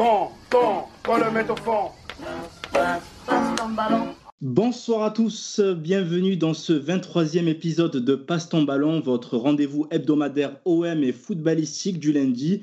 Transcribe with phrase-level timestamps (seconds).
[0.00, 1.90] Fond, fond, qu'on le mette au fond.
[4.40, 10.56] Bonsoir à tous, bienvenue dans ce 23e épisode de Passe ton ballon, votre rendez-vous hebdomadaire
[10.64, 12.62] OM et footballistique du lundi.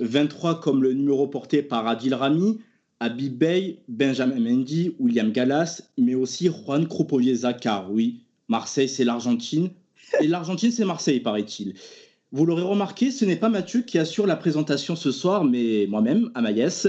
[0.00, 2.60] 23 comme le numéro porté par Adil Rami,
[3.00, 9.70] Abib Bey, Benjamin Mendy, William Gallas, mais aussi Juan Croupovieza, car oui, Marseille c'est l'Argentine,
[10.20, 11.72] et l'Argentine c'est Marseille paraît-il.
[12.36, 16.30] Vous l'aurez remarqué, ce n'est pas Mathieu qui assure la présentation ce soir, mais moi-même,
[16.34, 16.86] Amaïs.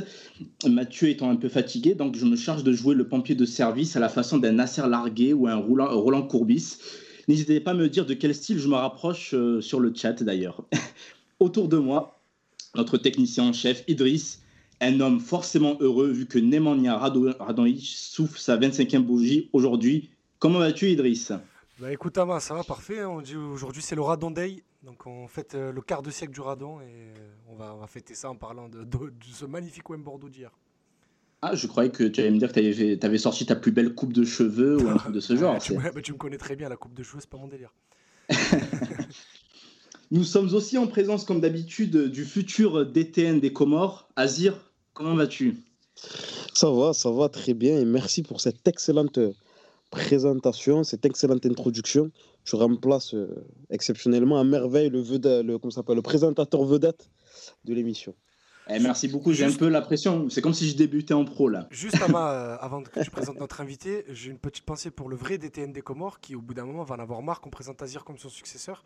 [0.68, 3.96] Mathieu étant un peu fatigué, donc je me charge de jouer le pompier de service
[3.96, 6.80] à la façon d'un Nasser Largué ou un Roland Courbis.
[7.30, 10.22] N'hésitez pas à me dire de quel style je me rapproche euh, sur le chat
[10.22, 10.66] d'ailleurs.
[11.40, 12.20] Autour de moi,
[12.76, 14.42] notre technicien en chef, Idriss,
[14.82, 20.10] un homme forcément heureux vu que Nemanja Radonjic souffle sa 25e bougie aujourd'hui.
[20.40, 21.32] Comment vas-tu, Idriss?
[21.80, 23.02] Bah écoute, Ama, ça va parfait.
[23.02, 23.10] Hein.
[23.10, 24.64] On dit aujourd'hui c'est le Radon Day.
[24.84, 27.14] Donc on fête euh, le quart de siècle du Radon et euh,
[27.50, 28.88] on va, on va fêter ça en parlant de,
[29.32, 30.52] ce magnifique OM Bordeaux d'hier.
[31.44, 33.94] Ah, je croyais que tu allais me dire que tu avais, sorti ta plus belle
[33.94, 35.60] coupe de cheveux ou un truc de ce genre.
[35.60, 37.72] tu, bah, tu, me connais très bien, la coupe de cheveux, c'est pas mon délire.
[40.12, 44.10] Nous sommes aussi en présence, comme d'habitude, du futur DTN des Comores.
[44.16, 45.58] Azir, comment vas-tu?
[46.54, 49.20] Ça va, ça va très bien et merci pour cette excellente
[49.90, 52.12] présentation, cette excellente introduction.
[52.44, 55.60] Je remplace euh, exceptionnellement à merveille le, vedette, le,
[55.96, 57.10] le présentateur vedette
[57.66, 58.14] de l'émission.
[58.70, 60.30] Eh, merci beaucoup, j'ai un peu la pression.
[60.30, 61.68] C'est comme si je débutais en pro là.
[61.72, 65.38] Juste euh, avant que tu présentes notre invité, j'ai une petite pensée pour le vrai
[65.38, 68.04] DTN des Comores qui, au bout d'un moment, va en avoir marre qu'on présente Azir
[68.04, 68.84] comme son successeur.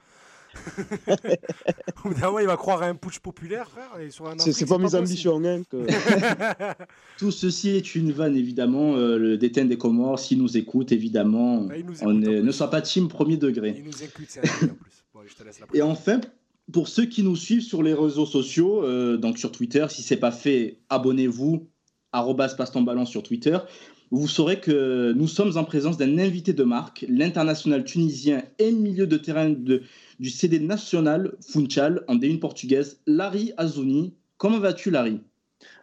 [2.03, 3.89] Au bout d'un moment, il va croire à un putsch populaire, frère.
[4.38, 5.41] C'est pas mes ambitions.
[5.44, 5.61] Hein,
[7.17, 8.95] Tout ceci est une vanne, évidemment.
[8.95, 13.07] Euh, le DTN des Comores, s'il nous écoute, évidemment, bah, on ne soit pas team
[13.07, 13.75] premier degré.
[13.77, 15.05] Il nous écoute, c'est en plus.
[15.73, 16.22] Et enfin,
[16.72, 20.17] pour ceux qui nous suivent sur les réseaux sociaux, euh, donc sur Twitter, si c'est
[20.17, 21.67] pas fait, abonnez-vous,
[22.11, 23.57] passe ton ballon sur Twitter.
[24.13, 29.07] Vous saurez que nous sommes en présence d'un invité de marque, l'international tunisien et milieu
[29.07, 29.84] de terrain de,
[30.22, 34.14] du CD national Funchal en D1 portugaise, Larry Azouni.
[34.38, 35.20] Comment vas-tu, Larry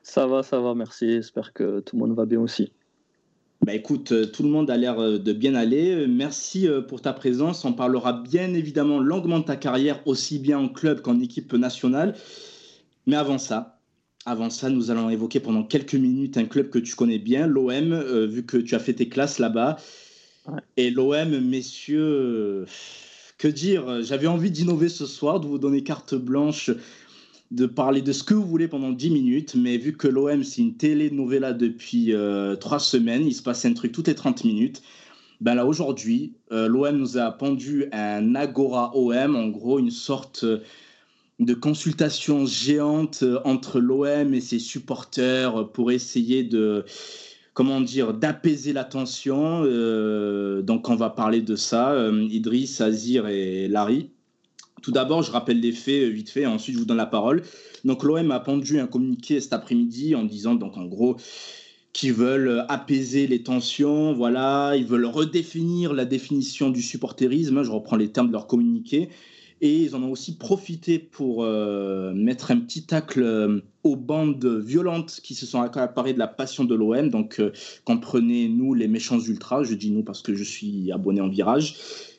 [0.04, 1.14] Ça va, ça va, merci.
[1.14, 2.72] J'espère que tout le monde va bien aussi.
[3.66, 6.06] Bah écoute, euh, tout le monde a l'air euh, de bien aller.
[6.06, 7.64] Merci euh, pour ta présence.
[7.64, 12.14] On parlera bien évidemment longuement de ta carrière, aussi bien en club qu'en équipe nationale.
[13.06, 13.80] Mais avant ça,
[14.24, 18.26] avant ça, nous allons évoquer pendant quelques minutes un club que tu connais bien, l'OM,
[18.26, 19.78] vu que tu as fait tes classes là-bas.
[20.76, 22.66] Et l'OM, messieurs,
[23.38, 26.70] que dire J'avais envie d'innover ce soir, de vous donner carte blanche,
[27.50, 30.60] de parler de ce que vous voulez pendant 10 minutes, mais vu que l'OM, c'est
[30.60, 34.82] une télé-novella depuis euh, trois semaines, il se passe un truc toutes les 30 minutes.
[35.40, 40.44] Ben là, aujourd'hui, euh, l'OM nous a pendu un Agora OM, en gros, une sorte
[41.38, 46.84] de consultation géante entre l'OM et ses supporters pour essayer de
[47.58, 49.64] comment dire, d'apaiser la tension.
[49.64, 51.90] Euh, donc, on va parler de ça.
[51.90, 54.10] Euh, Idriss, Azir et Larry.
[54.80, 57.42] Tout d'abord, je rappelle les faits euh, vite fait, ensuite je vous donne la parole.
[57.84, 61.16] Donc, l'OM a pendu un communiqué cet après-midi en disant, donc en gros,
[61.92, 67.64] qu'ils veulent apaiser les tensions, voilà, ils veulent redéfinir la définition du supporterisme.
[67.64, 69.08] Je reprends les termes de leur communiqué.
[69.60, 74.44] Et ils en ont aussi profité pour euh, mettre un petit tacle euh, aux bandes
[74.44, 77.10] violentes qui se sont accaparées de la passion de l'OM.
[77.10, 77.52] Donc, euh,
[77.84, 81.76] comprenez, nous, les méchants ultras, je dis nous parce que je suis abonné en virage.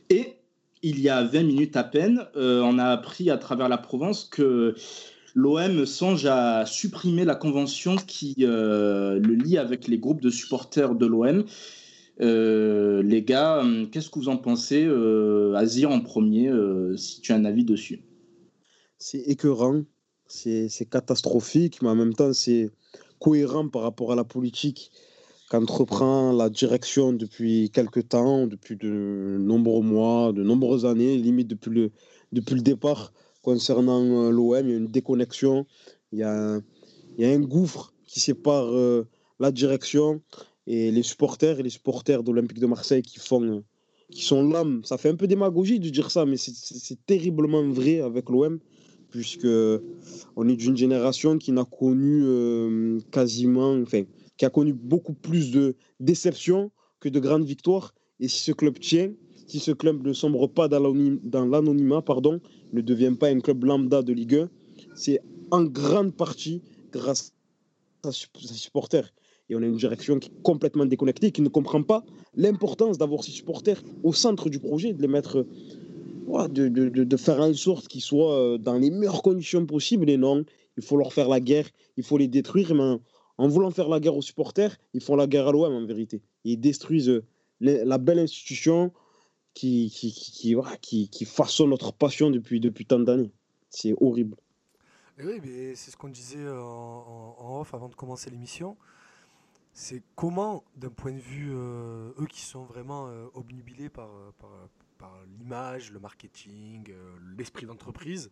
[0.09, 0.35] Et
[0.81, 4.75] il y a 20 minutes à peine, on a appris à travers la Provence que
[5.35, 11.05] l'OM songe à supprimer la convention qui le lie avec les groupes de supporters de
[11.05, 11.43] l'OM
[12.21, 16.51] euh, les gars, euh, qu'est-ce que vous en pensez euh, Azir en premier,
[16.97, 18.01] si tu as un avis dessus?
[18.97, 19.83] C'est écœurant,
[20.27, 22.69] c'est catastrophique, mais en même temps, c'est
[23.19, 24.91] cohérent par rapport à la politique
[25.49, 31.71] qu'entreprend la direction depuis quelques temps, depuis de nombreux mois, de nombreuses années, limite depuis
[31.71, 31.91] le,
[32.33, 34.67] depuis le départ concernant l'OM.
[34.67, 35.65] Il y a une déconnexion,
[36.11, 36.61] il y a un,
[37.17, 38.71] il y a un gouffre qui sépare
[39.39, 40.21] la direction
[40.69, 43.63] et les supporters et les supporters d'Olympique de Marseille qui font
[44.11, 44.81] qui sont l'âme.
[44.85, 48.59] Ça fait un peu démagogie de dire ça, mais c'est terriblement vrai avec l'OM,
[49.11, 49.47] puisque
[50.35, 54.03] on est d'une génération qui n'a connu euh, quasiment, enfin,
[54.37, 57.93] qui a connu beaucoup plus de déceptions que de grandes victoires.
[58.19, 59.11] Et si ce club tient,
[59.47, 62.39] si ce club ne sombre pas dans l'anonymat, pardon,
[62.73, 64.49] ne devient pas un club lambda de Ligue 1,
[64.95, 65.19] c'est
[65.51, 66.61] en grande partie
[66.91, 67.33] grâce
[68.03, 69.11] à ses supporters.
[69.49, 72.03] Et on a une direction qui est complètement déconnectée, qui ne comprend pas
[72.35, 75.45] l'importance d'avoir ces supporters au centre du projet, de les mettre
[76.47, 80.09] de, de, de, faire en sorte qu'ils soient euh, dans les meilleures conditions possibles.
[80.09, 80.45] Et non,
[80.77, 81.67] il faut leur faire la guerre,
[81.97, 82.73] il faut les détruire.
[82.75, 82.99] Mais
[83.37, 86.21] en, voulant faire la guerre aux supporters, ils font la guerre à l'OM en vérité.
[86.43, 87.23] Ils détruisent euh,
[87.61, 88.91] la belle institution
[89.53, 93.31] qui, qui, qui, qui, qui façonne notre passion depuis, depuis tant d'années.
[93.69, 94.37] C'est horrible.
[95.17, 98.77] oui, mais c'est ce qu'on disait en, en, off avant de commencer l'émission.
[99.81, 104.09] C'est comment, d'un point de vue, euh, eux qui sont vraiment obnubilés par,
[104.97, 108.29] par, l'image, le marketing, euh, l'esprit d'entreprise,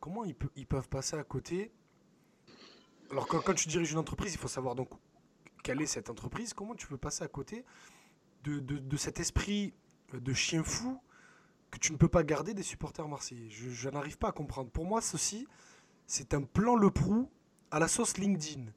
[0.00, 1.70] comment ils, peuvent passer à côté?
[3.12, 4.90] Alors quand, tu diriges une entreprise, il faut savoir donc
[5.62, 7.64] quelle est cette entreprise, comment tu peux passer à côté
[8.42, 9.74] de, cet esprit
[10.12, 11.00] de chien fou
[11.70, 13.48] que tu ne peux pas garder des supporters marseillais?
[13.48, 14.72] Je, je n'arrive pas à comprendre.
[14.72, 15.46] Pour moi, ceci,
[16.08, 17.30] c'est un plan Le Prou
[17.70, 18.72] à la sauce LinkedIn.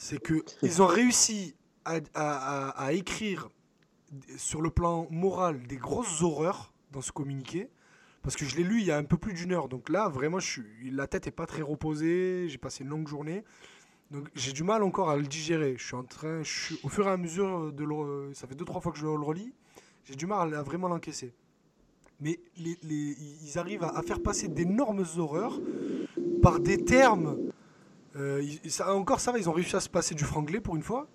[0.00, 3.48] C'est qu'ils ont réussi à, à, à, écrire
[4.36, 7.68] sur le plan moral des grosses horreurs dans ce communiqué.
[8.22, 9.68] Parce que je l'ai lu il y a un peu plus d'une heure.
[9.68, 12.46] Donc là, vraiment, je suis, la tête est pas très reposée.
[12.48, 13.42] J'ai passé une longue journée.
[14.12, 15.74] Donc j'ai du mal encore à le digérer.
[15.76, 16.42] Je suis en train,
[16.84, 17.84] au fur et à mesure de
[18.34, 19.52] ça fait deux trois fois que je le relis,
[20.04, 21.34] j'ai du mal à, vraiment l'encaisser.
[22.20, 25.60] Mais les, ils arrivent à faire passer d'énormes horreurs
[26.40, 27.36] par des termes.
[28.16, 28.42] Euh,
[28.86, 31.08] encore ça va, ils ont réussi à se passer du franglais pour une fois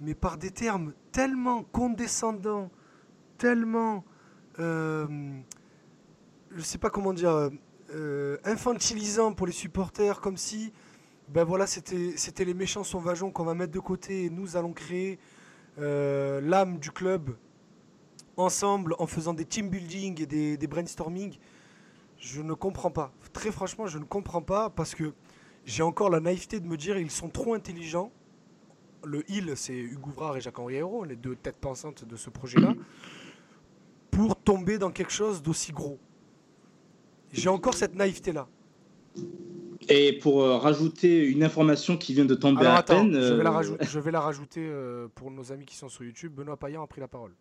[0.00, 2.70] mais par des termes tellement condescendants,
[3.38, 4.04] tellement,
[4.58, 5.06] euh,
[6.54, 7.50] je sais pas comment dire,
[7.90, 10.72] euh, infantilisants pour les supporters, comme si,
[11.28, 15.18] ben voilà, c'était, les méchants sauvageons qu'on va mettre de côté et nous allons créer
[15.78, 17.36] euh, l'âme du club
[18.36, 21.38] ensemble en faisant des team building et des brainstorming.
[22.18, 23.12] Je ne comprends pas.
[23.32, 25.14] Très franchement, je ne comprends pas parce que
[25.64, 28.10] j'ai encore la naïveté de me dire ils sont trop intelligents
[29.06, 32.74] le il, c'est Hugo Vrard et Jacques-Henri Hérault, les deux têtes pensantes de ce projet-là,
[34.10, 35.98] pour tomber dans quelque chose d'aussi gros.
[37.32, 38.48] J'ai encore cette naïveté-là.
[39.88, 43.12] Et pour euh, rajouter une information qui vient de tomber à peine.
[43.12, 46.04] Je, vais la euh, je vais la rajouter euh, pour nos amis qui sont sur
[46.04, 46.32] YouTube.
[46.34, 47.32] Benoît Payan a pris la parole.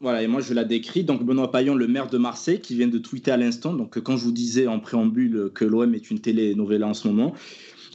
[0.00, 1.04] Voilà, et moi je la décris.
[1.04, 3.72] Donc Benoît Payan, le maire de Marseille, qui vient de tweeter à l'instant.
[3.72, 7.34] Donc quand je vous disais en préambule que l'OM est une télé-novella en ce moment,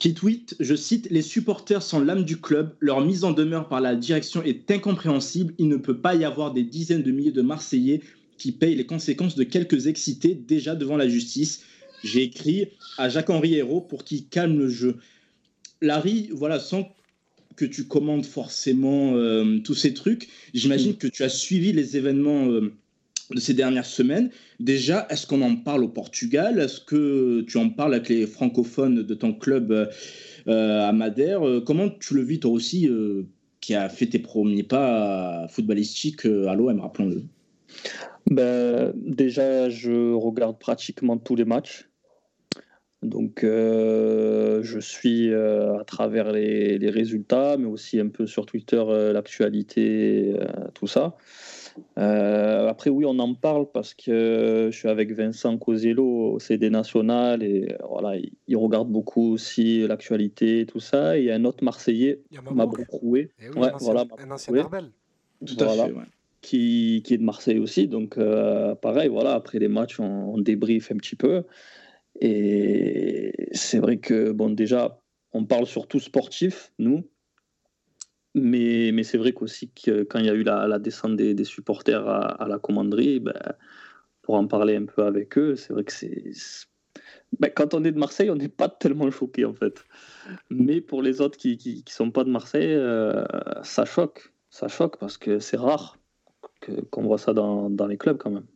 [0.01, 3.81] qui tweet, je cite, Les supporters sont l'âme du club, leur mise en demeure par
[3.81, 7.44] la direction est incompréhensible, il ne peut pas y avoir des dizaines de milliers de
[7.44, 8.01] Marseillais
[8.39, 11.63] qui payent les conséquences de quelques excités déjà devant la justice.
[12.03, 14.95] J'ai écrit à Jacques-Henri Hérault pour qu'il calme le jeu.
[15.81, 16.89] Larry, voilà, sans
[17.56, 22.48] que tu commandes forcément euh, tous ces trucs, j'imagine que tu as suivi les événements
[22.50, 22.74] euh,
[23.31, 24.30] de ces dernières semaines.
[24.59, 26.59] Déjà, est-ce qu'on en parle au Portugal?
[26.59, 31.42] Est-ce que tu en parles avec les francophones de ton club euh, à Madère?
[31.65, 32.89] Comment tu le vis toi aussi,
[33.62, 37.24] qui a fait tes premiers pas footballistiques à l'OM, rappelons-le?
[38.30, 41.91] Ben, Déjà, je regarde pratiquement tous les matchs.
[43.03, 50.36] Donc, je suis à travers les, les, résultats, mais aussi un peu sur Twitter, l'actualité,
[50.74, 51.15] tout ça.
[51.98, 56.69] Euh, après, oui, on en parle parce que je suis avec Vincent Cosello au CD
[56.69, 58.18] National et voilà,
[58.48, 61.18] il, regarde beaucoup aussi l'actualité tout ça.
[61.18, 62.21] Et il y a un autre Marseillais,
[62.51, 64.92] Mabrouk eh oui, ouais, voilà, un ancien Arbel.
[65.45, 66.03] Tout à fait, ouais.
[66.42, 67.88] qui, qui, est de Marseille aussi.
[67.88, 71.44] Donc, euh, pareil, voilà, après les matchs, on, on débriefe un petit peu.
[72.22, 75.02] Et c'est vrai que, bon, déjà,
[75.34, 77.10] on parle surtout sportif, nous.
[78.36, 79.72] Mais, mais c'est vrai qu'aussi
[80.10, 83.34] quand il y a eu la, descente des, supporters à, la commanderie, ben,
[84.22, 86.32] pour en parler un peu avec eux, c'est vrai que c'est.
[87.40, 89.84] Ben, quand on est de Marseille, on n'est pas tellement choqué en fait.
[90.50, 93.24] Mais pour les autres qui ne qui, sont pas de Marseille, euh,
[93.63, 94.32] ça choque.
[94.50, 95.98] Ça choque parce que c'est rare
[96.92, 98.48] qu'on voit ça dans, dans les clubs quand même.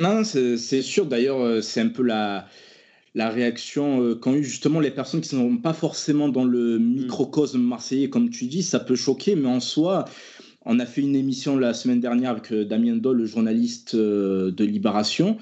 [0.00, 1.06] Non, c'est sûr.
[1.06, 2.46] D'ailleurs, euh, c'est un peu la,
[3.16, 6.78] la réaction euh, qu'ont eu justement les personnes qui ne sont pas forcément dans le
[6.78, 10.04] microcosme marseillais, comme tu dis, ça peut choquer, mais en soi,
[10.66, 14.50] on a fait une émission la semaine dernière avec euh, Damien Doll, le journaliste euh,
[14.50, 15.38] de Libération.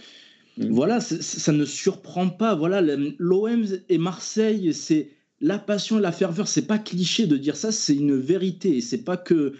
[0.57, 0.67] Mm.
[0.71, 2.55] Voilà, ça ne surprend pas.
[2.55, 2.81] Voilà,
[3.19, 5.09] l'OM et Marseille, c'est
[5.41, 6.47] la passion, la ferveur.
[6.47, 8.81] C'est pas cliché de dire ça, c'est une vérité.
[8.83, 9.55] C'est pas que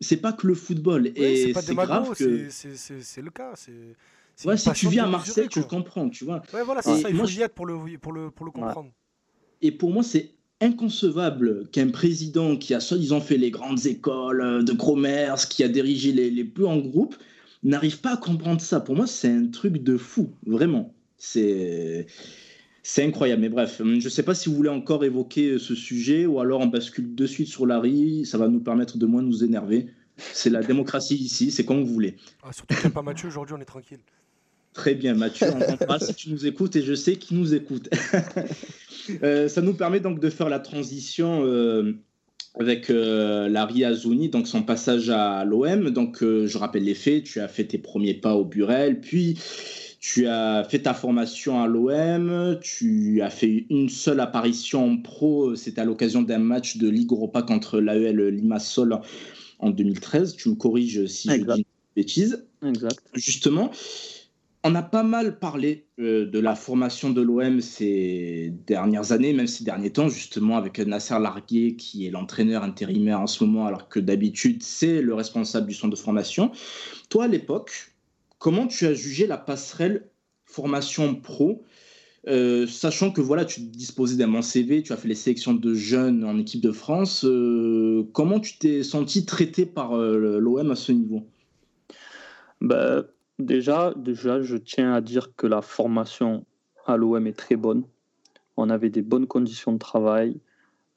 [0.00, 1.10] c'est pas que le football.
[1.16, 3.54] et c'est grave que c'est le cas.
[3.56, 3.72] C'est
[4.44, 6.42] Ouais, si tu viens à Marseille, tu le comprends, tu vois.
[6.54, 8.90] Ouais, voilà, c'est ça, il faut y être pour le, pour le, pour le comprendre.
[9.62, 10.30] Et pour moi, c'est
[10.60, 15.68] inconcevable qu'un président qui a soi-disant fait les grandes écoles euh, de commerce, qui a
[15.68, 17.16] dirigé les, les plus grands groupes,
[17.62, 18.80] n'arrive pas à comprendre ça.
[18.80, 20.94] Pour moi, c'est un truc de fou, vraiment.
[21.16, 22.06] C'est.
[22.84, 26.24] C'est incroyable, mais bref, je ne sais pas si vous voulez encore évoquer ce sujet
[26.24, 29.44] ou alors on bascule de suite sur Larry, ça va nous permettre de moins nous
[29.44, 29.88] énerver.
[30.16, 32.16] C'est la démocratie ici, c'est comme vous voulez.
[32.42, 33.98] Ah, surtout qu'il n'y a pas Mathieu, aujourd'hui on est tranquille.
[34.78, 37.90] Très bien, Mathieu, on t'embrasse si tu nous écoutes et je sais qui nous écoute.
[39.22, 41.94] Euh, ça nous permet donc de faire la transition euh,
[42.58, 45.88] avec euh, Larry Azouni, donc son passage à l'OM.
[45.88, 49.38] Donc, je rappelle les faits, tu as fait tes premiers pas au Burel, puis
[49.98, 55.56] tu as fait ta formation à l'OM, tu as fait une seule apparition en pro,
[55.56, 59.00] c'était à l'occasion d'un match de Ligue Europa contre l'AEL Limassol
[59.58, 60.36] en 2013.
[60.36, 61.64] Tu me corriges si je dis une
[61.96, 62.44] bêtise.
[62.62, 62.98] Exact.
[63.14, 63.70] Justement,
[64.68, 69.46] on a pas mal parlé euh, de la formation de l'OM ces dernières années, même
[69.46, 73.88] ces derniers temps, justement, avec Nasser Larguier, qui est l'entraîneur intérimaire en ce moment, alors
[73.88, 76.52] que d'habitude, c'est le responsable du centre de formation.
[77.08, 77.94] Toi, à l'époque,
[78.38, 80.10] comment tu as jugé la passerelle
[80.44, 81.64] formation pro
[82.26, 85.72] euh, sachant que voilà, tu disposais d'un bon CV, tu as fait les sélections de
[85.72, 90.92] jeunes en équipe de France, euh, comment tu t'es senti traité par l'OM à ce
[90.92, 91.22] niveau?
[92.60, 93.04] Bah,
[93.38, 96.44] Déjà, déjà, je tiens à dire que la formation
[96.86, 97.84] à l'OM est très bonne.
[98.56, 100.40] On avait des bonnes conditions de travail,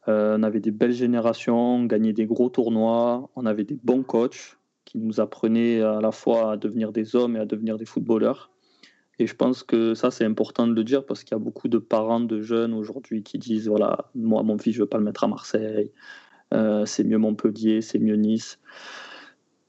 [0.07, 4.01] euh, on avait des belles générations, on gagnait des gros tournois, on avait des bons
[4.01, 7.85] coachs qui nous apprenaient à la fois à devenir des hommes et à devenir des
[7.85, 8.49] footballeurs.
[9.19, 11.67] Et je pense que ça, c'est important de le dire parce qu'il y a beaucoup
[11.67, 14.97] de parents de jeunes aujourd'hui qui disent voilà, moi, mon fils, je ne veux pas
[14.97, 15.91] le mettre à Marseille,
[16.55, 18.57] euh, c'est mieux Montpellier, c'est mieux Nice.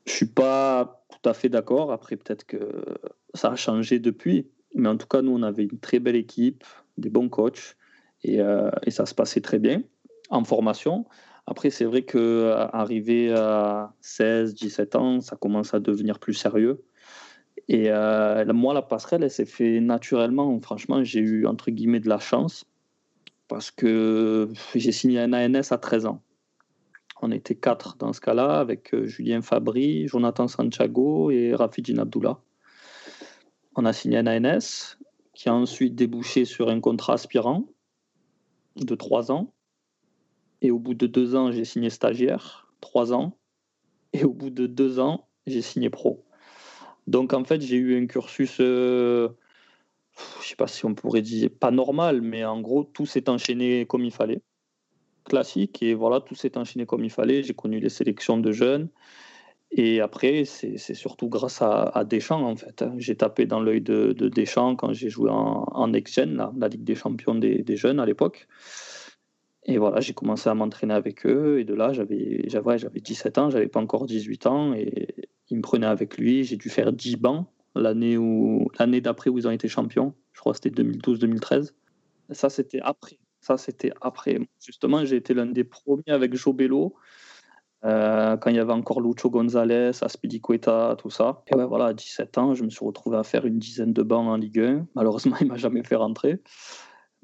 [0.06, 1.92] Je suis pas tout à fait d'accord.
[1.92, 2.58] Après, peut-être que
[3.34, 4.48] ça a changé depuis.
[4.74, 6.64] Mais en tout cas, nous, on avait une très belle équipe,
[6.98, 7.76] des bons coachs,
[8.24, 9.82] et, euh, ça se passait très bien
[10.30, 11.04] en formation.
[11.46, 16.84] Après, c'est vrai qu'arriver à 16, 17 ans, ça commence à devenir plus sérieux.
[17.68, 20.58] Et euh, moi, la passerelle, elle s'est fait naturellement.
[20.60, 22.64] Franchement, j'ai eu, entre guillemets, de la chance
[23.48, 26.22] parce que j'ai signé un ANS à 13 ans.
[27.22, 32.40] On était quatre dans ce cas-là, avec euh, Julien Fabry, Jonathan Santiago et Rafidine Abdullah.
[33.76, 34.98] On a signé un ANS
[35.32, 37.64] qui a ensuite débouché sur un contrat aspirant
[38.74, 39.54] de trois ans.
[40.62, 43.38] Et au bout de deux ans, j'ai signé stagiaire, trois ans.
[44.12, 46.24] Et au bout de deux ans, j'ai signé pro.
[47.06, 49.28] Donc en fait, j'ai eu un cursus, euh,
[50.16, 53.28] je ne sais pas si on pourrait dire pas normal, mais en gros, tout s'est
[53.28, 54.42] enchaîné comme il fallait
[55.24, 55.82] classique.
[55.82, 57.42] Et voilà, tout s'est enchaîné comme il fallait.
[57.42, 58.88] J'ai connu les sélections de jeunes.
[59.74, 62.82] Et après, c'est surtout grâce à, Deschamps, en fait.
[62.82, 62.94] Hein.
[62.98, 66.94] J'ai tapé dans l'œil de, Deschamps quand j'ai joué en, en la, la, Ligue des
[66.94, 68.46] champions des, jeunes à l'époque.
[69.64, 71.58] Et voilà, j'ai commencé à m'entraîner avec eux.
[71.58, 74.74] Et de là, j'avais 17 ans, j'avais pas encore 18 ans.
[74.74, 75.14] Et
[75.48, 76.44] il me prenait avec lui.
[76.44, 80.12] J'ai dû faire 10 bancs l'année d'après où ils ont été champions.
[80.32, 81.72] Je crois que c'était 2012-2013.
[82.32, 83.18] Ça, c'était après.
[83.42, 84.38] Ça, c'était après.
[84.64, 86.94] Justement, j'ai été l'un des premiers avec Joe Bello,
[87.84, 91.42] euh, quand il y avait encore Lucho González, Aspilicueta, tout ça.
[91.48, 94.02] Et ouais, voilà, à 17 ans, je me suis retrouvé à faire une dizaine de
[94.02, 94.86] bancs en Ligue 1.
[94.94, 96.40] Malheureusement, il m'a jamais fait rentrer.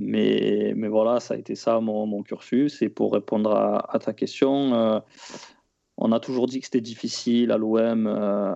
[0.00, 2.82] Mais, mais voilà, ça a été ça mon, cursus.
[2.82, 4.98] Et pour répondre à, ta question, euh,
[5.96, 8.54] on a toujours dit que c'était difficile à l'OM euh,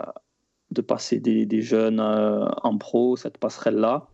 [0.73, 4.09] de passer des, des jeunes en pro, cette passerelle-là.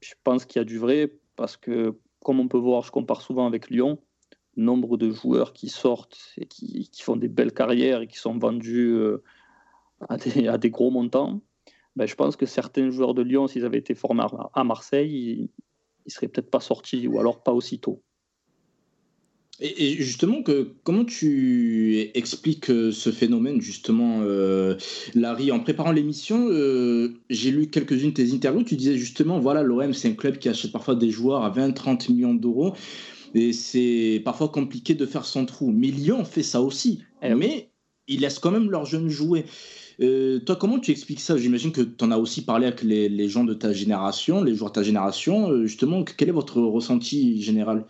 [0.00, 3.20] Je pense qu'il y a du vrai parce que comme on peut voir, je compare
[3.20, 3.98] souvent avec Lyon,
[4.56, 8.92] nombre de joueurs qui sortent et qui, font des belles carrières et qui sont vendus
[8.94, 9.22] euh,
[10.08, 11.42] à, des, gros montants,
[11.96, 15.50] ben, je pense que certains joueurs de Lyon, s'ils avaient été formés à Marseille, ils
[16.06, 18.02] ne seraient peut-être pas sortis ou alors pas aussitôt.
[19.66, 24.76] Et, justement, que, comment tu expliques euh, ce phénomène, justement, euh,
[25.14, 25.52] Larry?
[25.52, 28.62] En préparant l'émission, euh, j'ai lu quelques-unes de tes interviews.
[28.62, 32.12] Tu disais justement, voilà, l'OM, c'est un club qui achète parfois des joueurs à 20-30
[32.12, 32.74] millions d'euros.
[33.34, 35.72] Et c'est parfois compliqué de faire son trou.
[35.72, 37.02] Mais Lyon fait ça aussi.
[37.22, 37.70] Eh mais
[38.06, 39.46] ils laissent quand même leurs jeunes jouer.
[39.98, 41.38] toi, comment tu expliques ça?
[41.38, 44.54] J'imagine que tu en as aussi parlé avec les, les, gens de ta génération, les
[44.54, 45.62] joueurs de ta génération.
[45.62, 47.86] justement, quel est votre ressenti général?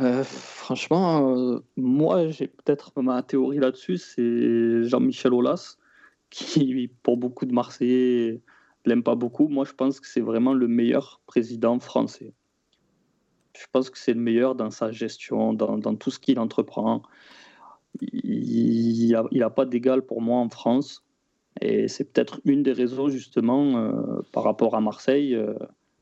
[0.00, 5.76] Euh, franchement, euh, moi, j'ai peut-être ma théorie là-dessus, c'est Jean-Michel Aulas,
[6.30, 8.40] qui, pour beaucoup de Marseillais,
[8.86, 9.48] l'aime pas beaucoup.
[9.48, 12.32] Moi, je pense que c'est vraiment le meilleur président français.
[13.58, 17.02] Je pense que c'est le meilleur dans sa gestion, dans, tout ce qu'il entreprend.
[18.00, 21.04] Il n'a pas d'égal pour moi en France.
[21.60, 25.36] Et c'est peut-être une des raisons, justement, euh, par rapport à Marseille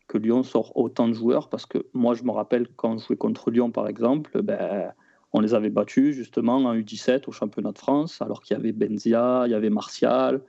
[0.08, 3.16] que Lyon sort autant de joueurs parce que moi, je me rappelle quand je jouais
[3.16, 4.92] contre Lyon, par exemple, ben,
[5.32, 8.72] on les avait battus justement en U17 au championnat de France, alors qu'il y avait
[8.72, 10.42] Benzia, il y avait Martial,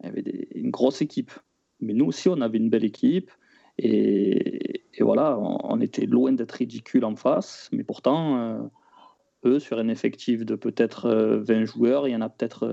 [0.00, 1.32] il y avait une grosse équipe.
[1.80, 3.30] Mais nous aussi, on avait une belle équipe.
[3.78, 7.70] Et, voilà, on, était loin d'être ridicule en face.
[7.72, 8.58] Mais pourtant, euh,
[9.44, 12.66] eux, sur un effectif de peut-être 20 euh, joueurs, il y en a peut-être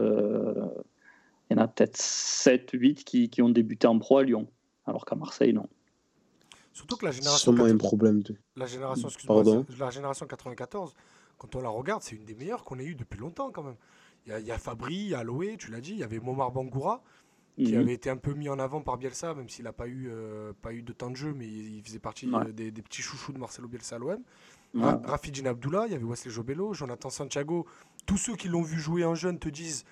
[1.49, 4.47] il y en a peut-être 7, 8 qui, qui, ont débuté en pro à Lyon,
[4.87, 5.67] alors qu'à Marseille, non.
[6.75, 7.55] Surtout que la génération.
[7.55, 8.22] C'est un problème.
[8.22, 8.36] De...
[8.58, 9.08] La génération,
[9.79, 10.94] la génération 94,
[11.38, 13.77] quand on la regarde, c'est une des meilleures qu'on ait eues depuis longtemps quand même.
[14.27, 16.51] Il y, a, Fabri, il y a Aloé, tu l'as dit, il y avait Momar
[16.51, 17.03] Bangoura,
[17.58, 17.79] qui mhm.
[17.79, 20.51] avait été un peu mis en avant par Bielsa, même s'il n'a pas, eu, euh,
[20.63, 23.67] pas eu de temps de jeu, mais il, faisait partie des, petits chouchous de Marcelo
[23.67, 24.20] Bielsa à l'OM.
[24.74, 25.48] Ouais.
[25.48, 27.65] Abdullah, il y avait Wesley Jobello, Jonathan Santiago.
[28.05, 29.86] Tous ceux qui l'ont vu jouer en jeune te disent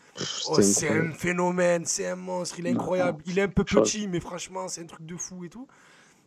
[0.49, 3.23] oh, c'est un phénomène, c'est un monstre, il est incroyable.
[3.25, 5.67] Il est un peu petit, mais franchement, c'est un truc de fou et tout.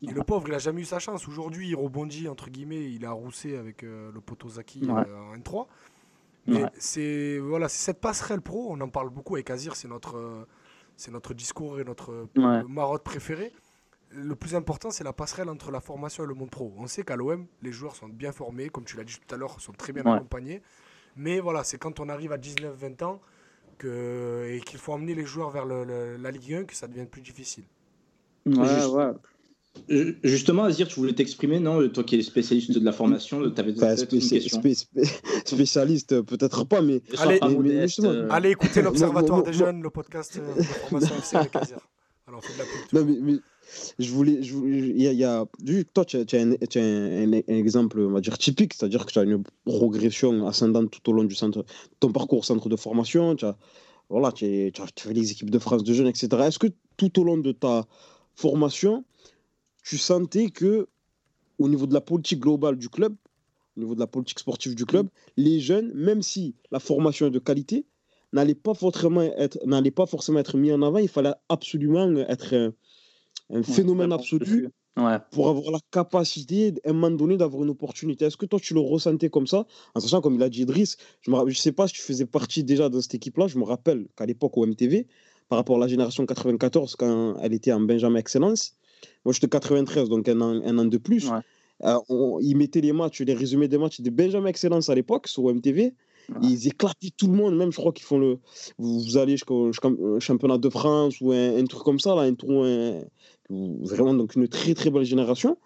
[0.02, 1.26] Et le pauvre, il a jamais eu sa chance.
[1.26, 5.36] Aujourd'hui, il rebondit, entre guillemets, il a roussé avec euh, le poteau Zaki euh, en
[5.36, 5.66] N3.
[6.48, 10.46] Mais c'est voilà, cette passerelle pro, on en parle beaucoup avec Azir, c'est notre,
[10.96, 12.28] c'est notre discours et notre
[12.68, 13.52] marotte préférée
[14.10, 16.72] le plus important, c'est la passerelle entre la formation et le monde pro.
[16.78, 19.38] On sait qu'à l'OM, les joueurs sont bien formés, comme tu l'as dit tout à
[19.38, 20.62] l'heure, sont très bien accompagnés.
[21.16, 23.20] Mais voilà, c'est quand on arrive à 19-20 ans
[23.78, 27.22] que, et qu'il faut emmener les joueurs vers la Ligue 1 que ça devient plus
[27.22, 27.64] difficile.
[30.22, 33.72] Justement, Azir, tu voulais t'exprimer, non Toi qui es spécialiste de la formation, tu avais
[33.76, 33.96] enfin,
[35.44, 37.00] spécialiste, peut-être pas, mais.
[37.18, 41.78] Allez, euh, allez écouter l'Observatoire des jeunes, le podcast euh, de formation FC avec Azir.
[42.26, 42.92] Alors, on fait de la pub.
[42.92, 43.38] Non, mais,
[43.98, 45.44] je voulais, il y a,
[45.92, 50.46] toi, tu as, un, exemple, on va dire typique, c'est-à-dire que tu as une progression
[50.46, 51.64] ascendante tout au long du centre,
[52.00, 53.56] ton parcours centre de formation, tu as,
[54.08, 56.28] voilà, tu, as, fait les équipes de France de jeunes, etc.
[56.44, 57.84] Est-ce que tout au long de ta
[58.34, 59.04] formation,
[59.86, 60.88] tu sentais que,
[61.58, 63.14] au niveau de la politique globale du club,
[63.76, 67.30] au niveau de la politique sportive du club, les jeunes, même si la formation est
[67.30, 67.86] de qualité,
[68.32, 70.98] n'allait pas forcément être, n'allait pas forcément être mis en avant.
[70.98, 72.72] Il fallait absolument être
[73.50, 74.70] un phénomène absolu
[75.30, 78.24] pour avoir la capacité, à un moment donné, d'avoir une opportunité.
[78.24, 79.66] Est-ce que toi, tu le ressentais comme ça?
[79.94, 82.64] En sachant, comme il a dit Idriss, je ne sais pas si tu faisais partie
[82.64, 83.46] déjà de cette équipe-là.
[83.46, 85.06] Je me rappelle qu'à l'époque, au MTV,
[85.48, 88.74] par rapport à la génération 94, quand elle était en Benjamin Excellence,
[89.24, 91.30] moi, j'étais 93, donc un an, un an de plus.
[91.84, 91.98] Euh,
[92.40, 95.94] ils mettaient les matchs, les résumés des matchs de Benjamin Excellence à l'époque sur MTV.
[96.42, 98.38] Ils éclatent tout le monde, même je crois qu'ils font le.
[98.78, 99.70] Vous, allez jusqu'au
[100.18, 102.64] championnat de France ou un, truc comme ça, là, un trou,
[103.48, 105.56] vraiment donc une très très belle génération.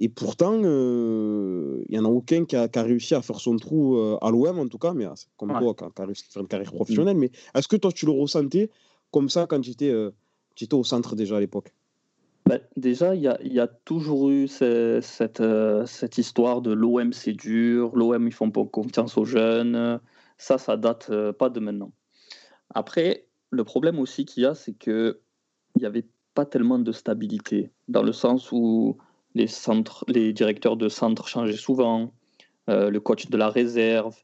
[0.00, 3.56] Et pourtant, euh, il y n'y en a aucun qui a, réussi à faire son
[3.56, 6.32] trou euh, à l'OM, en tout cas, mais euh, comme toi, qui a, réussi à
[6.32, 7.16] faire une carrière professionnelle.
[7.16, 7.20] Mm.
[7.20, 8.70] Mais est-ce que toi, tu le ressentais
[9.10, 9.92] comme ça quand tu étais,
[10.60, 11.74] étais, au centre déjà à l'époque?
[12.48, 15.42] Bah, déjà, il y a, toujours eu cette,
[15.86, 20.00] cette, histoire de l'OM c'est dur, l'OM ils font pas confiance aux jeunes.
[20.38, 21.92] Ça, ça date pas de maintenant.
[22.74, 25.20] Après, le problème aussi qu'il y a, c'est que
[25.76, 28.96] il y avait pas tellement de stabilité, dans le sens où
[29.34, 32.12] les, centres, les directeurs de centre changeaient souvent,
[32.68, 34.16] euh, le coach de la réserve,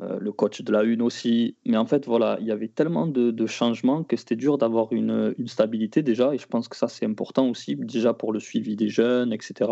[0.00, 1.56] euh, le coach de la une aussi.
[1.64, 5.34] Mais en fait, voilà, il y avait tellement de, changements que c'était dur d'avoir une,
[5.38, 6.34] une, stabilité déjà.
[6.34, 9.70] Et je pense que ça, c'est important aussi, déjà pour le suivi des jeunes, etc.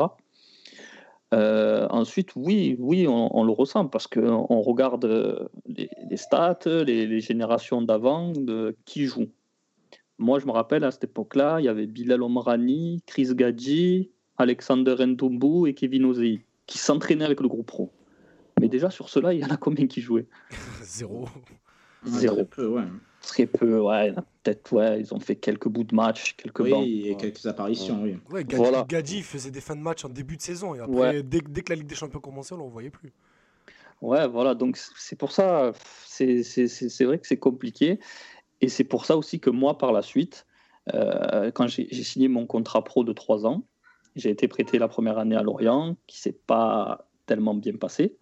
[1.34, 8.32] Euh, ensuite, oui, oui, on, le ressent parce qu'on regarde les, stats, les, générations d'avant,
[8.32, 9.28] de qui joue.
[10.18, 14.94] Moi, je me rappelle à cette époque-là, il y avait Bilal Omrani, Chris Gadji, Alexander
[15.00, 17.90] Ntumbu et Kevin Ozei qui s'entraînaient avec le groupe pro.
[18.60, 20.26] Mais déjà, sur cela, il y en a combien qui jouaient?
[20.82, 21.28] Zéro.
[22.04, 22.36] Zéro.
[22.36, 22.84] Très peu, ouais.
[23.22, 24.12] Très peu, ouais.
[24.42, 28.18] Peut-être, ouais, ils ont fait quelques bouts de match, quelques oui, et quelques apparitions, oui.
[28.30, 28.84] Ouais, Gadji, voilà.
[28.86, 30.74] Gadji, faisait des fins de match en début de saison.
[30.74, 33.12] Et après, dès, dès, que la Ligue des Champions commençait, on ne le voyait plus.
[34.02, 34.54] Ouais, voilà.
[34.54, 35.72] Donc, c'est pour ça,
[36.04, 36.42] c'est
[37.00, 37.98] vrai que c'est compliqué.
[38.60, 40.46] Et c'est pour ça aussi que moi, par la suite,
[40.92, 43.64] euh, quand j'ai signé mon contrat pro de trois ans,
[44.16, 48.16] j'ai été prêté la première année à Lorient, qui s'est pas tellement bien passé.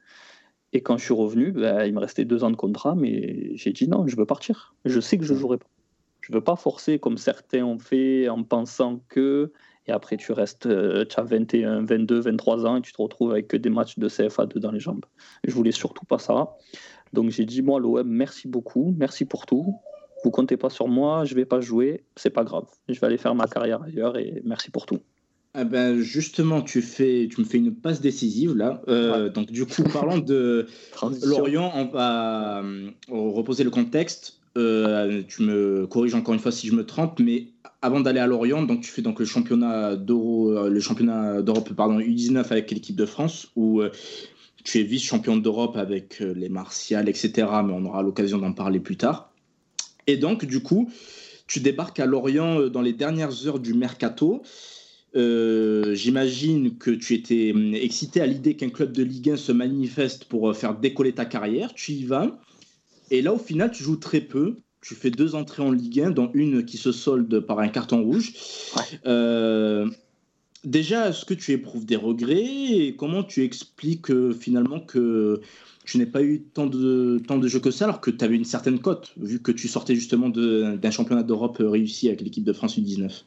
[0.72, 3.72] Et quand je suis revenu, ben, il me restait deux ans de contrat, mais j'ai
[3.72, 4.74] dit non, je veux partir.
[4.84, 5.66] Je sais que je jouerai pas.
[6.20, 9.52] Je veux pas forcer comme certains ont fait en pensant que,
[9.86, 10.68] et après tu restes,
[11.08, 14.08] tu as 21, 22, 23 ans et tu te retrouves avec que des matchs de
[14.08, 15.04] CFA2 dans les jambes.
[15.44, 16.56] Je voulais surtout pas ça.
[17.12, 19.76] Donc j'ai dit, moi, l'OM, merci beaucoup, merci pour tout
[20.22, 22.66] vous comptez pas sur moi, je vais pas jouer, c'est pas grave.
[22.88, 25.00] Je vais aller faire ma carrière ailleurs et merci pour tout.
[25.54, 28.80] Ah ben justement, tu, fais, tu me fais une passe décisive là.
[28.88, 30.66] Euh, donc du coup, parlant de
[31.26, 34.38] Lorient, on va euh, reposer le contexte.
[34.56, 37.48] Euh, tu me corriges encore une fois si je me trompe, mais
[37.82, 41.98] avant d'aller à Lorient, donc tu fais donc le championnat d'Euro, le championnat d'Europe pardon
[42.00, 43.82] U19 avec l'équipe de France où
[44.64, 47.30] tu es vice-champion d'Europe avec les Martial, etc.
[47.66, 49.32] Mais on aura l'occasion d'en parler plus tard.
[50.06, 50.90] Et donc, du coup,
[51.46, 54.42] tu débarques à Lorient dans les dernières heures du mercato.
[55.14, 59.52] Euh, j'imagine que tu étais hum, excité à l'idée qu'un club de Ligue 1 se
[59.52, 61.74] manifeste pour euh, faire décoller ta carrière.
[61.74, 62.40] Tu y vas.
[63.10, 64.56] Et là, au final, tu joues très peu.
[64.80, 68.02] Tu fais deux entrées en Ligue 1, dont une qui se solde par un carton
[68.02, 68.32] rouge.
[69.06, 69.88] Euh,
[70.64, 72.42] déjà, est-ce que tu éprouves des regrets?
[72.42, 75.40] Et comment tu expliques euh, finalement que
[75.84, 78.36] tu n'aies pas eu tant de, tant de jeux que ça alors que tu avais
[78.36, 82.52] une certaine cote, vu que tu sortais justement d'un championnat d'Europe réussi avec l'équipe de
[82.52, 83.24] France U19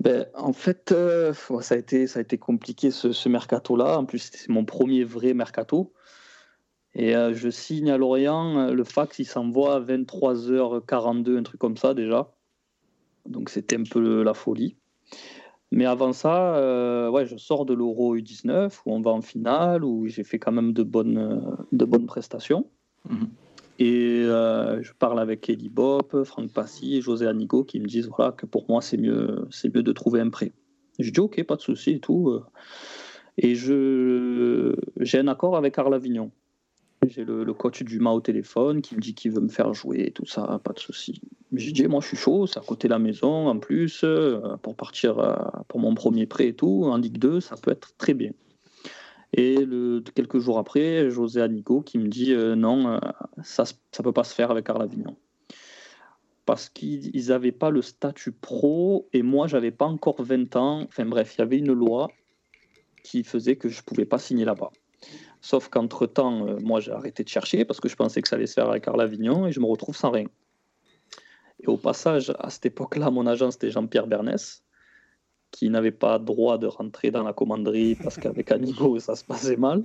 [0.00, 3.98] ben, en fait, euh, ça, a été, ça a été compliqué ce, mercato-là.
[3.98, 5.92] En plus, c'est mon premier vrai mercato.
[6.94, 11.60] Et euh, je signe à Lorient, euh, le fax il s'envoie à 23h42, un truc
[11.60, 12.32] comme ça déjà.
[13.26, 14.76] Donc c'était un peu la folie.
[15.72, 20.06] Mais avant ça, ouais, je sors de l'Euro U19 où on va en finale, où
[20.06, 22.66] j'ai fait quand même de bonnes, de bonnes prestations.
[23.08, 23.28] Mhm.
[23.78, 28.32] Et je parle avec Eddie Bop, Franck Passy et José Anigo qui me disent voilà,
[28.32, 30.52] que pour moi c'est mieux, c'est mieux de trouver un prêt.
[30.98, 32.40] Je dis ok, pas de souci et tout.
[33.38, 36.30] Et je, j'ai un accord avec Arles Avignon.
[37.06, 40.10] J'ai le, coach du MA au téléphone qui me dit qu'il veut me faire jouer,
[40.12, 41.20] tout ça, pas de souci.
[41.52, 44.56] J'ai dit, moi je suis chaud, c'est à côté de la maison en plus, euh,
[44.62, 45.36] pour partir euh,
[45.68, 48.32] pour mon premier prêt et tout, en Ligue 2, ça peut être très bien.
[49.32, 49.56] Et
[50.14, 53.00] quelques jours après, José Anigo qui me dit, euh, non,
[53.42, 55.16] ça ne peut pas se faire avec Avignon.
[56.44, 60.82] Parce qu'ils n'avaient pas le statut pro et moi j'avais pas encore 20 ans.
[60.84, 62.08] Enfin bref, il y avait une loi
[63.02, 64.70] qui faisait que je ne pouvais pas signer là-bas.
[65.40, 68.46] Sauf qu'entre-temps, euh, moi, j'ai arrêté de chercher parce que je pensais que ça allait
[68.46, 70.26] se faire avec Carl Avignon et je me retrouve sans rien.
[71.60, 74.64] Et au passage, à cette époque-là, mon agent, c'était Jean-Pierre Bernès,
[75.50, 79.56] qui n'avait pas droit de rentrer dans la commanderie parce qu'avec Anigo, ça se passait
[79.56, 79.84] mal.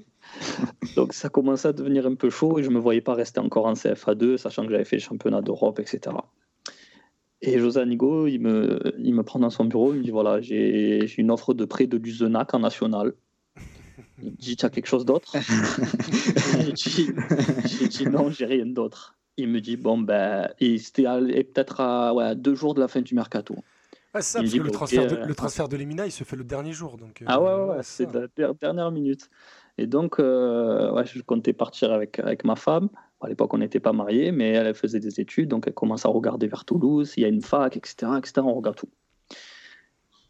[0.95, 3.39] Donc ça commençait à devenir un peu chaud et je ne me voyais pas rester
[3.39, 6.15] encore en CFA2, sachant que j'avais fait le championnat d'Europe, etc.
[7.41, 10.41] Et José Anigo, il me, il me prend dans son bureau, il me dit voilà,
[10.41, 13.13] j'ai une offre de prêt de Luzenac en national.
[14.21, 15.35] Il dit Tu as quelque chose d'autre?
[16.75, 19.17] J'ai dit Non, j'ai rien d'autre.
[19.37, 23.01] Il me dit Bon, ben, et c'était peut-être à ouais, deux jours de la fin
[23.01, 23.55] du mercato.
[24.15, 26.43] C'est ça, parce que le, transfert de, le transfert de Lemina, il se fait le
[26.43, 26.97] dernier jour.
[26.97, 29.29] Donc, ah ouais, ouais, c'est la dernière minute.
[29.77, 32.89] Et donc, euh, ouais, je comptais partir avec, avec ma femme.
[33.21, 36.09] À l'époque, on n'était pas mariés, mais elle faisait des études, donc elle commence à
[36.09, 37.13] regarder vers Toulouse.
[37.15, 38.41] Il y a une fac, etc., etc.
[38.43, 38.89] On regarde tout.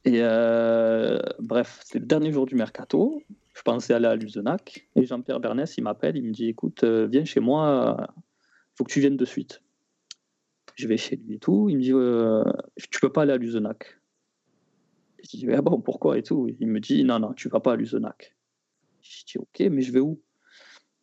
[0.03, 4.87] Et euh, bref, c'est le dernier jour du mercato je pensais aller à Luzenac.
[4.95, 8.83] Et Jean-Pierre Bernès, il m'appelle, il me dit Écoute, euh, viens chez moi, il faut
[8.83, 9.61] que tu viennes de suite.
[10.75, 11.69] Je vais chez lui et tout.
[11.69, 12.43] Il me dit euh,
[12.89, 13.99] Tu peux pas aller à Luzenac.
[15.23, 16.49] Je dis ah bon, pourquoi et tout.
[16.59, 18.35] Il me dit Non, non, tu vas pas à Luzenac.
[19.01, 20.21] Je dis Ok, mais je vais où?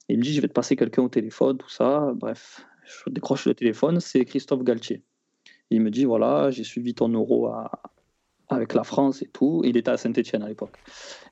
[0.09, 2.13] Il me dit Je vais te passer quelqu'un au téléphone, tout ça.
[2.15, 5.05] Bref, je décroche le téléphone, c'est Christophe Galtier.
[5.71, 7.51] Il me dit Voilà, j'ai suivi ton euro
[8.49, 9.63] avec la France et tout.
[9.65, 10.77] Il était à Saint-Etienne à l'époque.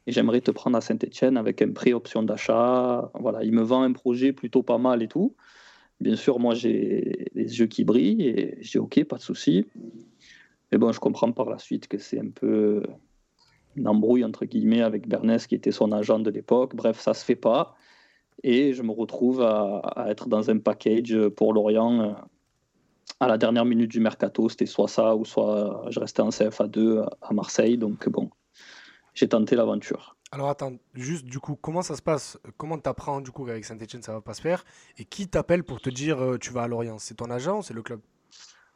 [0.07, 3.11] Et j'aimerais te prendre à Saint-Etienne avec un prix option d'achat.
[3.15, 5.35] Voilà, il me vend un projet plutôt pas mal et tout.
[6.01, 9.67] Bien sûr, moi, j'ai les yeux qui brillent et j'ai OK, pas de souci.
[10.71, 12.83] Mais bon, je comprends par la suite que c'est un peu
[13.77, 16.75] une embrouille, entre guillemets, avec Bernès, qui était son agent de l'époque.
[16.75, 17.75] Bref, ça se fait pas.
[18.43, 22.17] Et je me retrouve à, à être dans un package pour Lorient
[23.21, 27.07] à la dernière minute du mercato, c'était soit ça ou soit je restais en CFA2
[27.23, 27.79] à Marseille.
[27.79, 28.31] Donc bon,
[29.15, 30.16] j'ai tenté l'aventure.
[30.33, 32.39] Alors attends, juste du coup, comment ça se passe?
[32.57, 34.65] Comment tu apprends du coup qu'avec Saint-Etienne ça va pas se faire?
[34.99, 36.99] Et qui t'appelle pour te dire euh, tu vas à Lorient?
[36.99, 37.63] C'est ton agent?
[37.63, 38.01] C'est le club?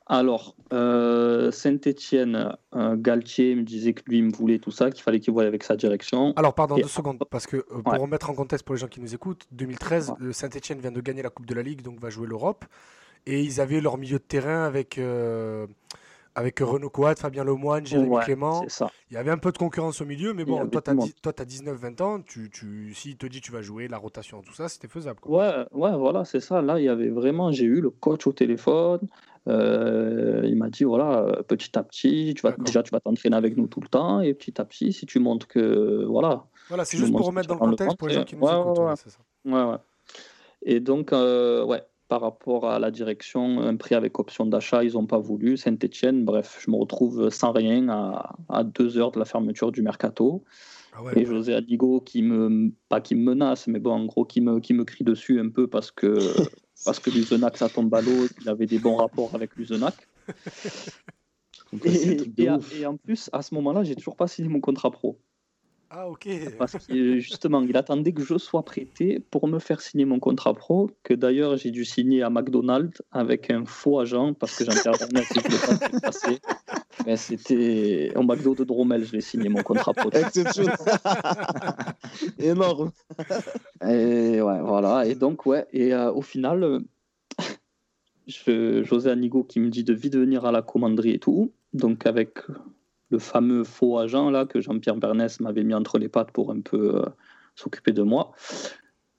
[0.06, 5.20] Alors, euh, Saint-Etienne, euh, Galtier me disait que lui me voulait tout ça, qu'il fallait
[5.20, 6.32] qu'il voie avec sa direction.
[6.34, 9.14] Alors, pardon, deux secondes, parce que pour remettre en contexte pour les gens qui nous
[9.14, 12.64] écoutent, 2013, Saint-Etienne vient de gagner la Coupe de la Ligue, donc va jouer l'Europe.
[13.26, 15.68] Et ils avaient leur milieu de terrain avec, euh,
[16.34, 18.64] avec Renaud Coat, Fabien Lemoine, Jérémy Clément.
[19.10, 22.02] Il y avait un peu de concurrence au milieu, mais bon, toi, tu as, 19-20
[22.02, 22.20] ans.
[22.20, 25.20] Tu, tu, S'il te dit tu vas jouer, la rotation, tout ça, c'était faisable.
[25.26, 26.62] Ouais, ouais, voilà, c'est ça.
[26.62, 29.00] Là, il y avait vraiment, j'ai eu le coach au téléphone.
[29.48, 33.56] Euh, il m'a dit voilà, petit à petit, tu vas, déjà tu vas t'entraîner avec
[33.56, 36.44] nous tout le temps, et petit à petit, si tu montres que voilà.
[36.68, 38.78] Voilà, c'est juste pour remettre dans le contexte pour les gens qui nous écoutent.
[38.78, 39.78] Ouais, ouais, ouais.
[40.62, 44.94] Et donc, euh, ouais, par rapport à la direction, un prix avec option d'achat, ils
[44.94, 45.56] n'ont pas voulu.
[45.56, 50.42] Saint-Etienne, bref, je me retrouve sans rien à, deux heures de la fermeture du mercato.
[50.92, 54.40] Ah et José Adigo qui me, pas qui me menace, mais bon, en gros, qui
[54.40, 56.18] me, qui me crie dessus un peu parce que,
[56.84, 59.94] parce que Luzenac, ça tombe à l'eau, il avait des bons rapports avec Luzenac.
[61.84, 65.20] Et, et, en plus, à ce moment-là, j'ai toujours pas signé mon contrat pro.
[65.92, 66.28] Ah, ok.
[66.56, 70.54] Parce que justement, il attendait que je sois prêté pour me faire signer mon contrat
[70.54, 75.24] pro, que d'ailleurs j'ai dû signer à McDonald's avec un faux agent parce que j'intervenais
[75.24, 76.38] si je pas passer.
[77.06, 80.10] Mais c'était au McDo de Dromel, je l'ai signé mon contrat pro.
[82.38, 82.92] Énorme.
[83.82, 85.06] Et ouais, voilà.
[85.06, 85.66] Et donc, ouais.
[85.72, 86.82] Et euh, au final,
[88.28, 91.50] je, José Anigo qui me dit de vite venir à la commanderie et tout.
[91.72, 92.38] Donc avec
[93.10, 96.60] le fameux faux agent là que Jean-Pierre Bernès m'avait mis entre les pattes pour un
[96.60, 97.06] peu euh,
[97.56, 98.32] s'occuper de moi.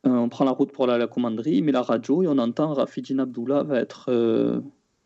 [0.08, 2.38] Euh, on prend la route pour aller à la commanderie, mais la radio et on
[2.38, 4.62] entend Rafidine Abdullah va être euh,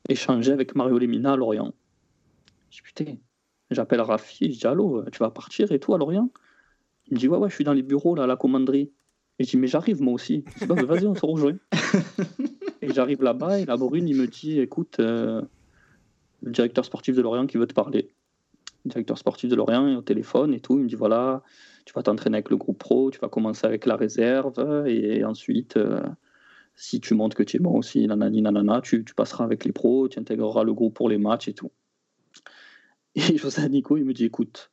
[0.07, 1.73] échangé avec Mario Lemina à Lorient.
[2.69, 3.17] Je dis putain,
[3.71, 6.29] j'appelle Rafi, je dis allô, tu vas partir et tout à Lorient?
[7.07, 8.91] Il me dit ouais, ouais, je suis dans les bureaux là à la commanderie.
[9.37, 10.45] Et je dis mais j'arrive moi aussi.
[10.55, 11.57] Je dis bah, vas-y, on se rejoint.
[12.81, 15.47] et j'arrive là-bas et la brune, il me dit écoute, le
[16.43, 18.15] directeur sportif de Lorient qui veut te parler
[18.85, 20.77] directeur sportif de Lorient, au téléphone et tout.
[20.77, 21.43] Il me dit voilà,
[21.85, 25.77] tu vas t'entraîner avec le groupe pro, tu vas commencer avec la réserve, et ensuite,
[25.77, 26.01] euh,
[26.75, 29.71] si tu montres que tu es bon aussi, nanani, nanana, tu, tu passeras avec les
[29.71, 31.71] pros, tu intégreras le groupe pour les matchs et tout.
[33.15, 34.71] Et José Nico, il me dit écoute,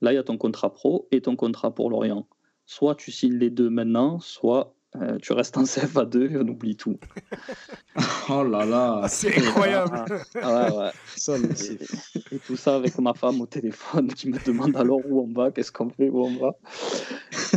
[0.00, 2.28] là, il y a ton contrat pro et ton contrat pour Lorient.
[2.66, 6.74] Soit tu signes les deux maintenant, soit euh, tu restes en CFA2 et on oublie
[6.74, 6.98] tout.
[8.28, 10.04] oh là là, ah, c'est incroyable.
[10.42, 10.90] Ah, ouais,
[12.32, 15.52] et, tout ça avec ma femme au téléphone qui me demande alors où on va,
[15.52, 16.56] qu'est-ce qu'on fait, où on va.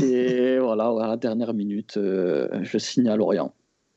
[0.04, 3.52] Et voilà, à la dernière minute, euh, je signe à Lorient.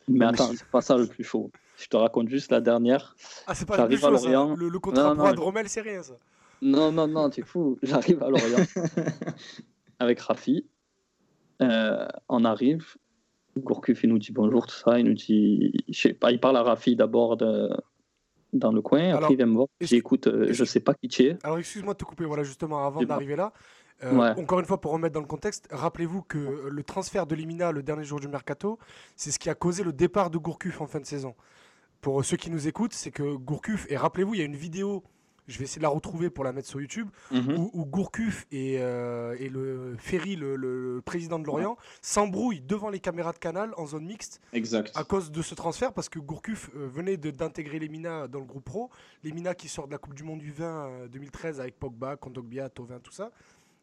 [0.09, 1.51] Mais attends, c'est pas ça le plus chaud.
[1.77, 3.17] Je te raconte juste la dernière.
[3.47, 4.55] Ah, c'est pas le plus chaud, Lorient.
[4.57, 6.15] Le, le, contrat non, de Rommel, c'est rien, ça.
[6.63, 7.79] Non, non, non, t'es fou.
[7.83, 8.65] J'arrive à Lorient
[9.99, 10.65] avec Rafi.
[11.63, 12.97] Euh, on arrive,
[13.61, 14.99] Gourcuff, il nous dit bonjour, tout ça.
[14.99, 19.15] Il nous dit, je sais pas, il parle à Rafi d'abord dans le coin.
[19.15, 19.69] après, il vient me voir.
[19.81, 21.39] J'écoute, euh, je sais pas qui tu es.
[21.43, 23.53] Alors, excuse-moi de te couper, voilà, justement, avant d'arriver là.
[24.05, 27.73] Euh, encore une fois, pour remettre dans le contexte, rappelez-vous que le transfert de Limina
[27.73, 28.79] le dernier jour du mercato,
[29.17, 31.35] c'est ce qui a causé le départ de Gourcuff en fin de saison.
[32.03, 35.03] Pour ceux qui nous écoutent, c'est que Gourcuff, et rappelez-vous, il y a une vidéo
[35.49, 37.69] je vais essayer de la retrouver pour la mettre sur YouTube, mhm.
[37.73, 43.33] où, Gourcuff et, euh, et, le Ferry, le, président de Lorient, s'embrouillent devant les caméras
[43.33, 44.41] de Canal en zone mixte.
[44.53, 44.93] Exact.
[44.95, 48.45] À cause de ce transfert, parce que Gourcuff euh, venait d'intégrer les Mina dans le
[48.45, 48.91] groupe pro.
[49.23, 52.17] Les Mina qui sortent de la Coupe du Monde du vin 2013 euh, avec Pogba,
[52.17, 53.31] Kondogbia, Tovin, tout ça.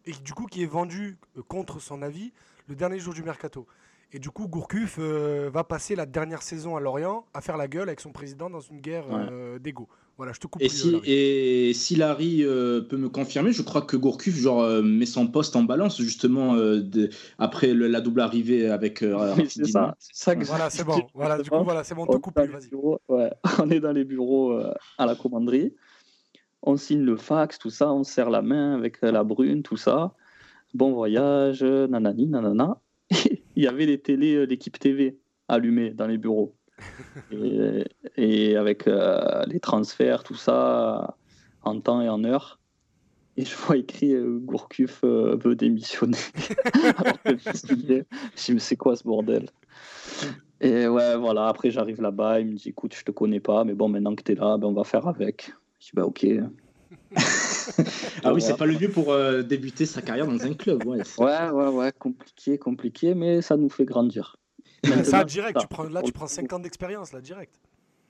[0.05, 2.33] Et du coup, qui est vendu contre son avis
[2.67, 3.67] le dernier jour du mercato.
[4.13, 7.89] Et du coup, Gourcuff va passer la dernière saison à Lorient à faire la gueule
[7.89, 9.05] avec son président dans une guerre
[9.59, 9.87] d'ego.
[10.17, 10.61] Voilà, je te coupe.
[10.61, 14.83] Et si, et si Larry euh, peut me confirmer, je crois que Gourcuff genre, euh,
[14.83, 16.83] met son poste en balance justement euh,
[17.39, 21.01] après la double arrivée avec oui, c'est ça, ça Voilà, c'est bon.
[21.15, 22.39] Voilà, du coup, voilà, c'est bon, te coupe.
[23.09, 23.31] Ouais.
[23.59, 24.55] on est dans les bureaux
[24.99, 25.73] à la commanderie.
[26.61, 30.13] On signe le fax, tout ça, on serre la main avec la brune, tout ça.
[30.75, 32.77] Bon voyage, nanani, nanana.
[33.55, 36.55] Il y avait les télés, l'équipe TV allumées dans les bureaux
[38.17, 41.15] et, avec euh, les transferts, tout ça,
[41.61, 42.59] en temps et en heure.
[43.35, 46.17] Et je vois écrit euh, Gourcuff euh, veut démissionner.
[46.97, 48.03] Alors que je me dis,
[48.59, 49.49] c'est quoi ce bordel?
[50.61, 53.73] Et ouais, voilà, après j'arrive là-bas, il me dit écoute, je te connais pas, mais
[53.73, 55.51] bon, maintenant que tu es là, ben, on va faire avec.
[55.79, 56.25] Je dis bah ok.
[58.23, 60.85] Ah oui, c'est pas le lieu pour débuter sa carrière dans un club.
[60.85, 64.37] Ouais, ouais, ouais, ouais, compliqué, compliqué, mais ça nous fait grandir
[65.03, 67.55] ça, direct, tu prends, là, tu prends 5 ans d'expérience, là, direct.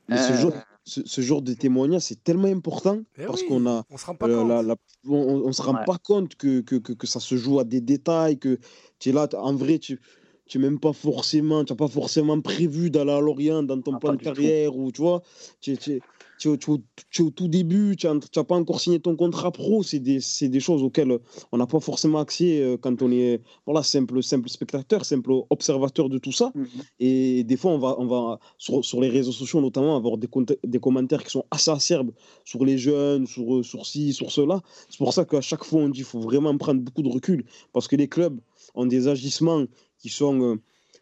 [0.09, 3.85] Mais ce, genre, ce, genre de témoignage, c'est tellement important eh parce qu'on a.
[3.89, 4.77] On se rend pas compte.
[5.07, 8.59] on, se rend pas compte que, que, que, ça se joue à des détails, que
[8.99, 10.01] tu es là, en vrai, tu
[10.45, 13.99] tu même pas forcément, tu n'as pas forcément prévu d'aller à Lorient dans ton ah,
[13.99, 15.21] plan de carrière ou tu vois,
[15.61, 16.01] tu, tu,
[16.37, 20.19] tu, es au tout début, tu n'as pas encore signé ton contrat pro, c'est des,
[20.41, 21.17] des, choses auxquelles
[21.51, 26.09] on n'a pas forcément accès euh, quand on est voilà, simple, simple spectateur, simple observateur
[26.09, 26.51] de tout ça.
[26.53, 26.65] Mmh
[26.99, 30.27] Et des fois, on va, on va sur, sur les réseaux sociaux notamment avoir des,
[30.63, 32.11] des commentaires qui sont assez acerbes
[32.43, 34.61] sur les jeunes, sur, sur ci, sur cela.
[34.89, 37.45] C'est pour ça qu'à chaque fois, on dit qu'il faut vraiment prendre beaucoup de recul
[37.71, 38.39] parce que les clubs
[38.75, 39.65] ont des agissements
[40.03, 40.55] qui sont euh,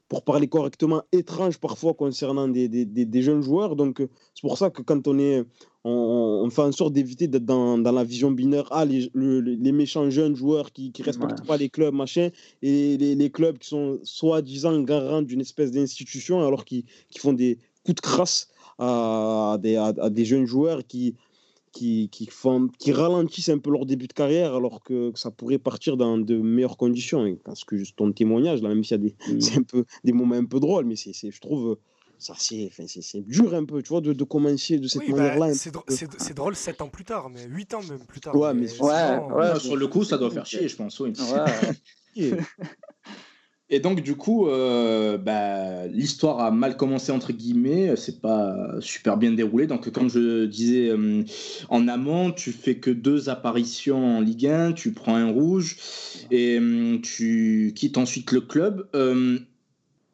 [0.08, 3.76] pour parler correctement, étranges parfois concernant des, des, des, jeunes joueurs.
[3.76, 5.44] Donc, euh, c'est pour ça que quand on est.
[5.84, 8.68] On, fait en sorte d'éviter d'être dans, dans, la vision binaire.
[8.70, 12.30] Ah, les, les méchants jeunes joueurs qui ne respectent pas les clubs, machin,
[12.62, 17.34] et les, les clubs qui sont soi-disant garants d'une espèce d'institution, alors qu'ils qui font
[17.34, 21.16] des coups de crasse à, des, à, des jeunes joueurs qui,
[21.72, 25.58] qui, qui, font, qui ralentissent un peu leur début de carrière alors que, ça pourrait
[25.58, 27.38] partir dans de meilleures conditions.
[27.44, 29.60] Parce que juste ton témoignage, là, même s'il y a des, mmh.
[29.60, 31.78] un peu, des moments un peu drôles, mais c'est, je trouve
[32.22, 35.54] ça c'est, c'est, dur un peu, tu vois, de, de commencer de cette bah, manière-là.
[35.56, 38.36] c'est, c'est, drôle 7 ans plus tard, mais 8 ans même plus tard.
[38.36, 41.14] Ouais, mais, ouais, sur le coup, ça doit faire chier, je pense, oui.
[42.16, 42.32] Ouais.
[43.74, 47.96] Et donc, du coup, euh, bah, l'histoire a mal commencé, entre guillemets.
[47.96, 49.66] C'est pas super bien déroulé.
[49.66, 51.24] Donc, comme je disais euh,
[51.70, 55.78] en amont, tu fais que deux apparitions en Ligue 1, tu prends un rouge
[56.32, 58.88] et euh, tu quittes ensuite le club.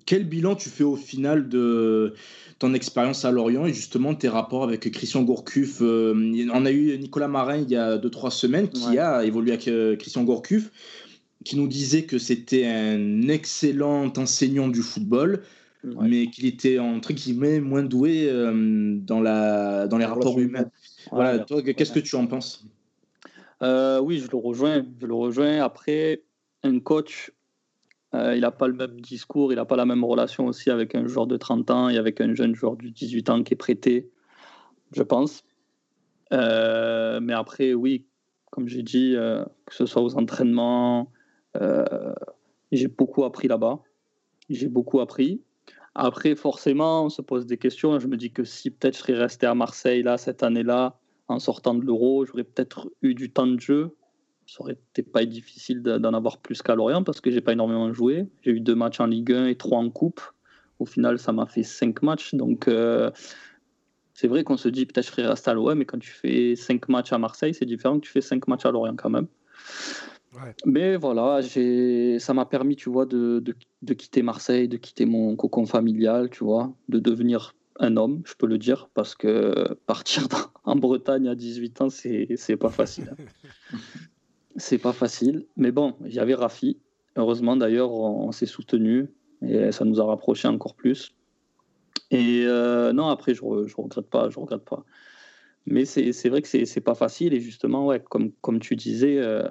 [0.05, 2.13] quel bilan tu fais au final de
[2.59, 7.27] ton expérience à Lorient et justement tes rapports avec Christian Gourcuff On a eu Nicolas
[7.27, 10.71] Marin il y a 2-3 semaines qui a évolué avec Christian Gourcuff,
[11.43, 15.43] qui nous disait que c'était un excellent enseignant du football,
[15.83, 20.69] mais qu'il était entre guillemets moins doué dans, la, dans les rapports humains.
[21.11, 22.65] Voilà, toi, qu'est-ce que tu en penses?
[23.61, 24.85] Euh, Oui, je le rejoins.
[24.99, 25.61] Je le rejoins.
[25.63, 26.23] Après,
[26.63, 27.31] un coach,
[28.13, 30.95] euh, il n'a pas le même discours, il n'a pas la même relation aussi avec
[30.95, 33.57] un joueur de 30 ans et avec un jeune joueur de 18 ans qui est
[33.57, 34.09] prêté,
[34.91, 35.43] je pense.
[36.33, 38.05] Euh, mais après, oui,
[38.51, 41.11] comme j'ai dit, que ce soit aux entraînements,
[42.71, 43.79] j'ai beaucoup appris là-bas.
[44.49, 45.41] J'ai beaucoup appris.
[45.95, 47.99] Après, forcément, on se pose des questions.
[47.99, 51.39] Je me dis que si peut-être je serais resté à Marseille là cette année-là, en
[51.39, 53.95] sortant de l'Euro, j'aurais peut-être eu du temps de jeu.
[54.45, 57.91] Ça aurait été pas difficile d'en avoir plus qu'à Lorient parce que j'ai pas énormément
[57.91, 58.27] joué.
[58.43, 60.21] J'ai eu deux matchs en Ligue 1 et trois en Coupe.
[60.79, 62.35] Au final, ça m'a fait cinq matchs.
[62.35, 63.11] Donc, euh,
[64.13, 66.55] c'est vrai qu'on se dit peut-être je serais resté à l'OM, mais quand tu fais
[66.55, 69.27] cinq matchs à Marseille, c'est différent que tu fais cinq matchs à Lorient quand même.
[70.65, 71.41] Mais voilà,
[72.19, 73.43] ça m'a permis, tu vois, de,
[73.81, 78.33] de, quitter Marseille, de quitter mon cocon familial, tu vois, de devenir un homme, je
[78.33, 80.27] peux le dire, parce que partir
[80.63, 83.13] en Bretagne à 18 ans, c'est pas facile.
[84.55, 85.45] c'est pas facile.
[85.55, 86.79] Mais bon, j'avais Rafi.
[87.15, 89.07] Heureusement, d'ailleurs, on, s'est soutenu
[89.41, 91.15] et ça nous a rapprochés encore plus.
[92.11, 94.83] Et euh, non, après, je, je regrette pas, je regrette pas.
[95.65, 99.43] Mais c'est vrai que c'est pas facile et justement, ouais, comme, comme tu disais, euh,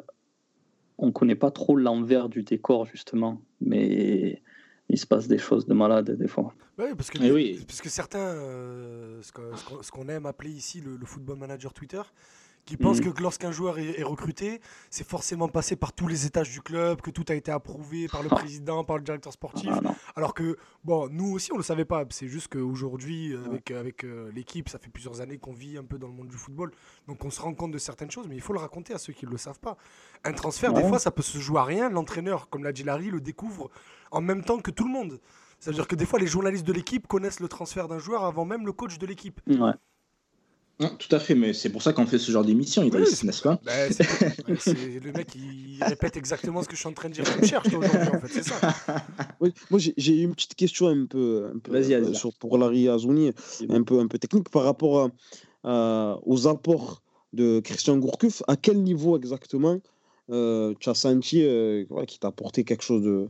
[0.98, 3.40] on ne connaît pas trop l'envers du décor, justement.
[3.60, 4.42] Mais
[4.88, 6.54] il se passe des choses de malade des fois.
[6.78, 11.06] Oui, parce que, eh parce que certains, euh, ce qu'on aime appeler ici le, le,
[11.06, 12.02] football manager Twitter,
[12.66, 13.12] qui pense mhm.
[13.12, 17.10] que lorsqu'un joueur est, recruté, c'est forcément passé par tous les étages du club, que
[17.10, 19.70] tout a été approuvé par le président, par le directeur sportif.
[19.72, 22.04] Ah, Alors que, bon, nous aussi, on ne le savait pas.
[22.10, 25.96] C'est juste qu'aujourd'hui, avec, avec euh, l'équipe, ça fait plusieurs années qu'on vit un peu
[25.96, 26.72] dans le monde du football.
[27.06, 29.12] Donc on se rend compte de certaines choses, mais il faut le raconter à ceux
[29.12, 29.76] qui ne le savent pas.
[30.24, 31.88] Un transfert, des fois, ça peut se jouer à rien.
[31.88, 33.70] L'entraîneur, comme l'a dit Larry, le découvre
[34.10, 35.20] en même temps que tout le monde.
[35.60, 38.66] C'est-à-dire que des fois, les journalistes de l'équipe connaissent le transfert d'un joueur avant même
[38.66, 39.40] le coach de l'équipe.
[39.46, 39.72] Ouais
[40.78, 43.72] tout à fait, mais c'est pour ça qu'on fait ce genre d'émission, n'est-ce pas bah,
[43.88, 47.24] Le mec, il répète exactement ce que je suis en train de dire.
[47.40, 48.74] Me cherches aujourd'hui, en fait, c'est ça.
[49.70, 53.32] moi, j'ai une petite question un peu, un peu euh, sur, pour Larry Azouni,
[53.70, 55.10] un peu, un peu technique par rapport
[55.64, 58.42] à, aux apports de Christian Gourcuff.
[58.46, 59.80] À quel niveau exactement
[60.30, 63.28] euh, tu as senti euh, qu'il t'a apporté quelque chose de,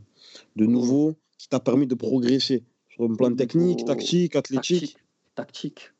[0.55, 4.79] de nouveau, qui t'a permis de progresser sur un plan technique, tactique, athlétique?
[4.81, 4.97] Tactique.
[5.35, 5.91] Tactique,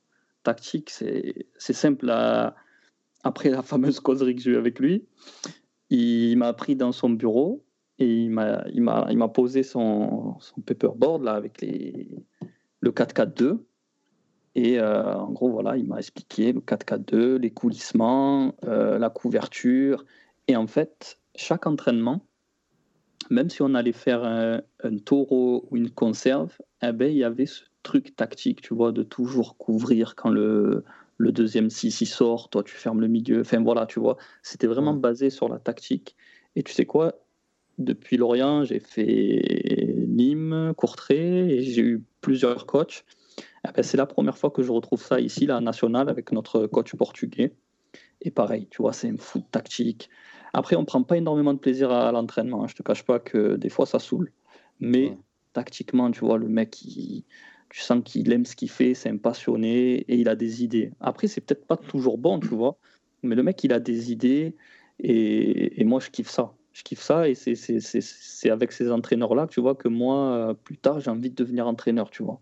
[0.59, 2.09] c'est simple.
[3.23, 5.05] après la fameuse causerie que j'ai eue avec lui,
[5.89, 7.63] il m'a pris dans son bureau
[7.99, 13.59] et il m'a posé son, paperboard là, avec le 4-4-2.
[14.55, 20.03] Et euh, en gros, voilà, il m'a expliqué le 4-4-2, les coulissements, euh, la couverture.
[20.47, 22.25] Et en fait, chaque entraînement,
[23.29, 24.61] même si on allait faire un,
[25.05, 29.03] taureau ou une conserve, eh ben, il y avait ce truc tactique, tu vois, de
[29.03, 30.83] toujours couvrir quand le,
[31.17, 33.41] le deuxième 6 sort, toi tu fermes le milieu.
[33.41, 36.15] Enfin voilà, tu vois, c'était vraiment basé sur la tactique.
[36.55, 37.15] Et tu sais quoi?
[37.77, 43.05] Depuis Lorient, j'ai fait Nîmes, Courtrai, et j'ai eu plusieurs coachs.
[43.67, 46.65] Eh ben, c'est la première fois que je retrouve ça ici, la nationale, avec notre
[46.67, 47.53] coach portugais.
[48.21, 50.09] Et pareil, tu vois, c'est un foot tactique.
[50.53, 52.63] Après, on prend pas énormément de plaisir à, l'entraînement.
[52.63, 52.67] Hein.
[52.67, 54.31] Je te cache pas que des fois, ça saoule.
[54.79, 55.17] Mais
[55.53, 57.25] tactiquement, tu vois, le mec, il,
[57.69, 60.91] tu sens qu'il aime ce qu'il fait, c'est un passionné et il a des idées.
[60.99, 62.77] Après, c'est peut-être pas toujours bon, tu vois,
[63.23, 64.55] mais le mec, il a des idées
[64.99, 66.53] et, moi, je kiffe ça.
[66.73, 71.09] Je kiffe ça et c'est avec ces entraîneurs-là, tu vois, que moi, plus tard, j'ai
[71.09, 72.39] envie de devenir entraîneur, tu vois.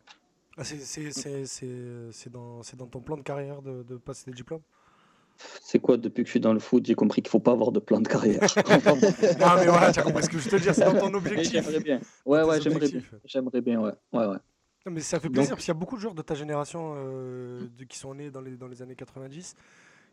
[0.57, 4.61] Ah, c'est dans, dans, ton plan de carrière de, de passer des diplômes?
[5.61, 7.73] C'est quoi depuis que je suis dans le foot J'ai compris qu'il faut pas avoir
[7.73, 8.39] de plan de carrière.
[8.69, 8.95] non
[9.57, 11.51] mais voilà, tu as compris ce que je te dire, c'est dans ton objectif.
[11.51, 11.99] J'aimerais bien.
[12.25, 13.01] Ouais, ouais, j'aimerais bien.
[13.25, 13.91] J'aimerais bien, ouais.
[14.13, 14.37] ouais, ouais
[14.91, 17.67] mais ça fait plaisir parce qu'il y a beaucoup de joueurs de ta génération euh,
[17.77, 19.55] de, qui sont nés dans les, dans les années 90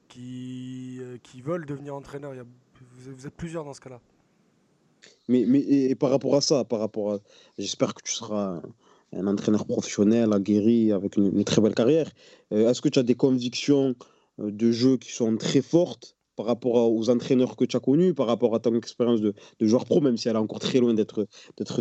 [0.09, 2.33] qui, euh, qui veulent devenir entraîneurs.
[2.97, 4.01] vous, êtes plusieurs dans ce cas-là.
[5.29, 7.19] Mais, mais et, par rapport à ça, par rapport à,
[7.59, 8.63] j'espère que tu seras
[9.13, 12.11] un, entraîneur professionnel, aguerri, avec une, très belle carrière.
[12.53, 13.95] Euh, est-ce que tu as des convictions
[14.39, 18.27] de jeu qui sont très fortes par rapport aux entraîneurs que tu as connus, par
[18.27, 20.95] rapport à ton expérience de, de, joueur pro, même si elle est encore très loin
[20.95, 21.27] d'être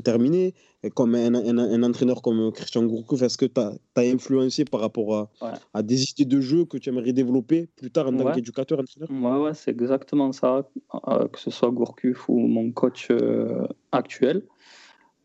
[0.01, 0.53] terminée,
[0.95, 5.29] comme un, un, entraîneur comme Christian Gourcuff, est-ce que tu as, influencé par rapport à,
[5.73, 9.09] à, des idées de jeu que tu aimerais développer plus tard en tant qu'éducateur, entraîneur?
[9.11, 10.67] Ouais, ouais c'est exactement ça,
[11.07, 14.43] euh, que ce soit Gourcuff ou mon coach euh, actuel.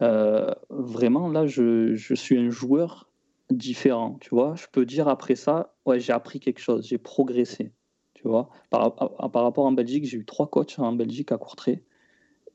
[0.03, 3.09] euh, vraiment, là, je, je, suis un joueur
[3.51, 4.55] différent, tu vois.
[4.57, 7.73] Je peux dire après ça, ouais, j'ai appris quelque chose, j'ai progressé,
[8.17, 8.49] tu vois.
[8.71, 11.83] Par, par, rapport en Belgique, j'ai eu trois coachs en Belgique à Courtrai,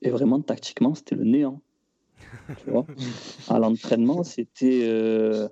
[0.02, 1.62] et vraiment, tactiquement, c'était le néant,
[2.58, 2.88] tu vois.
[3.48, 5.48] à l'entraînement, c'était euh,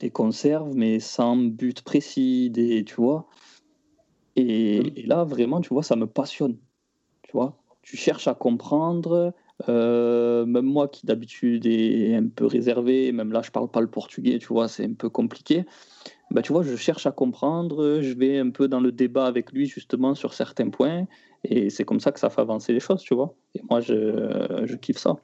[0.00, 3.28] des conserves, mais sans but précis, des, tu vois.
[4.34, 6.56] Et, et là, vraiment, tu vois, ça me passionne,
[7.22, 7.62] tu vois.
[7.82, 9.34] Tu cherches à comprendre,
[9.68, 13.86] euh, même moi qui d'habitude est un peu réservé, même là je parle pas le
[13.86, 15.64] portugais, tu vois, c'est un peu compliqué.
[16.36, 19.52] Bah, tu vois, je cherche à comprendre, je vais un peu dans le débat avec
[19.52, 21.06] lui justement sur certains points,
[21.44, 23.34] et c'est comme ça que ça fait avancer les choses, tu vois.
[23.54, 25.16] Et moi, je, je kiffe ça.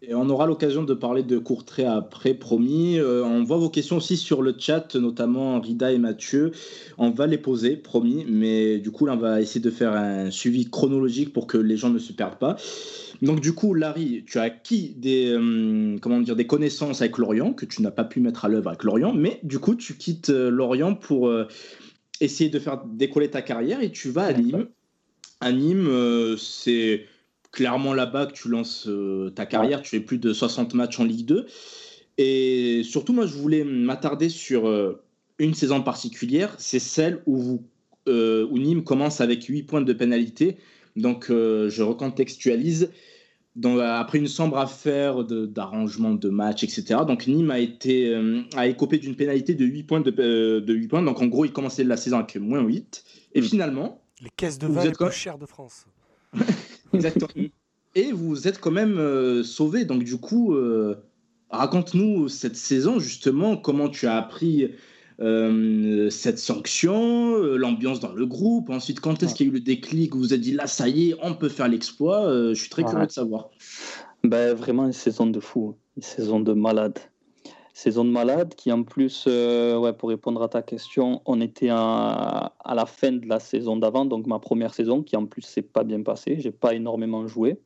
[0.00, 2.98] Et on aura l'occasion de parler de Courtrai après, promis.
[3.00, 6.52] Euh, on voit vos questions aussi sur le chat, notamment Rida et Mathieu.
[6.98, 8.24] On va les poser, promis.
[8.28, 11.76] Mais du coup, là, on va essayer de faire un suivi chronologique pour que les
[11.76, 12.56] gens ne se perdent pas.
[13.22, 17.52] Donc, du coup, Larry, tu as acquis des, euh, comment dire, des connaissances avec Lorient
[17.52, 19.12] que tu n'as pas pu mettre à l'œuvre avec Lorient.
[19.12, 21.28] Mais du coup, tu quittes euh, Lorient pour
[22.20, 24.66] essayer de faire décoller ta carrière et tu vas à Nîmes.
[25.40, 27.04] À Nîmes, c'est
[27.52, 29.82] clairement là-bas que tu lances euh, ta carrière.
[29.82, 31.46] Tu fais plus de 60 matchs en Ligue 2.
[32.18, 35.02] Et surtout, moi, je voulais m'attarder sur euh,
[35.38, 36.54] une saison particulière.
[36.58, 37.62] C'est celle où, vous,
[38.08, 40.58] euh, où Nîmes commence avec 8 points de pénalité.
[40.96, 42.90] Donc, je recontextualise.
[43.54, 47.02] Donc, après une sombre affaire d'arrangement de, matchs, etc.
[47.06, 48.12] Donc, Nîmes a, été,
[48.56, 50.00] a écopé d'une pénalité de 8 points.
[50.00, 50.10] De,
[50.58, 51.02] de 8 points.
[51.02, 53.04] Donc, en gros, il commençait la saison avec moins 8.
[53.34, 53.44] Et mm.
[53.44, 54.02] finalement.
[54.20, 55.86] Les caisses de vin les plus chères de France.
[56.92, 57.48] Exactement.
[57.94, 59.84] Et vous êtes quand même euh, sauvé.
[59.84, 60.96] Donc, du coup, euh,
[61.50, 64.70] raconte-nous cette saison, justement, comment tu as appris
[65.20, 68.70] euh, cette sanction, l'ambiance dans le groupe.
[68.70, 70.14] Ensuite, quand est-ce qu'il y a eu le déclic?
[70.14, 72.70] Où vous vous êtes dit là, ça y est, on peut faire l'exploit Je suis
[72.70, 73.50] très curieux de savoir.
[74.24, 76.98] Ben, vraiment une saison de fou, une saison de malade
[77.78, 81.68] saison de malade qui en plus, euh, ouais, pour répondre à ta question, on était
[81.70, 85.42] à, à la fin de la saison d'avant, donc ma première saison qui en plus
[85.42, 87.60] s'est pas bien passée, j'ai pas énormément joué.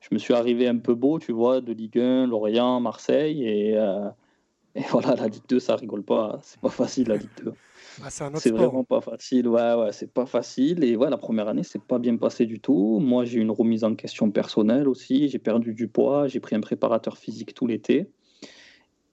[0.00, 3.76] Je me suis arrivé un peu beau, tu vois, de Ligue 1, Lorient, Marseille, et,
[3.76, 4.08] euh,
[4.74, 7.52] et voilà, la Ligue 2, ça rigole pas, c'est pas facile la Ligue 2.
[8.02, 10.82] Ah, c'est vraiment pas facile, ouais, ouais, c'est pas facile.
[10.82, 12.98] Et ouais, la première année, c'est pas bien passé du tout.
[13.00, 15.28] Moi, j'ai eu une remise en question personnelle aussi.
[15.28, 18.08] J'ai perdu du poids, j'ai pris un préparateur physique tout l'été.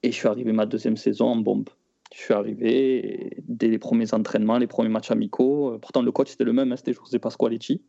[0.03, 1.69] Et je suis arrivé ma deuxième saison en bombe.
[2.13, 5.73] Je suis arrivé dès les premiers entraînements, les premiers matchs amicaux.
[5.73, 7.81] Euh, pourtant, le coach c'était le même, hein, c'était José Pasqualetti.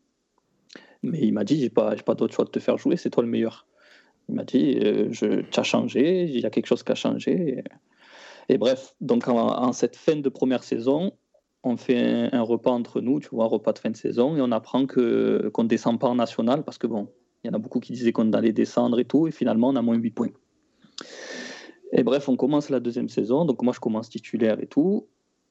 [1.03, 3.23] Mais il m'a dit j'ai pas, pas d'autre choix de te faire jouer, c'est toi
[3.23, 3.65] le meilleur.
[4.27, 7.63] Il m'a dit euh, tu as changé, il y a quelque chose qui a changé.
[8.49, 11.13] Et, bref, donc en, cette fin de première saison,
[11.63, 14.41] on fait un, repas entre nous, tu vois, un repas de fin de saison, et
[14.41, 17.09] on apprend qu'on ne descend pas en national parce que bon,
[17.43, 19.75] il y en a beaucoup qui disaient qu'on allait descendre et tout, et finalement on
[19.75, 20.31] a moins 8 points.
[21.91, 23.45] Et bref, on commence la deuxième saison.
[23.45, 25.07] Donc moi, je commence titulaire et tout.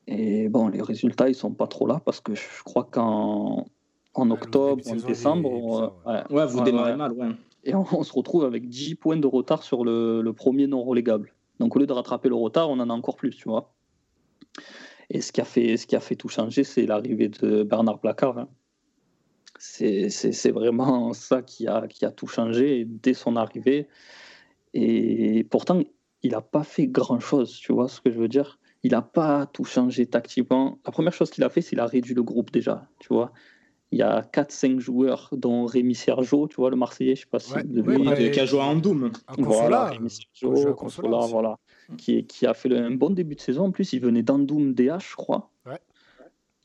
[0.07, 3.67] Et bon, les résultats, ils sont pas trop là parce que je crois qu'en
[4.15, 5.95] en octobre, en décembre,
[6.31, 7.29] ouais, vous démarrez mal, ouais.
[7.65, 11.35] Et on, se retrouve avec 10 points de retard sur le, le premier non relégable.
[11.61, 13.73] Donc au lieu de rattraper le retard, on en a encore plus, tu vois.
[15.11, 17.99] Et ce qui a fait, ce qui a fait tout changer, c'est l'arrivée de Bernard
[17.99, 18.39] Placard.
[18.39, 18.49] Hein.
[19.59, 23.89] C'est vraiment ça qui a, qui a tout changé dès son arrivée.
[24.75, 25.83] Et pourtant,
[26.23, 28.59] il n'a pas fait grand-chose, tu vois ce que je veux dire?
[28.83, 30.79] Il n'a pas tout changé tactiquement.
[30.87, 33.33] La première chose qu'il a fait, c'est qu'il a réduit le groupe déjà, tu vois
[33.91, 37.31] il y a 4-5 joueurs, dont Rémi Sergio, tu vois, le Marseillais, je ne sais
[37.31, 39.11] pas si ouais, lui, qui a joué en Doom.
[39.39, 40.75] Voilà, Rémi Sergio,
[41.29, 41.59] voilà,
[41.97, 43.67] qui, qui, a fait un bon début de saison.
[43.67, 45.51] En plus, il venait d'Andoum DH, je crois.
[45.65, 45.79] Ouais.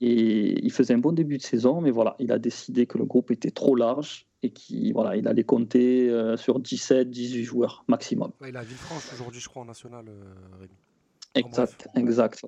[0.01, 3.05] Et il faisait un bon début de saison, mais voilà, il a décidé que le
[3.05, 7.83] groupe était trop large et qu'il voilà, il allait compter euh, sur 17, 18 joueurs
[7.87, 8.31] maximum.
[8.47, 10.73] il a Villefranche aujourd'hui, je crois, en national, euh, Rémi.
[11.35, 12.45] Exact, exact.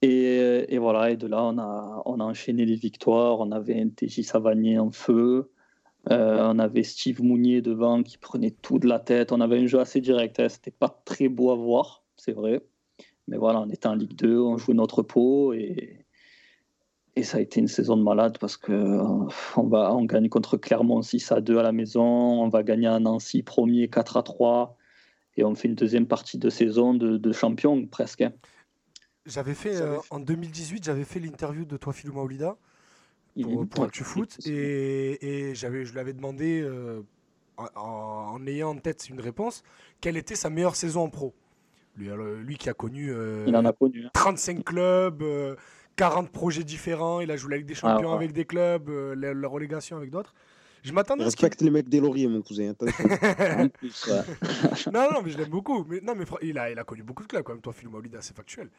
[0.00, 3.40] Et, euh, et, voilà, et de là, on a, on a enchaîné les victoires.
[3.40, 5.50] On avait un TJ Savanier en feu.
[6.08, 9.32] on avait Steve Mounier devant qui prenait tout de la tête.
[9.32, 10.38] On avait un jeu assez direct.
[10.38, 10.48] Hein.
[10.48, 12.62] C'était pas très beau à voir, c'est vrai.
[13.28, 16.05] Mais voilà, on était en Ligue 2, on jouait notre peau et,
[17.16, 20.28] et ça a été une saison de malade parce que euh, on, va, on gagne
[20.28, 24.18] contre Clermont 6 à 2 à la maison, on va gagner à Nancy premier 4
[24.18, 24.76] à 3
[25.38, 28.20] et on fait une deuxième partie de saison de, champion presque.
[28.20, 28.32] Hein.
[29.24, 32.56] J'avais fait, euh, en 2018, j'avais fait l'interview de toi Philou Maolida
[33.42, 37.02] pour, pour Actu Foot et, et j'avais, je lui avais demandé euh,
[37.56, 39.62] en, ayant en tête une réponse
[40.02, 41.34] quelle était sa meilleure saison en pro?
[41.96, 42.10] Lui,
[42.44, 43.10] lui qui a connu,
[43.46, 44.62] Il en a connu 35 hein.
[44.62, 45.24] clubs.
[45.96, 47.20] 40 projets différents.
[47.20, 50.10] Il a joué la Ligue des ah, Champions avec des clubs, euh, la, relégation avec
[50.10, 50.34] d'autres.
[50.82, 52.72] Je m'attendais à ce qu'il- Respecte les mecs des lauriers, mon cousin.
[52.74, 54.20] plus, ouais.
[54.92, 55.84] non, non, mais je l'aime beaucoup.
[55.88, 57.88] Mais, non, mais il a, il a connu beaucoup de clubs quand même, toi, Phil
[57.88, 58.70] Maolida, c'est factuel.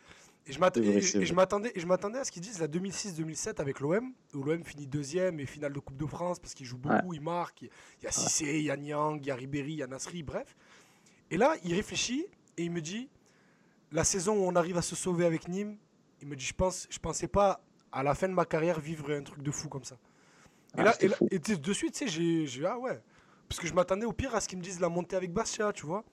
[0.48, 4.44] Et je m'attendais et je m'attendais à ce qu'ils disent la 2006-2007 avec l'OM, où
[4.44, 7.64] l'OM finit deuxième et finale de Coupe de France parce qu'il joue beaucoup, il marque.
[7.64, 7.70] Il
[8.04, 10.24] y a Cissé, il y a Niang, il y a Ribéry, il y a Nasri,
[10.24, 10.56] bref.
[11.32, 13.10] Et là, il réfléchit et il me dit
[13.92, 15.78] la saison où on arrive à se sauver avec Nîmes,
[16.22, 17.62] il me dit je pense, je pensais pas
[17.92, 19.96] à la fin de ma carrière vivre un truc de fou comme ça.
[20.76, 21.16] Et Ah, là, et là-
[21.58, 23.00] de suite, tu sais, j'ai, ah ouais.
[23.48, 25.72] Parce que je m'attendais au pire à ce qu'ils me disent la montée avec Bastia,
[25.72, 26.04] tu vois.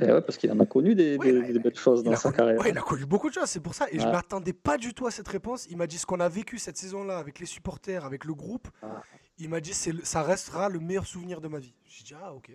[0.00, 2.02] Et ouais, parce qu'il en a connu des, Ouais, des- il a- des belles choses
[2.02, 2.60] dans sa connu, carrière.
[2.60, 3.86] ouais, il a connu beaucoup de choses, c'est pour ça.
[3.90, 4.12] Et je Ouais.
[4.12, 5.66] m'attendais pas du tout à cette réponse.
[5.70, 8.68] Il m'a dit ce qu'on a vécu cette saison-là avec les supporters, avec le groupe.
[8.82, 9.02] Ah.
[9.38, 11.72] Il m'a dit ça restera le meilleur souvenir de ma vie.
[11.86, 12.50] J'ai dit ah ok.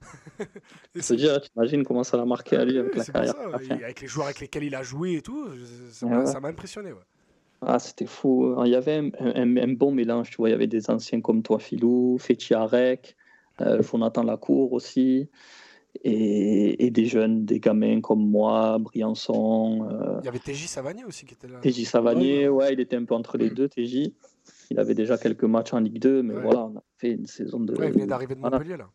[0.94, 4.00] Et Se dire, t'imagines comment ça l'a marqué à lui avec la carrière ça, avec
[4.00, 5.48] les joueurs avec lesquels il a joué et tout,
[5.90, 6.48] ça m'a ouais.
[6.48, 6.92] impressionné.
[6.92, 6.98] Ouais.
[7.62, 8.54] Ah, c'était fou.
[8.64, 10.48] Il y avait un, un- un bon mélange, tu vois.
[10.48, 13.16] Il y avait des anciens comme toi, Philou, Féti Arek,
[13.60, 15.28] euh, Jonathan Lacour aussi,
[16.04, 21.04] et, et des jeunes, des gamins comme moi, Briançon, euh, Il y avait TJ Savanier
[21.04, 21.58] aussi qui était là.
[21.60, 22.48] TJ Savanier.
[22.48, 24.12] Ouais, il était un peu entre les deux, TJ.
[24.70, 26.42] Il avait déjà quelques matchs en Ligue 2, mais Ouais.
[26.42, 27.74] voilà, on a fait une saison de.
[27.76, 28.40] Ouais, il venait d'arriver de.
[28.40, 28.88] Montpellier là.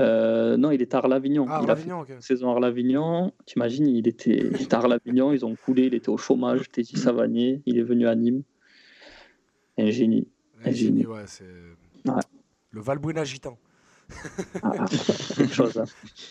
[0.00, 1.46] Euh, non, il était à Arles-Avignon.
[1.48, 2.08] Ah, il a fait Ravignon, ok.
[2.10, 3.32] une saison à Arles-Avignon.
[3.46, 6.96] T'imagines, il était, il était à Arles-Avignon, ils ont coulé, il était au chômage, TJ
[6.96, 8.42] Savanier, il est venu à Nîmes.
[9.78, 10.28] Un génie.
[10.64, 11.06] Un Un génie, génie.
[11.06, 11.44] ouais, c'est
[12.06, 12.20] Ouais.
[12.70, 13.58] le Valbuena gitan.
[14.62, 14.84] Ah,
[15.36, 15.76] quelque chose.
[15.78, 15.84] hein.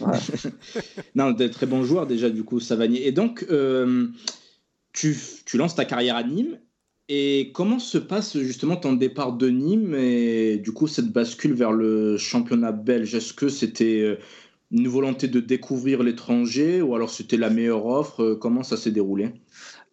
[0.05, 0.18] Ouais.
[1.16, 3.07] Non, des très bons joueurs déjà, du coup, Savanier.
[3.07, 4.07] Et donc, euh,
[4.93, 6.59] tu, tu lances ta carrière à Nîmes.
[7.14, 11.74] Et comment se passe justement ton départ de Nîmes et du coup cette bascule vers
[11.74, 13.14] le championnat belge?
[13.14, 14.16] Est-ce que c'était euh,
[14.72, 18.24] une volonté de découvrir l'étranger ou alors c'était la meilleure offre?
[18.24, 19.34] Euh, Comment ça s'est déroulé?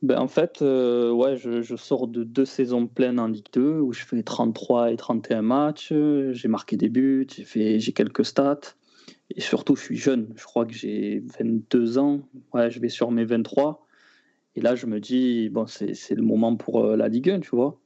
[0.01, 3.81] Ben, en fait, euh, ouais, je, je sors de deux saisons pleines en Ligue 2
[3.81, 5.93] où je fais 33 et 31 matchs.
[6.31, 8.61] J'ai marqué des buts, j'ai quelques stats.
[9.35, 10.29] Et surtout, je suis jeune.
[10.37, 12.21] Je crois que j'ai 22 ans.
[12.55, 13.88] Ouais, je vais sur mes 23.
[14.59, 17.51] Et là, je me dis, bon, c'est le moment pour euh, la Ligue 1, tu
[17.55, 17.79] vois.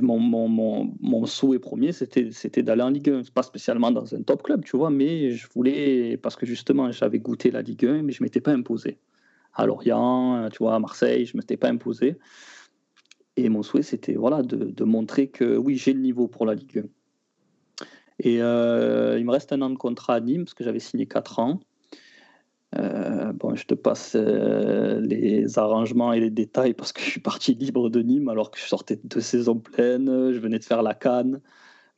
[0.00, 3.20] Mon, souhait premier, c'était d'aller en Ligue 1.
[3.34, 7.18] Pas spécialement dans un top club, tu vois, mais je voulais, parce que justement, j'avais
[7.18, 8.96] goûté la Ligue 1, mais je ne m'étais pas imposé
[9.52, 12.16] à Lorient, tu vois, à Marseille, je ne m'étais pas imposé.
[13.36, 16.54] Et mon souhait, c'était voilà, de, de montrer que oui, j'ai le niveau pour la
[16.54, 16.82] Ligue 1.
[18.20, 21.04] Et euh, il me reste un an de contrat à Nîmes, parce que j'avais signé
[21.04, 21.60] 4 ans.
[22.76, 27.20] Euh, bon, je te passe euh, les arrangements et les détails parce que je suis
[27.20, 30.64] parti libre de Nîmes alors que je sortais de deux saisons pleines, je venais de
[30.64, 31.40] faire la canne.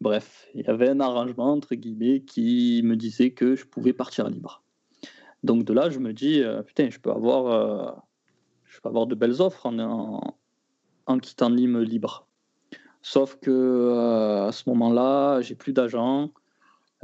[0.00, 4.28] Bref, il y avait un arrangement entre guillemets qui me disait que je pouvais partir
[4.28, 4.62] libre.
[5.42, 8.04] Donc de là, je me dis, euh, putain, je peux avoir,
[8.66, 10.38] je peux avoir de belles offres en, en,
[11.06, 12.26] en quittant Nîmes libre.
[13.00, 16.32] Sauf que à ce moment-là, j'ai plus d'agent,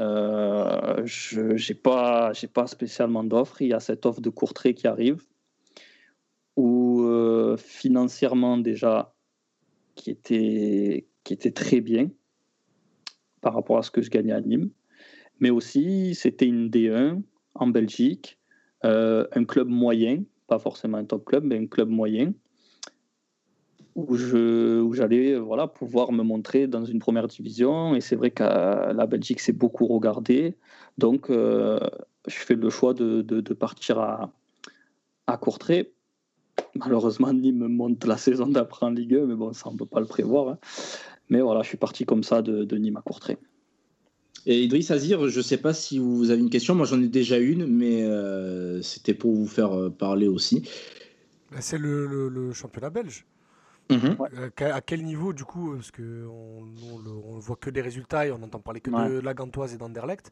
[0.00, 2.32] euh, je j'ai pas,
[2.66, 3.62] spécialement d'offres.
[3.62, 5.22] Il y a cette offre de Courtrai qui arrive,
[6.56, 9.14] où euh, financièrement déjà,
[9.94, 12.10] qui était, qui était très bien
[13.40, 14.70] par rapport à ce que je gagnais à Nîmes,
[15.40, 17.22] mais aussi c'était une D1
[17.54, 18.38] en Belgique,
[18.84, 22.32] euh, un club moyen, pas forcément un top club, mais un club moyen,
[23.94, 27.94] où je où j'allais voilà pouvoir me montrer dans une première division.
[27.94, 30.56] Et c'est vrai que la Belgique c'est beaucoup regardé,
[30.98, 31.78] donc euh,
[32.26, 34.32] je fais le choix de, de, de partir à
[35.26, 35.92] à Courtrai.
[36.74, 40.00] Malheureusement, Nîmes monte la saison d'après en Ligue 1, mais bon, ça on peut pas
[40.00, 40.48] le prévoir.
[40.48, 40.58] hein.
[41.28, 43.38] Mais voilà, je suis parti comme ça de, de Nîmes à Courtrai.
[44.44, 46.74] Et Idriss Azir, je ne sais pas si vous avez une question.
[46.74, 50.68] Moi, j'en ai déjà une, mais euh, c'était pour vous faire euh, parler aussi.
[51.52, 53.24] Bah, C'est le, le- le championnat belge.
[53.96, 54.16] Mhm.
[54.34, 58.26] Euh, à quel niveau, du coup, parce qu'on on, le- on voit que des résultats
[58.26, 59.08] et on n'entend parler que Ouais.
[59.08, 60.30] de la Gantoise et d'Anderlecht.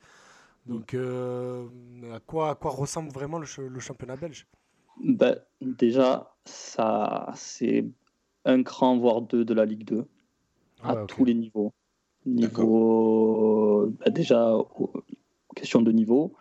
[0.67, 1.67] Donc, euh,
[2.15, 4.47] à, quoi, à quoi ressemble vraiment le, ch- le championnat belge?
[5.03, 7.87] Ben, déjà, ça, c'est
[8.45, 10.01] un cran, voire deux de la Ligue 2,
[10.83, 11.07] à Ah ok.
[11.09, 11.73] tous les niveaux.
[12.27, 14.55] Niveau, ben, déjà,
[15.57, 16.35] question de niveau,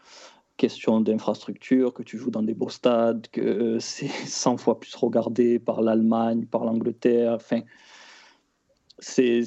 [0.59, 5.57] question d'infrastructure, que tu joues dans des beaux stades, que c'est 100 fois plus regardé
[5.57, 7.61] par l'Allemagne, par l'Angleterre, enfin,
[8.99, 9.41] c'est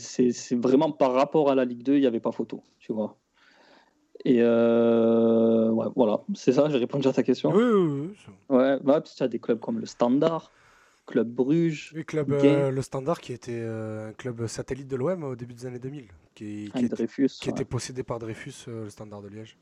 [0.53, 3.17] vraiment par rapport à la Ligue 2, il n'y avait pas photo, tu vois.
[4.25, 7.51] Et euh, ouais, voilà, c'est ça, j'ai répondu à ta question.
[7.51, 8.57] Oui, oui, oui.
[8.57, 10.51] Ouais, ouais, puis tu as des clubs comme le Standard,
[11.07, 15.37] Club Bruges, club, euh, le Standard, qui était euh, un club satellite de l'OM au
[15.37, 17.29] début des années 2000, qui, était, Dreyfus.
[17.41, 17.53] qui ouais.
[17.53, 19.59] était possédé par Dreyfus, le Standard de Liège.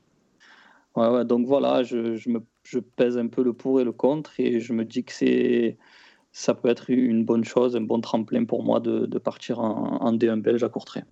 [0.97, 4.84] Donc voilà, je, je, pèse un peu le pour et le contre et je me
[4.84, 5.78] dis que c'est
[6.32, 10.01] ça peut être une bonne chose, un bon tremplin pour moi de, de partir en,
[10.01, 11.03] en D1 belge à Courtrai.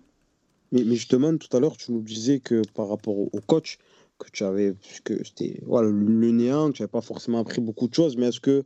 [0.71, 3.79] Mais, mais justement, tout à l'heure, tu nous disais que par rapport au, coach,
[4.17, 7.93] que tu avais, que c'était voilà, le néant, tu n'avais pas forcément appris beaucoup de
[7.93, 8.63] choses, mais est-ce que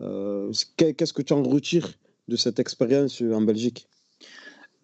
[0.00, 1.88] euh, qu'est-ce que tu en retires
[2.28, 3.88] de cette expérience en Belgique?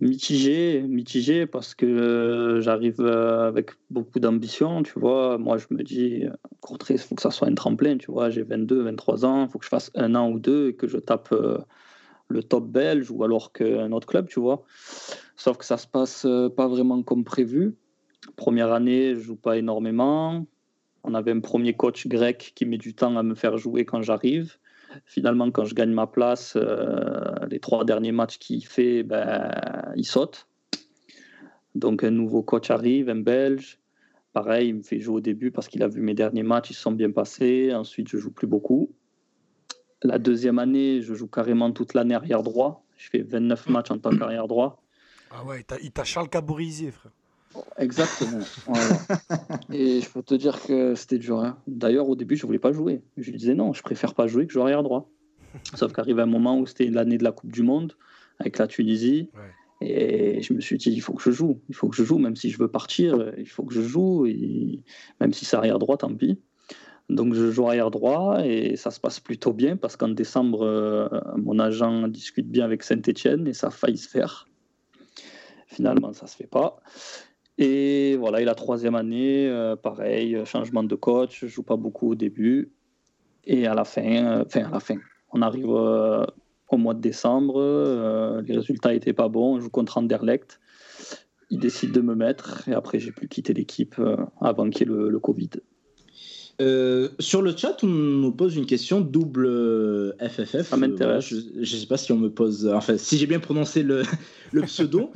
[0.01, 5.37] Mitigé, mitigé parce que euh, j'arrive euh, avec beaucoup d'ambition, tu vois.
[5.37, 8.31] Moi, je me dis, il faut que ça soit un tremplin, tu vois.
[8.31, 10.87] J'ai 22, 23 ans, il faut que je fasse un an ou deux et que
[10.87, 11.35] je tape
[12.29, 14.65] le top belge ou alors qu'un autre club, tu vois.
[15.37, 16.27] Sauf que ça se passe
[16.57, 17.75] pas vraiment comme prévu.
[18.37, 20.47] Première année, je joue pas énormément.
[21.05, 24.03] On avait un premier coach grec qui met du temps à me faire jouer quand
[24.03, 24.57] j'arrive.
[25.05, 29.51] Finalement, quand je gagne ma place, euh, les trois derniers matchs qu'il fait, ben,
[29.97, 30.47] il saute.
[31.75, 33.79] Donc un nouveau coach arrive, un Belge.
[34.33, 36.75] Pareil, il me fait jouer au début parce qu'il a vu mes derniers matchs, ils
[36.75, 37.73] se sont bien passés.
[37.75, 38.91] Ensuite, je joue plus beaucoup.
[40.03, 42.85] La deuxième année, je joue carrément toute l'année arrière droit.
[42.97, 44.83] Je fais 29 matchs en tant qu'arrière droit.
[45.31, 47.13] Ah ouais, il t'a Charles Caborisé, frère.
[47.79, 48.45] Exactement.
[49.73, 51.41] Et je peux te dire que c'était dur.
[51.41, 51.59] Hein.
[51.67, 53.03] D'ailleurs, au début, je voulais pas jouer.
[53.17, 55.11] Je lui disais non, je préfère pas jouer que jouer arrière droit.
[55.75, 57.95] Sauf qu'arrive un moment où c'était l'année de la Coupe du Monde
[58.39, 59.31] avec la Tunisie.
[59.81, 61.61] Et je me suis dit, il faut que je joue.
[61.69, 64.27] Il faut que je joue, même si je veux partir, il faut que je joue.
[64.27, 64.81] Et
[65.21, 66.39] même si c'est arrière droit, tant pis.
[67.11, 71.09] Donc je joue arrière droit et ça se passe plutôt bien parce qu'en décembre, euh,
[71.37, 74.47] mon agent discute bien avec Saint-Etienne et ça a failli se faire.
[75.67, 76.81] Finalement, ça se fait pas.
[77.59, 82.13] Et voilà, et la troisième année, euh, pareil, changement de coach, je joue pas beaucoup
[82.13, 82.73] au début.
[83.45, 84.97] Et à la fin, euh, enfin à la fin,
[85.33, 86.25] on arrive euh,
[86.69, 90.61] au mois de décembre, les résultats n'étaient pas bons, je joue contre Anderlecht.
[91.51, 93.97] Il décide de me mettre et après j'ai pu quitter l'équipe
[94.41, 95.51] avant qu'il y ait le, Covid.
[97.19, 100.69] sur le chat, on nous pose une question double FFF.
[100.69, 101.29] Ça m'intéresse.
[101.29, 104.03] je ne sais pas si on me pose, enfin, si j'ai bien prononcé le,
[104.53, 105.11] le pseudo.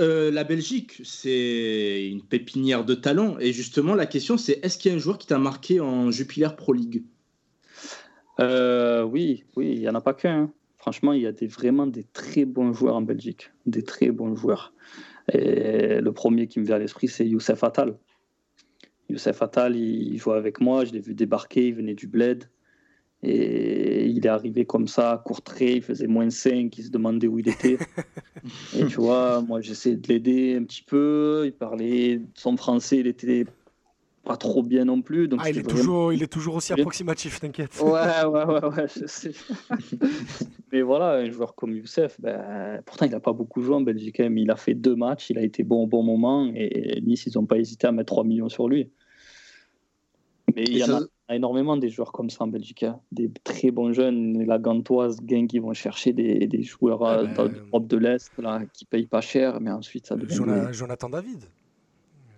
[0.00, 3.38] Euh, la Belgique, c'est une pépinière de talents.
[3.38, 6.10] Et justement, la question, c'est est-ce qu'il y a un joueur qui t'a marqué en
[6.10, 7.02] Jupiler Pro League?
[8.40, 10.42] Euh, Oui, oui, il n'y en a pas qu'un.
[10.42, 10.52] Hein.
[10.76, 13.50] Franchement, il y a vraiment des très bons joueurs en Belgique.
[13.66, 14.72] Des très bons joueurs.
[15.34, 17.98] Le premier qui me vient à l'esprit, c'est Youssef Attal.
[19.10, 22.48] Youssef Attal, il, il jouait avec moi, je l'ai vu débarquer, il venait du Bled.
[23.22, 27.38] Et il est arrivé comme ça, courtrait, il faisait moins 5, il se demandait où
[27.40, 27.78] il était.
[28.76, 31.42] et tu vois, moi j'essayais de l'aider un petit peu.
[31.44, 33.44] Il parlait son français, il était
[34.22, 35.26] pas trop bien non plus.
[35.26, 37.80] Donc ah, il, est toujours, il est toujours aussi approximatif, t'inquiète.
[37.80, 39.32] Ouais, ouais, ouais, ouais, je sais.
[40.72, 44.20] mais voilà, un joueur comme Youssef, ben, pourtant il n'a pas beaucoup joué en Belgique,
[44.20, 47.00] hein, mais il a fait deux matchs, il a été bon au bon moment et
[47.04, 48.92] Nice, ils n'ont pas hésité à mettre 3 millions sur lui.
[50.54, 51.00] Mais il y en a
[51.34, 52.82] énormément des joueurs comme ça en Belgique.
[52.82, 53.00] Hein.
[53.12, 57.34] Des très bons jeunes, la Gantoise, Gang, qui vont chercher des, des joueurs ah ben,
[57.34, 60.68] dans l'Europe de l'Est là, qui payent pas cher, mais ensuite ça devient.
[60.72, 61.44] Jonathan David.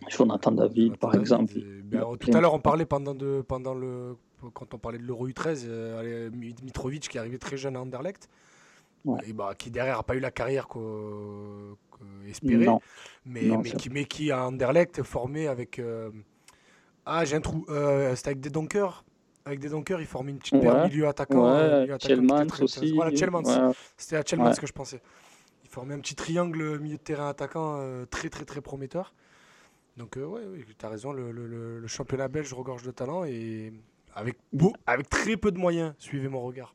[0.08, 1.54] Jonathan David, par exemple.
[1.84, 4.16] Ben, tout à l'heure, on parlait pendant, de, pendant le.
[4.54, 8.28] Quand on parlait de l'Euro U13, euh, Mitrovic qui arrivait très jeune à Anderlecht.
[9.26, 12.66] Et bah, qui derrière n'a pas eu la carrière qu'espérée,
[13.24, 16.10] mais, mais, qui, mais qui à Anderlecht formé avec, euh,
[17.10, 17.66] ah, j'ai un trou.
[17.68, 19.04] Euh, C'était avec des donkers.
[19.44, 21.52] Avec des donkers, ils formaient une petite paire milieu attaquant.
[21.52, 22.92] Ouais, milieu aussi.
[22.94, 23.74] Voilà, Chelmans.
[23.96, 25.02] C'était à Chelmans que je pensais.
[25.64, 29.12] Ils formaient un petit triangle milieu de terrain attaquant euh, très, très, très prometteur.
[29.96, 31.12] Donc, euh, ouais, oui, tu as raison.
[31.12, 31.46] Le, le,
[31.80, 33.72] le, championnat belge regorge de talent et
[34.14, 35.94] avec, beau, avec très peu de moyens.
[35.98, 36.74] Suivez mon regard.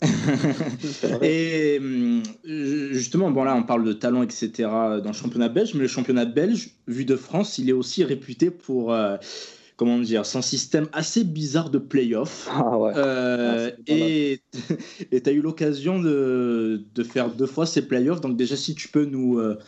[1.22, 4.50] et hum, justement, bon là, on parle de talent, etc.
[4.58, 8.50] dans le championnat belge, mais le championnat belge, vu de France, il est aussi réputé
[8.50, 9.16] pour, euh,
[9.76, 12.48] comment dire, son système assez bizarre de play-off.
[12.50, 12.92] Ah ouais.
[12.96, 18.36] Euh, ah, et tu as eu l'occasion de, de, faire deux fois ces play-offs, donc
[18.36, 19.38] déjà, si tu peux nous.
[19.38, 19.58] Euh,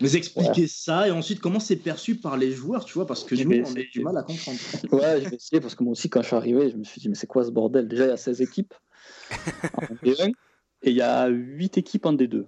[0.00, 3.36] nous expliquer ça et ensuite comment c'est perçu par les joueurs, tu vois, parce que
[3.36, 4.58] nous, on a du mal à comprendre.
[4.90, 7.00] Ouais, je vais essayer parce que moi aussi, quand je suis arrivé, je me suis
[7.00, 7.86] dit, mais c'est quoi ce bordel?
[7.86, 8.74] Déjà, il y a 16 équipes.
[10.82, 12.46] et il y a 8 équipes en D2.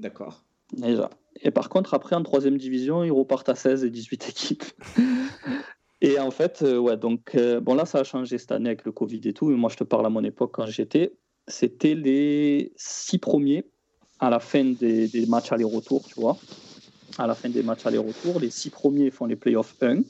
[0.00, 0.44] D'accord.
[0.72, 1.10] Déjà.
[1.42, 4.64] Et par contre, après, en troisième division, ils repartent à 16 et 18 équipes.
[6.00, 8.84] et en fait, euh, ouais, donc, euh, bon, là, ça a changé cette année avec
[8.84, 9.46] le Covid et tout.
[9.46, 11.12] Mais moi, je te parle à mon époque quand j'étais.
[11.46, 13.66] C'était les six premiers
[14.20, 16.38] à la fin des, des matchs aller-retour, tu vois.
[17.18, 20.02] À la fin des matchs aller-retour, les six premiers font les playoffs 1.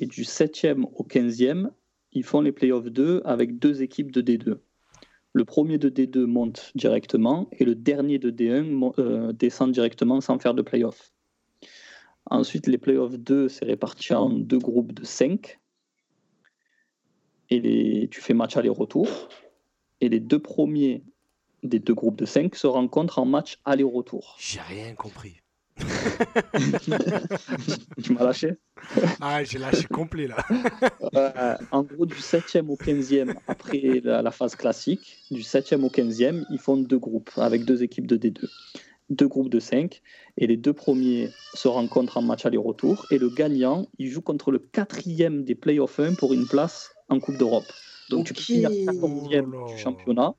[0.00, 1.70] Et du 7e au 15e,
[2.12, 4.58] ils font les playoffs 2 avec deux équipes de D2.
[5.32, 10.38] Le premier de D2 monte directement et le dernier de D1 euh, descend directement sans
[10.38, 11.12] faire de playoffs.
[12.30, 15.58] Ensuite, les playoffs 2, c'est réparti en deux groupes de 5.
[17.50, 19.08] Et tu fais match aller-retour.
[20.00, 21.04] Et les deux premiers
[21.62, 24.36] des deux groupes de 5 se rencontrent en match aller-retour.
[24.38, 25.40] J'ai rien compris.
[28.02, 28.56] tu m'as lâché
[29.20, 30.36] Ah, j'ai lâché complet là.
[31.16, 35.90] Euh, en gros, du 7e au 15e, après la, la phase classique, du 7e au
[35.90, 38.46] 15e, ils font deux groupes avec deux équipes de D2.
[39.10, 40.02] Deux groupes de 5.
[40.36, 43.06] Et les deux premiers se rencontrent en match aller-retour.
[43.10, 47.20] Et le gagnant, il joue contre le quatrième des playoffs 1 pour une place en
[47.20, 47.70] Coupe d'Europe.
[48.10, 48.44] Donc tu peux Ok.
[48.44, 50.34] finir 14e Oh du championnat.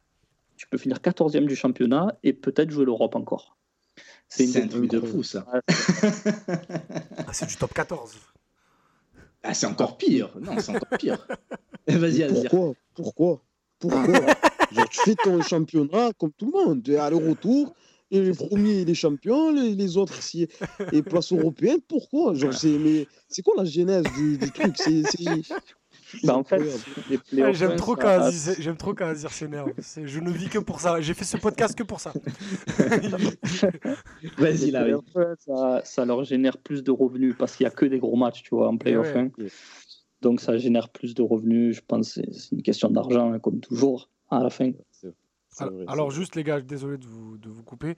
[0.57, 3.57] Tu peux finir 14e du championnat et peut-être jouer l'Europe encore.
[4.29, 5.45] C'est une un truc de fou, ça.
[5.67, 8.15] Ah, c'est du top 14.
[9.43, 10.31] Ah, c'est encore pire.
[10.39, 11.27] Non, c'est encore pire.
[11.87, 12.49] Vas-y, Azir.
[12.49, 12.73] Pourquoi?
[12.93, 13.43] Pourquoi?
[13.79, 14.35] Pourquoi?
[14.71, 17.73] Genre, tu fais ton championnat comme tout le monde, tu es aller-retour,
[18.11, 20.47] et les premiers, les champions, les, les autres, si,
[20.91, 22.33] et place européenne, pourquoi?
[22.35, 24.77] Genre, c'est, mais c'est quoi la genèse du, du truc?
[24.77, 25.03] C'est-
[26.23, 26.59] Bah, en fait,
[27.31, 29.71] les J'aime 1, trop, ça- quand Aziz- j'aime trop quand Azir s'énerve.
[29.79, 31.01] C'est- Je ne vis que pour ça.
[31.01, 32.13] J'ai fait ce podcast que pour ça.
[34.37, 37.85] Vas-y, playoffs, ouais, ça, ça leur génère plus de revenus parce qu'il n'y a que
[37.85, 39.13] des gros matchs, tu vois, en playoff.
[39.13, 39.31] ouais.
[39.39, 39.45] hein.
[40.21, 41.77] Donc ça génère plus de revenus.
[41.77, 44.71] Je pense que c'est- une question d'argent, hein, comme toujours, à la fin.
[44.91, 45.13] C'est-
[45.61, 46.15] Alors, vrai, c'est alors vrai.
[46.15, 47.95] juste les gars, désolé de vous, de vous couper.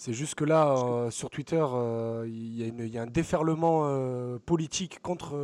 [0.00, 4.38] C'est juste que là, euh, sur Twitter, euh, il y, a y un déferlement euh,
[4.38, 5.36] politique contre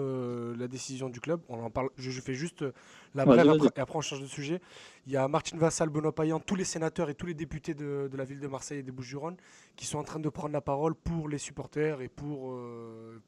[0.56, 1.40] la décision du club.
[1.48, 1.90] On en parle.
[1.96, 2.64] Je, je fais juste
[3.16, 4.60] la brève après, et après on change de sujet.
[5.08, 8.08] Il y a Martine Vassal, Benoît Payan, tous les sénateurs et tous les députés de,
[8.10, 9.36] de la ville de Marseille et des Bouches-du-Rhône
[9.74, 12.56] qui sont en train de prendre la parole pour les supporters et pour,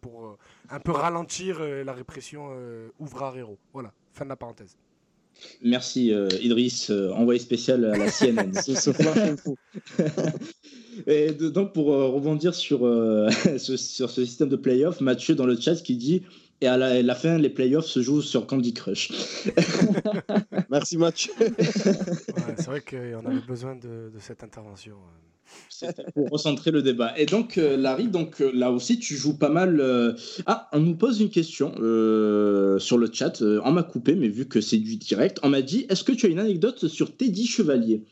[0.01, 0.39] pour
[0.71, 2.53] un peu ralentir la répression
[3.01, 3.59] Ouvrard Héros.
[3.73, 4.79] Voilà, fin de la parenthèse.
[5.63, 8.53] Merci, euh, Idriss, euh, envoyé spécial à la CNN.
[11.07, 12.81] Et de- donc, pour euh, rebondir sur,
[13.59, 16.23] ce, sur ce système de playoff, Mathieu dans le chat qui dit
[16.63, 19.11] Et à la, la fin, les playoffs se jouent sur Candy Crush.
[20.71, 21.33] Merci Mathieu.
[21.41, 24.95] Ouais, c'est vrai qu'on avait besoin de, de cette intervention.
[24.95, 25.53] euh.
[25.69, 27.17] C'était pour recentrer le débat.
[27.19, 29.81] Et donc, euh, Larry, donc, euh, là aussi, tu joues pas mal.
[29.81, 30.15] euh,
[30.47, 33.43] Ah, on nous pose une question euh, sur le chat.
[33.43, 36.27] On m'a coupé, mais vu que c'est du direct, on m'a dit Est-ce que tu
[36.27, 38.03] as une anecdote sur Teddy Chevalier?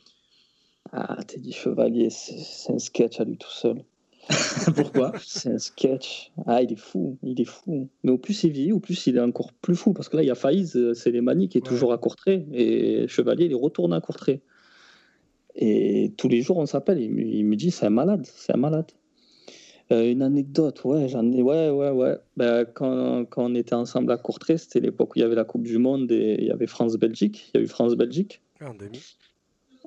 [0.93, 3.83] Ah, Teddy Chevalier, c'est c'est un sketch à lui tout seul.
[4.77, 5.13] Pourquoi?
[5.23, 6.33] C'est un sketch.
[6.47, 7.89] Ah, il est fou, il est fou.
[8.03, 9.93] Mais au plus il vieillit, au plus il est encore plus fou.
[9.93, 11.69] Parce que là, il y a Faïz, euh, c'est les manies qui est Ouais.
[11.69, 12.47] toujours à Courtrai.
[12.53, 14.41] Et Chevalier, il est retourné à Courtrai.
[15.57, 17.01] Et tous les jours, on s'appelle.
[17.01, 18.91] Il, me- il me dit, c'est un malade, c'est un malade.
[19.93, 22.17] Euh, une anecdote, ouais, j'en ai, ouais, ouais, ouais.
[22.39, 25.45] Ben, quand, quand on était ensemble à Courtrai, c'était l'époque où il y avait la
[25.45, 27.51] Coupe du Monde et il y avait France-Belgique.
[27.55, 28.99] Il y a eu France-Belgique en demi.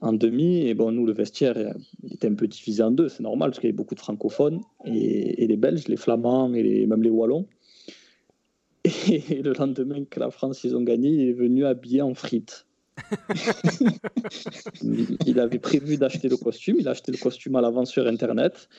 [0.02, 0.68] En demi.
[0.68, 1.56] Et bon, nous, le vestiaire,
[2.04, 3.10] il était un peu divisé en deux.
[3.10, 6.54] C'est normal parce qu'il y avait beaucoup de francophones et, et les Belges, les Flamands
[6.54, 7.48] et les- même les Wallons.
[8.86, 12.66] Et le lendemain que la France, ils ont gagné, il est venu habillé en frites.
[15.26, 16.78] Il- avait prévu d'acheter le costume.
[16.80, 18.70] Il a acheté le costume à l'avance sur Internet.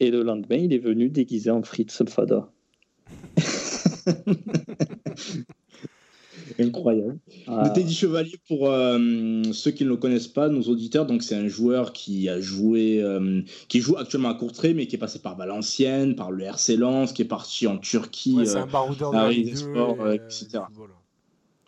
[0.00, 2.48] Et le lendemain, il est venu déguisé en frites Subfada.
[6.58, 7.18] Incroyable.
[7.46, 11.22] Ah, Le Teddy Chevalier, pour euh, ceux qui ne le connaissent pas, nos auditeurs, donc
[11.22, 14.98] c'est un joueur qui a joué, euh, qui joue actuellement à Courtrai, mais qui est
[14.98, 18.34] passé par Valenciennes, par le RC Lens, qui est parti en Turquie.
[18.34, 20.60] Ouais, euh, un baroudeur de la oui, Ligue des 2 sports, et, euh, euh, etc.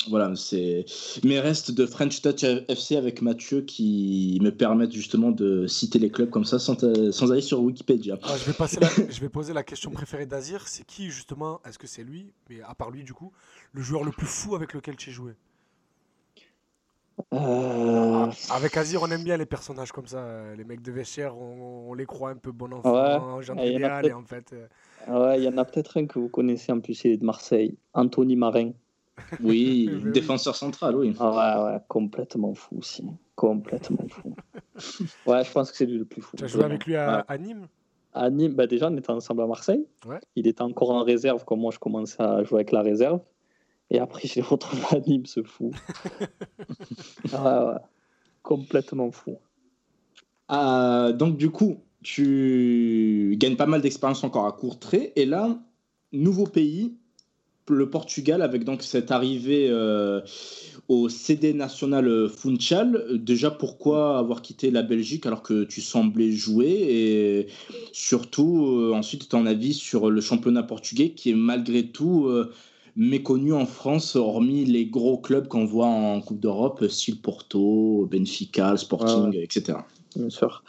[0.07, 0.85] voilà, c'est
[1.25, 6.11] mes restes de French Touch FC avec Mathieu qui me permettent justement de citer les
[6.11, 6.77] clubs comme ça sans,
[7.13, 8.17] sans aller sur Wikipédia.
[8.23, 10.69] Ah, je, vais passer la- je vais poser la question préférée d'Azir.
[10.69, 13.33] C'est qui, justement, est-ce que c'est lui, mais à part lui, du coup,
[13.73, 15.33] le joueur le plus fou avec lequel tu as joué?
[17.35, 20.55] Euh, Avec Azir, on aime bien les personnages comme ça.
[20.57, 24.13] Les mecs de vestiaire, on, on les croit un peu bon enfant, Ouais, gens y
[24.13, 24.53] en fait.
[24.53, 24.67] euh,
[25.09, 27.25] ouais, il y en a peut-être un que vous connaissez en plus, il est de
[27.25, 27.77] Marseille.
[27.93, 28.71] Anthony Marin.
[29.43, 31.15] Oui, défenseur central, oui.
[31.19, 33.05] Ah ouais, ouais, complètement fou aussi.
[33.35, 34.35] Complètement fou.
[35.27, 36.37] Ouais, je pense que c'est lui le plus fou.
[36.37, 37.25] Tu as joué avec lui à, Ouais.
[37.29, 37.67] à Nîmes?
[38.15, 39.87] À Nîmes, bah déjà, on était ensemble à Marseille.
[40.07, 40.19] Ouais.
[40.35, 43.21] Il était encore en réserve, comme moi, je commençais à jouer avec la réserve.
[43.91, 45.71] Et après, je l'ai retrouvé à Nîmes, ce fou.
[47.33, 47.81] ouais, ouais.
[48.43, 49.37] Complètement fou.
[50.49, 55.13] Ah, donc du coup, tu gagnes pas mal d'expérience encore à Courtrai.
[55.17, 55.59] Et là,
[56.13, 56.97] nouveau pays,
[57.75, 60.21] le Portugal, avec donc cette arrivée euh,
[60.89, 63.19] au CD National Funchal.
[63.19, 66.67] Déjà, pourquoi avoir quitté la Belgique alors que tu semblais jouer?
[66.69, 67.47] Et
[67.93, 72.27] surtout, euh, ensuite, ton avis sur le championnat portugais qui est malgré tout...
[72.27, 72.53] euh,
[73.01, 78.77] méconnu en France, hormis les gros clubs qu'on voit en Coupe d'Europe, style Porto, Benfica,
[78.77, 79.45] Sporting, Ouais.
[79.45, 79.79] etc.
[80.17, 80.65] bien sûr.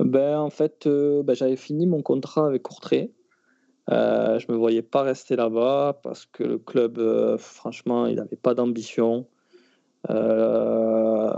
[0.00, 3.12] Ben, en fait, ben, j'avais fini mon contrat avec Courtrai.
[3.90, 8.36] Euh, je me voyais pas rester là-bas parce que le club, euh, franchement, il n'avait
[8.36, 9.26] pas d'ambition.
[10.10, 11.32] Euh,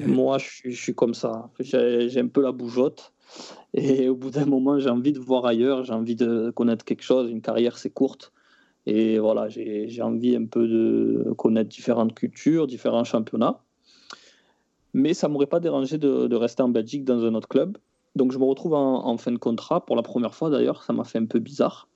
[0.00, 1.50] moi, je suis, je suis comme ça.
[1.60, 3.12] J'ai j'ai un peu la bougeotte.
[3.72, 7.02] Et au bout d'un moment, j'ai envie de voir ailleurs, j'ai envie de connaître quelque
[7.02, 7.30] chose.
[7.30, 8.32] Une carrière, c'est courte.
[8.86, 13.60] Et voilà, j'ai envie un peu de connaître différentes cultures, différents championnats.
[14.92, 17.78] Mais ça ne m'aurait pas dérangé de, de, rester en Belgique dans un autre club.
[18.16, 21.04] Donc je me retrouve en, fin de contrat, pour la première fois d'ailleurs, ça m'a
[21.04, 21.88] fait un peu bizarre.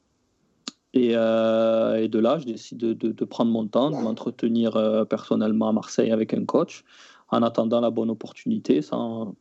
[0.94, 5.72] Et, euh, de là, je décide de, prendre mon temps, de m'entretenir euh, personnellement à
[5.72, 6.84] Marseille avec un coach,
[7.28, 9.36] en attendant la bonne opportunité, sans,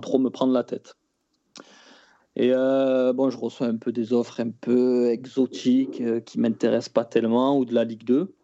[0.00, 0.96] trop me prendre la tête.
[2.36, 6.92] Et euh, bon, je reçois un peu des offres un peu exotiques qui ne m'intéressent
[6.92, 8.34] pas tellement, ou de la Ligue 2.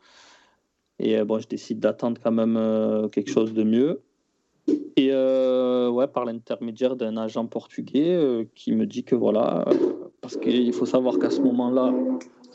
[0.99, 4.03] Et bon, je décide d'attendre quand même quelque chose de mieux.
[4.97, 9.65] Et ouais, par l'intermédiaire d'un agent portugais qui me dit que voilà,
[10.21, 11.95] parce qu'il faut savoir qu'à ce moment-là,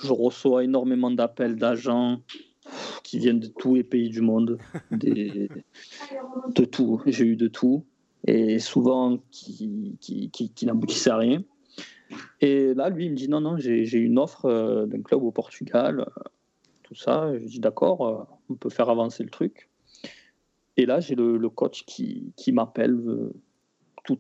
[0.03, 2.20] je reçois énormément d'appels d'agents
[3.03, 4.57] qui viennent de tous les pays du monde,
[4.91, 5.49] des,
[6.55, 7.01] de tout.
[7.05, 7.86] J'ai eu de tout
[8.26, 10.70] et souvent qui, qui, qui,
[11.09, 11.43] à rien.
[12.41, 15.32] Et là, lui, il me dit non, non, j'ai une offre euh, d'un club au
[15.32, 16.22] Portugal, euh,
[16.84, 17.34] tout ça.
[17.34, 19.70] Je dis d'accord, euh, on peut faire avancer le truc.
[20.78, 23.00] Et là, j'ai le, coach qui, qui m'appelle,
[24.06, 24.20] tout,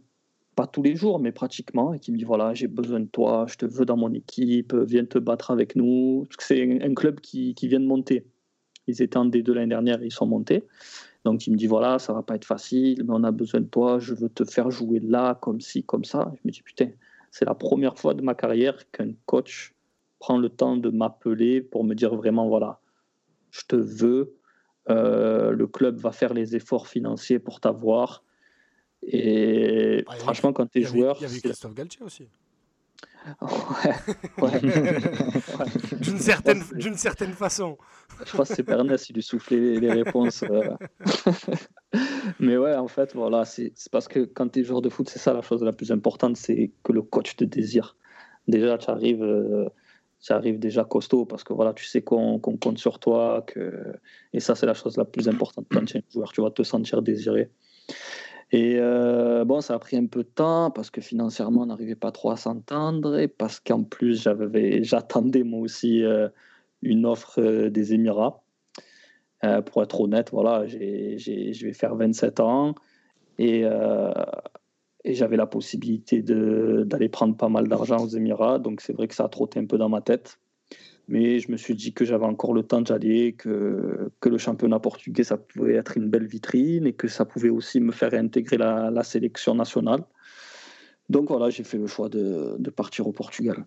[0.55, 3.45] pas tous les jours, mais pratiquement, et qui me dit voilà, j'ai besoin de toi,
[3.47, 6.27] je te veux dans mon équipe, viens te battre avec nous.
[6.39, 8.25] C'est un, club qui, qui vient de monter.
[8.87, 10.63] Ils étaient en D2 l'année dernière, ils sont montés.
[11.23, 13.65] Donc il me dit voilà, ça va pas être facile, mais on a besoin de
[13.65, 16.31] toi, je veux te faire jouer là, comme ci, comme ça.
[16.35, 16.89] Je me dis putain,
[17.31, 19.73] c'est la première fois de ma carrière qu'un coach
[20.19, 22.79] prend le temps de m'appeler pour me dire vraiment voilà,
[23.51, 24.35] je te veux, euh,
[24.87, 28.23] le club va faire les efforts financiers pour t'avoir.
[29.01, 31.17] Et ah, franchement, quand tu es joueur.
[31.19, 32.27] Il y avait Christophe Galtier aussi.
[34.37, 34.59] Ouais,
[36.01, 37.77] d'une certaine, d'une certaine façon.
[38.25, 40.43] Je crois que c'est Bernès qui lui soufflait les réponses.
[40.43, 40.69] Euh.
[42.39, 45.19] Mais ouais, en fait, voilà, c'est parce que quand tu es joueur de foot, c'est
[45.19, 47.95] ça la chose la plus importante, c'est que le coach te désire.
[48.47, 49.69] Déjà, tu arrives, euh,
[50.23, 53.43] tu arrives déjà costaud parce que voilà, tu sais qu'on compte sur toi.
[53.45, 53.93] Que...
[54.31, 56.31] Et ça, c'est la chose la plus importante quand tu es un joueur.
[56.31, 57.49] Tu vas te sentir désiré.
[58.53, 61.95] Et euh, bon, ça a pris un peu de temps parce que financièrement, on n'arrivait
[61.95, 64.27] pas trop à s'entendre et parce qu'en plus,
[64.81, 66.29] j'attendais moi aussi euh,
[66.81, 68.43] une offre euh, des Émirats.
[69.65, 70.77] pour être honnête, voilà, je
[71.65, 72.75] vais faire 27 ans
[73.39, 73.65] et,
[75.05, 78.59] et j'avais la possibilité d'aller prendre pas mal d'argent aux Émirats.
[78.59, 80.39] Donc c'est vrai que ça a trotté un peu dans ma tête.
[81.09, 84.79] Mais je me suis dit que j'avais encore le temps d'y que, que le championnat
[84.79, 88.57] portugais, ça pouvait être une belle vitrine et que ça pouvait aussi me faire intégrer
[88.57, 90.03] la, la sélection nationale.
[91.09, 93.65] Donc voilà, j'ai fait le choix de, de partir au Portugal.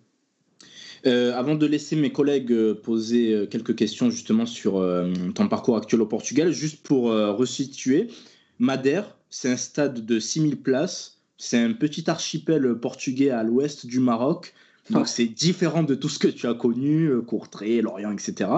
[1.05, 4.83] Euh, avant de laisser mes collègues euh, poser euh, quelques questions justement sur
[5.35, 8.07] ton parcours actuel au Portugal, juste pour resituer,
[8.59, 13.99] Madère, c'est un stade de 6000 places, c'est un petit archipel portugais à l'ouest du
[13.99, 14.53] Maroc
[14.89, 18.49] donc c'est différent de tout ce que tu as connu, euh, Courtrai, Lorient, etc.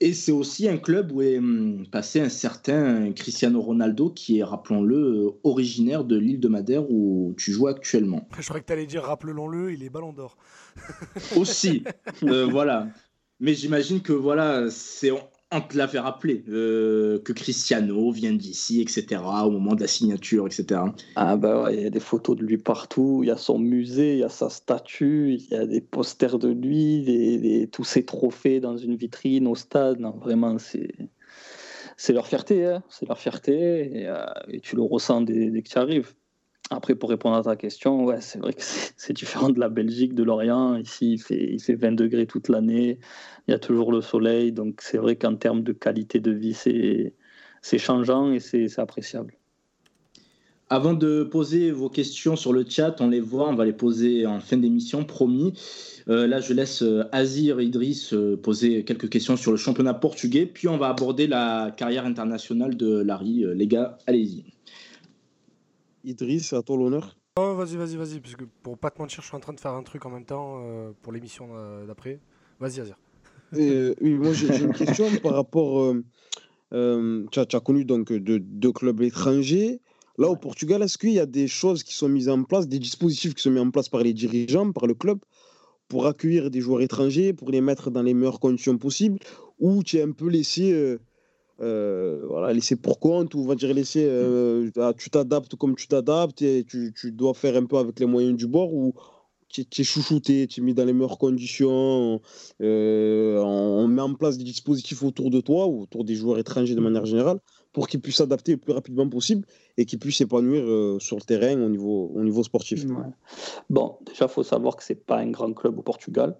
[0.00, 4.44] Et c'est aussi un club où est hum, passé un certain Cristiano Ronaldo qui est,
[4.44, 8.28] rappelons-le, euh, originaire de l'île de Madère où tu joues actuellement.
[8.38, 10.36] Je croyais que tu allais dire, rappelons-le, il est ballon d'or.
[11.36, 11.84] aussi,
[12.24, 12.88] euh, voilà.
[13.40, 15.10] Mais j'imagine que voilà, c'est
[15.52, 19.86] on te l'a fait rappeler euh, que Cristiano vient d'ici, etc., au moment de la
[19.86, 20.80] signature, etc.
[21.14, 24.14] Ah bah il y a des photos de lui partout, il y a son musée,
[24.14, 28.60] il y a sa statue, il y a des posters de lui, tous ses trophées
[28.60, 30.00] dans une vitrine au stade.
[30.00, 30.92] Non, vraiment, c'est
[31.96, 32.82] c'est leur fierté, hein.
[32.88, 34.24] c'est leur fierté, et, euh,
[34.62, 36.14] tu le ressens dès, dès que tu arrives.
[36.72, 40.14] Après, pour répondre à ta question, ouais, c'est vrai que c'est différent de la Belgique,
[40.14, 40.76] de l'Orient.
[40.76, 42.98] Ici, il fait, il fait 20 degrés toute l'année.
[43.46, 44.52] Il y a toujours le soleil.
[44.52, 49.34] Donc, c'est vrai qu'en termes de qualité de vie, c'est changeant et c'est appréciable.
[50.70, 54.24] Avant de poser vos questions sur le chat, on les voit, on va les poser
[54.26, 55.52] en fin d'émission, promis.
[56.08, 60.46] Euh, là, je laisse euh, Azir Idriss euh, poser quelques questions sur le championnat portugais,
[60.46, 63.44] puis on va aborder la carrière internationale de Larry.
[63.54, 64.44] les gars, allez-y.
[66.04, 67.16] Idriss, à toi l'honneur.
[67.38, 69.60] Oh, vas-y, vas-y, vas-y, parce que pour pas te mentir, je suis en train de
[69.60, 72.20] faire un truc en même temps euh, pour l'émission euh, d'après.
[72.60, 72.98] Vas-y, Azir.
[73.54, 75.94] Euh, oui, moi j'ai une question par rapport.
[76.70, 79.80] tu, as, connu donc deux clubs étrangers.
[80.18, 82.78] Là, au Portugal, est-ce qu'il y a des choses qui sont mises en place, des
[82.78, 85.18] dispositifs qui sont mis en place par les dirigeants, par le club,
[85.88, 89.18] pour accueillir des joueurs étrangers, pour les mettre dans les meilleures conditions possibles,
[89.58, 90.98] ou tu es un peu laissé
[91.60, 95.76] euh, voilà, laisser pour compte, ou on va dire laisser, euh, ah, tu t'adaptes comme
[95.76, 98.94] tu t'adaptes, et tu, dois faire un peu avec les moyens du bord, ou
[99.48, 102.20] tu es chouchouté, tu es mis dans les meilleures conditions,
[102.62, 106.74] euh, on, met en place des dispositifs autour de toi ou autour des joueurs étrangers
[106.74, 107.38] de manière générale
[107.72, 109.46] pour qu'ils puissent s'adapter le plus rapidement possible
[109.76, 112.86] et qu'ils puissent s'épanouir sur le terrain au niveau, au niveau sportif.
[113.68, 116.36] Bon, déjà, il faut savoir que ce n'est pas un grand club au Portugal.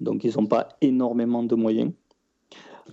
[0.00, 1.92] Donc, ils n'ont pas énormément de moyens.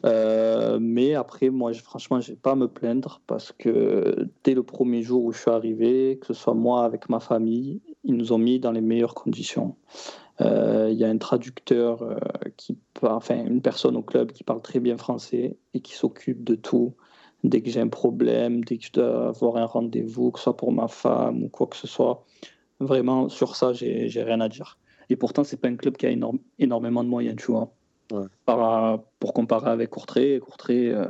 [0.04, 4.64] Euh, mais après, moi, franchement, je n'ai pas à me plaindre parce que dès le
[4.64, 8.34] premier jour où je suis arrivé, que ce soit moi avec ma famille, ils nous
[8.34, 9.76] ont mis dans les meilleures conditions.
[10.42, 12.20] Euh, il y a un traducteur,
[12.58, 16.56] qui, enfin une personne au club qui parle très bien français et qui s'occupe de
[16.56, 16.94] tout
[17.50, 20.58] dès que j'ai un problème, dès que je dois avoir un rendez-vous, que ce soit
[20.58, 22.26] pour ma femme ou quoi que ce soit.
[22.80, 24.78] Vraiment, sur ça, j'ai rien à dire.
[25.10, 26.16] Et pourtant, c'est pas un club qui a
[26.60, 27.75] énormément de moyens, tu vois.
[28.08, 31.06] Pour comparer avec Courtrai, Courtrai, euh,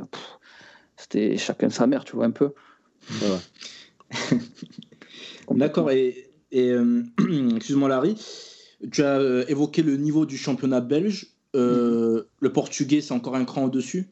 [0.96, 2.52] c'était chacun sa mère, tu vois, un peu.
[5.50, 5.90] D'accord.
[5.90, 7.02] Et, euh,
[7.56, 8.16] excuse-moi, Larry,
[8.90, 11.28] tu as euh, évoqué le niveau du championnat belge.
[11.54, 12.24] Mm-hmm.
[12.40, 14.08] Le portugais, c'est encore un cran au-dessus?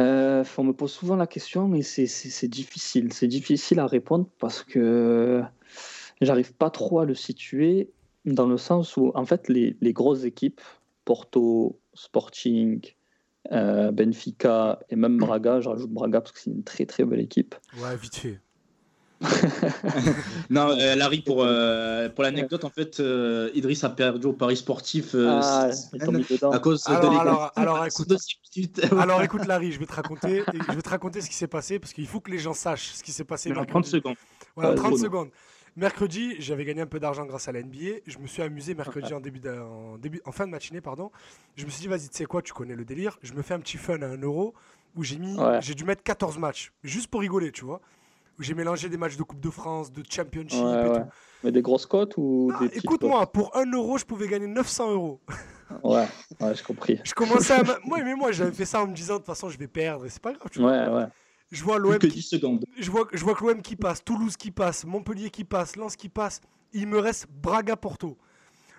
[0.00, 3.12] Euh, on me pose souvent la question, mais c'est difficile.
[3.12, 5.42] C'est difficile à répondre parce que
[6.20, 7.90] j'arrive pas trop à le situer
[8.24, 10.60] dans le sens où, en fait, les, les grosses équipes,
[11.04, 12.80] Porto, Sporting,
[13.52, 17.20] euh, Benfica et même Braga, je rajoute Braga parce que c'est une très très belle
[17.20, 17.54] équipe.
[17.82, 18.40] Ouais, vite fait.
[20.50, 24.56] non, euh, Larry, pour, euh, pour l'anecdote, en fait, euh, Idriss a perdu au Paris
[24.56, 25.70] sportif ah,
[26.52, 28.12] à cause alors, de alors, alors, écoute,
[28.98, 31.78] alors écoute, Larry, je vais te raconter, je vais te raconter ce qui s'est passé
[31.78, 33.50] parce qu'il faut que les gens sachent ce qui s'est passé.
[33.50, 34.16] Dans 30 secondes.
[34.56, 35.28] Voilà, 30 secondes.
[35.76, 38.00] Mercredi, j'avais gagné un peu d'argent grâce à la NBA.
[38.06, 40.80] Je me suis amusé mercredi en, début, en, début, en fin de matinée.
[40.80, 41.10] pardon.
[41.56, 43.18] Je me suis dit, vas-y, tu sais quoi, tu connais le délire.
[43.22, 44.54] Je me fais un petit fun à 1 euro
[44.94, 47.80] où j'ai mis, j'ai dû mettre 14 matchs, juste pour rigoler, tu vois
[48.38, 51.06] où j'ai mélangé des matchs de Coupe de France, de Championship et tout.
[51.42, 55.20] Mais des grosses cotes ou ah, Écoute-moi, pour 1 euro, je pouvais gagner 900 euros.
[55.84, 56.06] ouais,
[56.40, 57.00] ouais, j'ai compris.
[57.04, 57.62] Je commençais à.
[57.84, 60.06] moi, mais moi, j'avais fait ça en me disant, de toute façon, je vais perdre,
[60.06, 60.48] et c'est pas grave.
[60.50, 61.04] Tu ouais, ouais.
[61.54, 61.98] Je vois l'OM.
[61.98, 62.22] Qui...
[62.22, 62.64] secondes.
[62.78, 65.96] Je vois, je vois que l'OM qui passe, Toulouse qui passe, Montpellier qui passe, Lens
[65.96, 66.40] qui passe.
[66.72, 68.18] Il me reste Braga-Porto.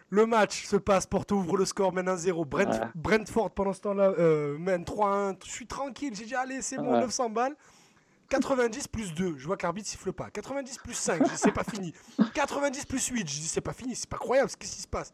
[0.10, 2.46] Le match se passe, Porto ouvre le score, mène 1-0.
[2.94, 5.38] Brentford, pendant ce temps-là, euh, mène 3-1.
[5.44, 7.56] Je suis tranquille, j'ai dit, allez, c'est bon, 900 balles.
[8.30, 10.30] 90 plus 2, je vois que l'arbitre siffle pas.
[10.30, 11.94] 90 plus 5, je dis c'est pas fini.
[12.34, 15.14] 90 plus 8, je dis c'est pas fini, c'est pas croyable, qu'est-ce qui se passe?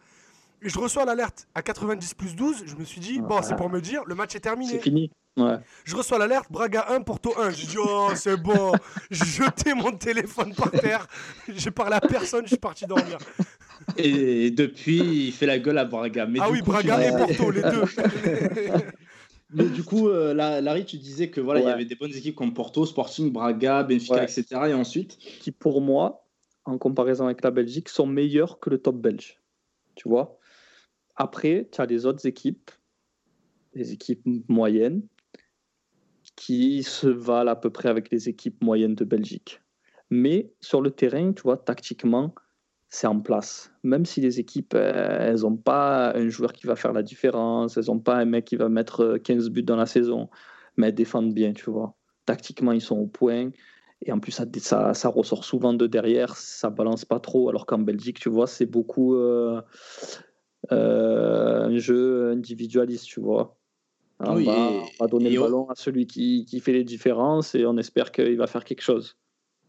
[0.62, 3.82] Je reçois l'alerte à 90 plus 12, je me suis dit, bon, c'est pour me
[3.82, 4.74] dire, le match est terminé.
[4.74, 5.12] C'est fini.
[5.38, 5.55] Ouais.
[5.86, 7.51] Je reçois l'alerte, Braga 1, Porto 1.
[7.51, 8.74] Je dis, oh, c'est bon.
[9.12, 11.07] J'ai jeté mon téléphone par terre.
[11.47, 13.18] J'ai parlé à personne, je suis parti dormir.
[13.97, 16.28] Et depuis, il fait la gueule à Braga.
[16.39, 17.84] ah oui, Braga et Porto, les deux.
[19.53, 22.36] Mais du coup, euh, Larry, tu disais que voilà, il y avait des bonnes équipes
[22.36, 24.45] comme Porto, Sporting, Braga, Benfica, etc.
[24.68, 26.26] Et ensuite Qui, pour moi,
[26.66, 29.41] en comparaison avec la Belgique, sont meilleurs que le top belge.
[29.95, 30.38] Tu vois?
[31.22, 32.72] Après, tu as les autres équipes,
[33.76, 35.03] les équipes moyennes,
[36.36, 39.61] qui se valent à peu près avec les équipes moyennes de Belgique.
[40.09, 42.34] Mais sur le terrain, tu vois, tactiquement,
[42.89, 43.72] c'est en place.
[43.84, 47.78] Même si les équipes, euh, elles n'ont pas un joueur qui va faire la différence,
[47.78, 50.28] elles n'ont pas un mec qui va mettre 15 buts dans la saison,
[50.76, 51.93] mais elles défendent bien, tu vois.
[52.26, 53.51] Tactiquement, ils sont au point.
[54.03, 57.47] Et en plus, ça, ressort souvent de derrière, ça balance pas trop.
[57.49, 59.61] Alors qu'en Belgique, tu vois, c'est beaucoup euh, euh,
[60.70, 63.57] un jeu individualiste, tu vois.
[64.20, 68.12] On, va, donner le ballon à celui qui, qui fait les différences et on espère
[68.12, 69.18] qu'il va faire quelque chose.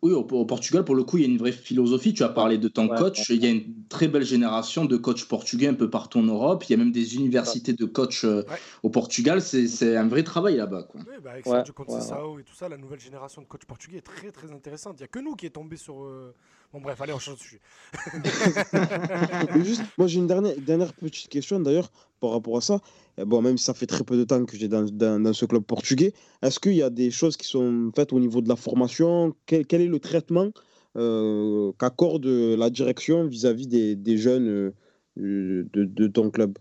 [0.02, 2.12] Oui, au, Portugal, pour le coup, il y a une vraie philosophie.
[2.12, 3.30] Tu as parlé de ton coach.
[3.30, 6.64] Il y a une très belle génération de coachs portugais un peu partout en Europe.
[6.68, 8.42] Il y a même des universités de coachs euh,
[8.82, 9.40] au Portugal.
[9.40, 10.88] C'est un vrai travail là-bas.
[10.94, 14.00] Oui, bah avec Sergio Conceição et tout ça, la nouvelle génération de coachs portugais est
[14.00, 14.96] très très intéressante.
[14.98, 16.02] Il n'y a que nous qui est tombé sur.
[16.02, 16.34] Euh,
[16.72, 17.60] bon, bref, allez, on change de sujet.
[19.64, 22.80] juste, moi, j'ai une dernière, dernière petite question d'ailleurs par rapport à ça.
[23.18, 25.62] Bon, même si ça fait très peu de temps que j'ai dans, dans, ce club
[25.64, 29.34] portugais, est-ce qu'il y a des choses qui sont faites au niveau de la formation?
[29.46, 30.50] Quel, quel, est le traitement
[30.96, 34.74] euh, qu'accorde la direction vis-à-vis des, des, jeunes euh,
[35.16, 36.58] de, de, ton club?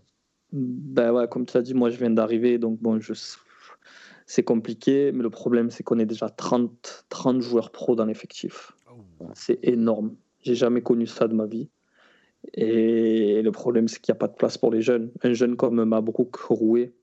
[0.52, 3.14] Ben ouais, Comme tu as dit, moi je viens d'arriver, donc bon, je...
[4.26, 8.72] c'est compliqué, mais le problème c'est qu'on est déjà 30, 30 joueurs pro dans l'effectif.
[9.34, 10.16] C'est énorme.
[10.40, 11.68] J'ai jamais connu ça de ma vie.
[12.54, 15.12] Et le problème, c'est qu'il n'y a pas de place pour les jeunes.
[15.22, 16.94] Un jeune comme Mabrouk Roué,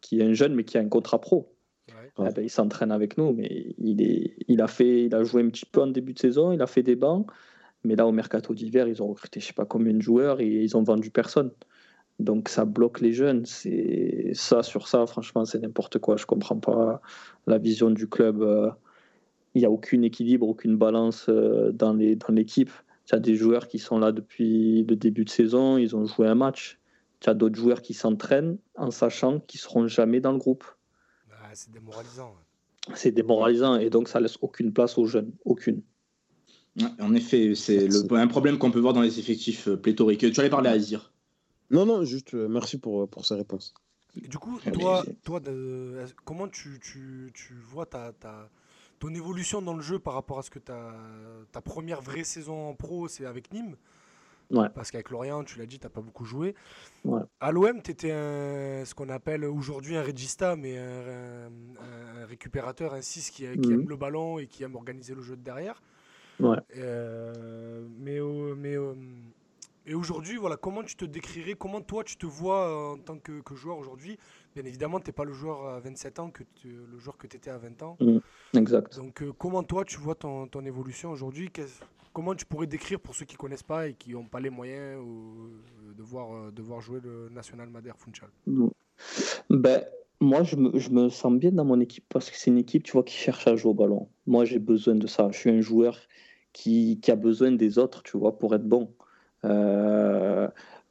[0.00, 1.52] qui est un jeune mais qui a un contrat pro,
[2.18, 5.42] eh ben, il s'entraîne avec nous, mais il, est, il, a fait, il a joué
[5.42, 7.26] un petit peu en début de saison, il a fait des bancs,
[7.84, 10.46] mais là au mercato d'hiver, ils ont recruté je sais pas combien de joueurs et
[10.46, 11.50] ils ont vendu personne.
[12.18, 13.46] Donc ça bloque les jeunes.
[13.46, 16.16] C'est ça sur ça, franchement, c'est n'importe quoi.
[16.16, 17.00] Je comprends pas
[17.46, 18.42] la vision du club.
[18.42, 18.70] Euh,
[19.54, 22.68] il n'y a aucun équilibre, aucune balance euh, dans l'équipe.
[22.68, 22.74] Dans
[23.04, 26.28] tu as des joueurs qui sont là depuis le début de saison, ils ont joué
[26.28, 26.78] un match.
[27.20, 30.64] tu as d'autres joueurs qui s'entraînent en sachant qu'ils seront jamais dans le groupe.
[31.28, 32.34] Bah, c'est démoralisant.
[32.94, 35.82] C'est démoralisant et donc ça laisse aucune place aux jeunes, aucune.
[37.00, 40.32] en effet, c'est un problème qu'on peut voir dans les effectifs euh, pléthoriques.
[40.32, 41.12] Tu allais parler à Azir.
[41.70, 43.74] Non, non, juste euh, merci pour, pour sa réponse.
[44.16, 45.40] du coup, toi, toi
[46.24, 48.50] comment tu, tu, tu vois ta, ta,
[49.02, 50.94] ton évolution dans le jeu par rapport à ce que ta,
[51.50, 53.74] ta première vraie saison en pro, c'est avec Nîmes
[54.74, 56.54] parce qu'avec Lorient, tu l'as dit, tu n'as pas beaucoup joué.
[57.40, 63.30] À l'OM, tu étais ce qu'on appelle aujourd'hui un regista, mais un, récupérateur, un 6
[63.30, 63.72] qui, mhm.
[63.72, 65.82] aime le ballon et qui aime organiser le jeu de derrière.
[66.76, 68.20] Euh, mais
[68.56, 68.76] mais
[69.84, 73.42] et aujourd'hui, voilà, comment tu te décrirais, comment toi tu te vois en tant que,
[73.54, 74.16] joueur aujourd'hui
[74.54, 77.36] Bien évidemment, tu n'es pas le joueur à 27 ans que le joueur que tu
[77.36, 77.96] étais à 20 ans.
[78.00, 78.20] Mhm.
[78.54, 78.96] exact.
[78.96, 81.50] Donc, euh, comment toi tu vois ton, ton évolution aujourd'hui?
[82.12, 84.50] Comment tu pourrais décrire pour ceux qui ne connaissent pas et qui n'ont pas les
[84.50, 88.28] moyens euh, de, voir, euh, de voir jouer le National Madère Funchal?
[89.48, 89.82] Ben,
[90.20, 92.82] Moi, je me, je me, sens bien dans mon équipe parce que c'est une équipe
[92.82, 94.08] tu vois, qui cherche à jouer au ballon.
[94.26, 95.28] Moi, j'ai besoin de ça.
[95.32, 95.98] Je suis un joueur
[96.52, 98.94] qui, qui, a besoin des autres tu vois, pour être bon.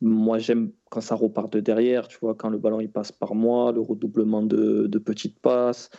[0.01, 3.35] Moi, j'aime quand ça repart de derrière, tu vois, quand le ballon il passe par
[3.35, 5.89] moi, le redoublement de, de petites passes.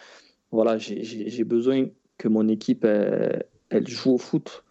[0.51, 1.87] Voilà, j'ai besoin
[2.19, 4.65] que mon équipe elle, elle joue au foot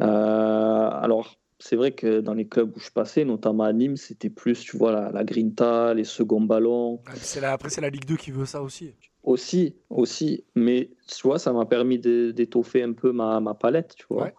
[0.00, 4.30] euh, alors, c'est vrai que dans les clubs où je passais, notamment à Nîmes, c'était
[4.30, 7.00] plus, tu vois, la, la grinta, les seconds ballons.
[7.06, 8.94] Ah, après, c'est la Ligue 2 qui veut ça aussi.
[9.24, 10.44] Aussi, aussi.
[10.54, 14.32] Mais tu vois, ça m'a permis d'étoffer un peu ma, ma, palette, tu vois.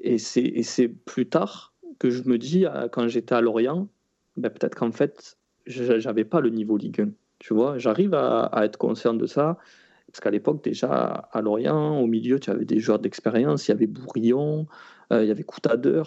[0.00, 3.88] Et c'est plus tard que je me dis, euh, quand j'étais à Lorient,
[4.36, 7.10] ben, peut-être qu'en fait, j'avais pas le niveau Ligue 1.
[7.38, 9.58] Tu vois, j'arrive à, être conscient de ça.
[10.06, 10.88] Parce qu'à l'époque, déjà,
[11.32, 13.68] à Lorient, au milieu, tu avais des joueurs d'expérience.
[13.68, 14.66] Il y avait Bourillon,
[15.12, 16.02] euh, il y avait Coutader.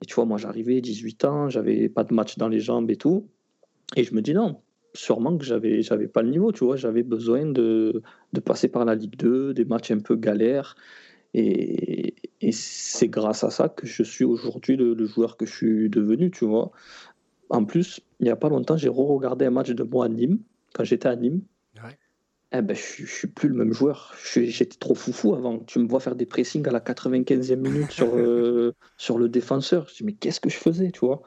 [0.00, 2.96] Et tu vois, moi, j'arrivais 18 ans, j'avais pas de match dans les jambes et
[2.96, 3.26] tout.
[3.96, 4.60] Et je me dis non,
[4.94, 8.02] sûrement que j'avais j'avais pas le niveau, tu vois, j'avais besoin de,
[8.32, 10.76] de, passer par la Ligue 2, des matchs un peu galères.
[11.34, 15.52] Et, et c'est grâce à ça que je suis aujourd'hui le, le, joueur que je
[15.52, 16.72] suis devenu, tu vois.
[17.52, 20.38] En plus, il n'y a pas longtemps, j'ai re-regardé un match de moi à Nîmes,
[20.74, 21.42] quand j'étais à Nîmes
[22.54, 24.14] eh ben, je, ne suis plus le même joueur.
[24.34, 25.60] J'étais trop foufou avant.
[25.60, 29.88] Tu me vois faire des pressings à la 95e minute sur, euh, sur le défenseur.
[29.88, 31.22] Je dis, mais qu'est-ce que je faisais, tu vois?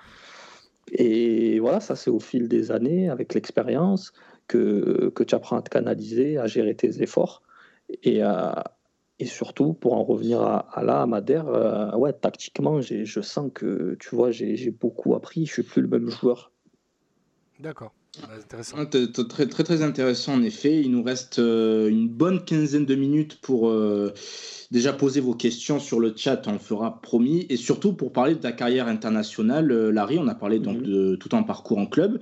[0.91, 4.13] Et voilà, ça, c'est au fil des années, avec l'expérience,
[4.47, 7.41] que, que tu apprends à te canaliser, à gérer tes efforts.
[8.03, 8.21] Et,
[9.19, 13.49] et surtout, pour en revenir à, à là, à Madère, euh, ouais, tactiquement, je sens
[13.53, 15.45] que, tu vois, j'ai beaucoup appris.
[15.45, 16.51] Je suis plus le même joueur.
[17.59, 17.93] D'accord.
[18.23, 20.81] Ah, très, très, très intéressant en effet.
[20.81, 24.13] Il nous reste euh, une bonne quinzaine de minutes pour euh,
[24.71, 28.35] déjà poser vos questions sur le chat, on le fera promis, et surtout pour parler
[28.35, 29.71] de ta carrière internationale.
[29.71, 30.83] Euh, Larry, on a parlé donc mhm.
[30.83, 32.19] de tout en parcours en club.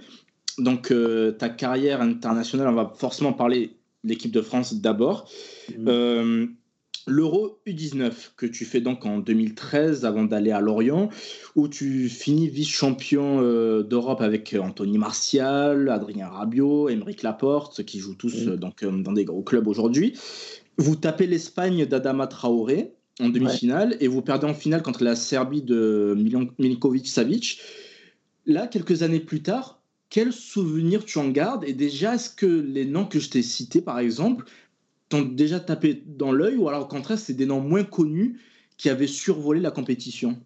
[0.60, 0.94] Donc
[1.39, 5.28] ta carrière internationale, on va forcément parler de l'équipe de France d'abord.
[5.76, 6.56] Mhm.
[7.06, 11.10] L'Euro U19 que tu fais donc en 2013 avant d'aller à Lorient,
[11.56, 17.99] où tu finis vice-champion euh, d'Europe avec euh, Anthony Martial, Adrien Rabiot, Émeric Laporte, qui
[17.99, 20.18] jouent tous euh, donc, dans des gros clubs aujourd'hui.
[20.78, 25.62] Vous tapez l'Espagne d'Adama Traoré en demi-finale et vous perdez en finale contre la Serbie
[25.62, 26.16] de
[26.58, 27.60] Milinkovic-Savic.
[28.45, 31.64] Là, quelques années plus tard, quel souvenir tu en gardes?
[31.64, 34.45] Et déjà, est-ce que les noms que je t'ai cités, par exemple,
[35.22, 38.39] déjà tapé dans l'œil ou alors au contraire, c'est des noms moins connus
[38.78, 40.38] qui avaient survolé la compétition?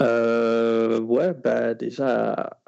[0.00, 2.58] Euh, Ouais, bah déjà,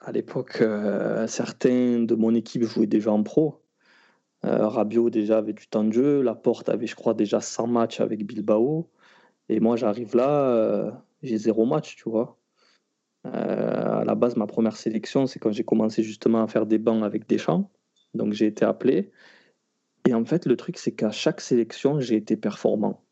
[0.00, 3.62] à l'époque, euh, certains de mon équipe jouaient déjà en pro.
[4.44, 8.00] Euh, Rabiot déjà avait du temps de jeu, Laporte avait, je crois, déjà 100 matchs
[8.00, 8.88] avec Bilbao.
[9.48, 12.38] Et moi, j'arrive là, j'ai zéro match, tu vois.
[13.24, 17.04] à la base, ma première sélection, c'est quand j'ai commencé justement à faire des bancs
[17.04, 17.70] avec Deschamps.
[18.14, 19.10] Donc j'ai été appelé.
[20.06, 23.04] Et en fait, le truc, c'est qu'à chaque sélection, j'ai été performant.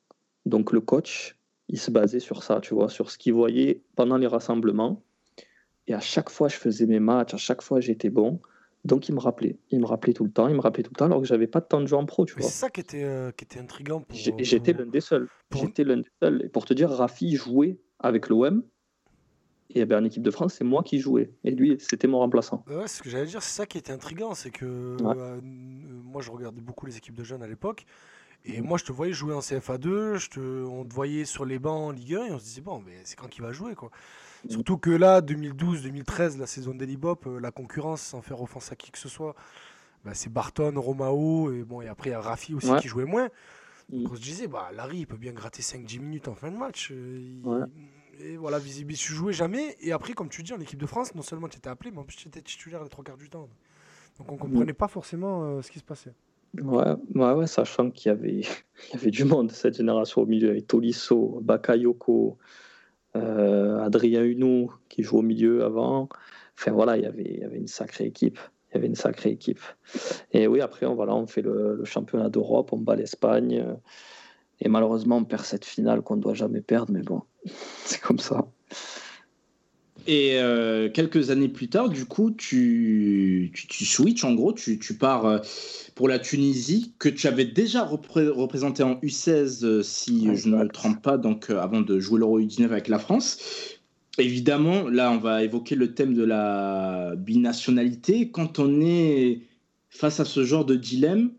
[0.47, 1.37] Donc le coach,
[1.69, 5.03] il se basait sur ça, tu vois, sur ce qu'il voyait pendant les rassemblements.
[5.87, 8.41] Et à chaque fois, je faisais mes matchs, à chaque fois, j'étais bon.
[8.85, 10.99] Donc il me rappelait, il me rappelait tout le temps, il me rappelait tout le
[10.99, 12.43] temps, alors que j'avais pas de temps de jouer en pro, tu vois.
[12.43, 14.05] C'est ça qui était, euh, qui était intriguant.
[14.11, 15.29] J'étais l'un des seuls.
[15.55, 16.43] J'étais l'un des seuls.
[16.45, 18.63] Et pour te dire, Rafi jouait avec l'OM,
[19.71, 21.31] et bien, en équipe de France, c'est moi qui jouais.
[21.45, 22.65] Et lui, c'était mon remplaçant.
[22.69, 24.35] Ouais, ce que j'allais dire, c'est ça qui était intriguant.
[24.35, 27.85] C'est que euh, moi, je regardais beaucoup les équipes de jeunes à l'époque.
[28.45, 31.59] Et moi, je te voyais jouer en CFA2, je te, on te voyait sur les
[31.59, 33.75] bancs en Ligue 1 et on se disait, bon, mais c'est quand qu'il va jouer
[33.75, 33.91] quoi.
[34.45, 34.51] Mm.
[34.51, 38.91] Surtout que là, 2012-2013, la saison d'Elibop, euh, la concurrence, sans faire offense à qui
[38.91, 39.35] que ce soit,
[40.05, 43.05] bah, c'est Barton, Romao, et, bon, et après il y a Rafi aussi qui jouait
[43.05, 43.29] moins.
[43.91, 44.05] Mm.
[44.05, 46.57] Donc on se disait, bah, Larry, il peut bien gratter 5-10 minutes en fin de
[46.57, 46.91] match.
[46.93, 47.67] Euh,
[48.21, 49.77] Et voilà, visible, tu jouais jamais.
[49.81, 51.99] Et après, comme tu dis, en équipe de France, non seulement tu étais appelé, mais
[51.99, 53.49] en plus tu étais titulaire les trois quarts du temps.
[54.19, 56.13] Donc on comprenait pas forcément euh, ce qui se passait.
[56.61, 58.41] Ouais, ouais, ouais sachant qu'il y avait,
[58.89, 62.39] il y avait du monde cette génération au milieu, avec Tolisso, Bakayoko,
[63.17, 66.09] euh, Adrien Hunou qui joue au milieu avant.
[66.59, 68.39] Enfin voilà, il y avait, il y avait une sacrée équipe.
[68.71, 69.61] Il y avait une sacrée équipe.
[70.33, 73.65] Et oui, après, on, voilà, on fait le, le championnat d'Europe, on bat l'Espagne.
[74.61, 77.23] Et malheureusement, on perd cette finale qu'on ne doit jamais perdre, mais bon,
[77.85, 78.49] c'est comme ça.
[80.07, 84.79] Et euh, quelques années plus tard, du coup, tu, tu, tu switches, en gros, tu,
[84.79, 85.39] tu, pars euh,
[85.95, 90.57] pour la Tunisie, que tu avais déjà repré représenté en U16, euh, si je ne
[90.57, 93.39] me trompe pas, donc avant de jouer l'Euro U19 avec la France.
[94.17, 98.31] Évidemment, là, on va évoquer le thème de la binationalité.
[98.31, 99.43] Quand on est
[99.91, 101.33] face à ce genre de dilemme,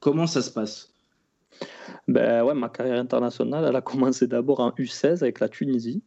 [0.00, 0.93] comment ça se passe?
[2.08, 6.02] Ben ouais, ma carrière internationale, elle a commencé d'abord en U16 avec la Tunisie.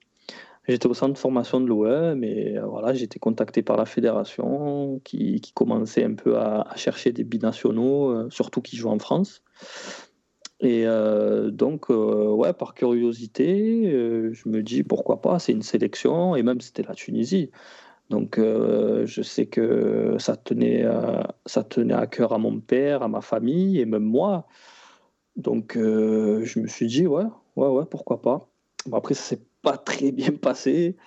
[0.67, 4.99] J'étais au centre de formation de l'OM et voilà, j'ai été contacté par la fédération
[5.05, 9.43] qui, qui commençait un peu à, chercher des binationaux, euh, surtout qui jouent en France.
[10.59, 15.61] Et euh, donc, euh, ouais, par curiosité, euh, je me dis pourquoi pas, c'est une
[15.61, 17.51] sélection, et même c'était la Tunisie.
[18.09, 20.85] Donc, euh, je sais que ça tenait,
[21.45, 24.47] ça tenait à cœur à mon père, à ma famille, et même moi.
[25.37, 28.49] Donc, euh, je me suis dit, ouais, ouais, ouais, pourquoi pas.
[28.87, 30.97] Bon, après, ça s'est pas très bien passé.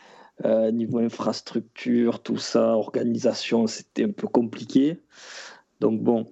[0.46, 4.98] Euh, niveau infrastructure, tout ça, organisation, c'était un peu compliqué.
[5.80, 6.26] Donc, bon,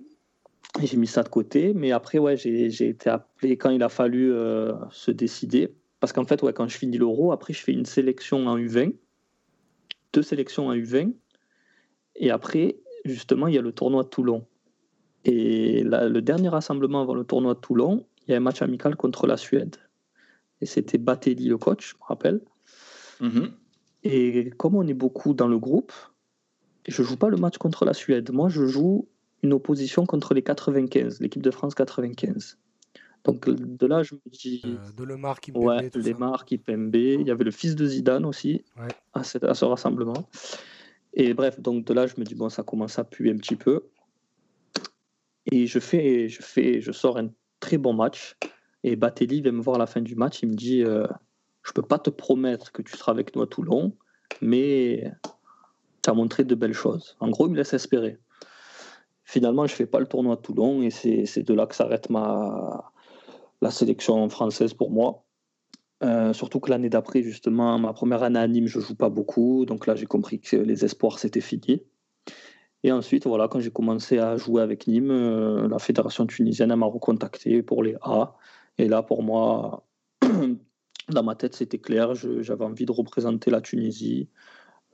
[0.80, 1.74] j'ai mis ça de côté.
[1.74, 5.74] Mais après, ouais, j'ai été appelé quand il a fallu euh, se décider.
[6.00, 8.94] Parce qu'en fait, ouais, quand je finis l'euro, après, je fais une sélection en U20,
[10.12, 11.12] deux sélections en U20.
[12.16, 14.46] Et après, justement, il y a le tournoi de Toulon.
[15.24, 18.62] Et là, le dernier rassemblement avant le tournoi de Toulon, il y a un match
[18.62, 19.76] amical contre la Suède.
[20.60, 22.40] Et c'était Batelli le coach, je me rappelle.
[23.20, 23.50] Mm -hmm.
[24.04, 25.92] Et comme on est beaucoup dans le groupe,
[26.86, 28.30] je joue pas le match contre la Suède.
[28.32, 29.08] Moi, je joue
[29.42, 32.58] une opposition contre les 95, l'équipe de France 95.
[33.24, 34.62] Donc de là, je me dis.
[34.64, 35.64] Euh, de Lemar, Kimpembe.
[35.64, 36.94] Ouais, Lemar, Kimpembe.
[36.94, 38.88] Il y avait le fils de Zidane aussi ouais.
[39.12, 40.28] à, cette, à, ce rassemblement.
[41.14, 43.56] Et bref, donc de là, je me dis, bon, ça commence à puer un petit
[43.56, 43.82] peu.
[45.50, 47.30] Et je fais, je fais, je sors un
[47.60, 48.36] très bon match.
[48.84, 50.40] Et Batelli vient me voir à la fin du match.
[50.42, 51.06] Il me dit euh,
[51.62, 53.96] Je peux pas te promettre que tu seras avec nous à Toulon,
[54.40, 55.10] mais
[56.02, 57.16] tu as montré de belles choses.
[57.20, 58.18] En gros, il me laisse espérer.
[59.24, 62.92] Finalement, je fais pas le tournoi à Toulon et c'est de là que s'arrête ma
[63.60, 65.24] la sélection française pour moi.
[66.04, 69.64] Euh, surtout que l'année d'après, justement, ma première année à Nîmes, je joue pas beaucoup.
[69.66, 71.82] Donc là, j'ai compris que les espoirs, c'était fini.
[72.84, 76.86] Et ensuite, voilà, quand j'ai commencé à jouer avec Nîmes, euh, la fédération tunisienne m'a
[76.86, 78.36] recontacté pour les A.
[78.78, 79.84] Et là, pour moi,
[81.08, 82.14] dans ma tête, c'était clair.
[82.14, 84.28] J'avais envie de représenter la Tunisie.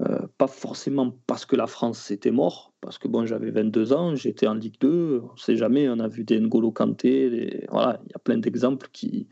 [0.00, 4.16] Euh, pas forcément parce que la France c'était mort, parce que bon, j'avais 22 ans,
[4.16, 8.00] j'étais en Ligue 2, on ne sait jamais, on a vu des N'Golo Kanté, voilà,
[8.04, 9.28] il y a plein d'exemples qui,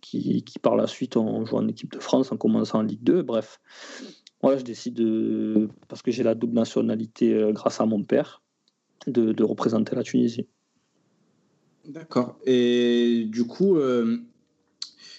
[0.00, 3.02] qui, qui, par la suite ont joué en équipe de France en commençant en Ligue
[3.02, 3.60] 2, bref.
[4.42, 8.42] Moi, je décide, de, parce que j'ai la double nationalité euh, grâce à mon père,
[9.06, 10.46] de, de représenter la Tunisie.
[11.86, 12.36] D'accord.
[12.44, 14.18] Et du coup, euh,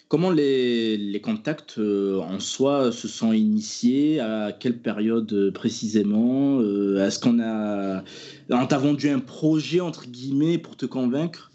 [0.07, 4.19] comment les, les contacts euh, en soi se sont initiés?
[4.19, 6.59] À quelle période précisément?
[6.59, 8.03] Euh, Est-ce qu'on a.
[8.49, 11.51] On t'a vendu un projet, entre guillemets, pour te convaincre?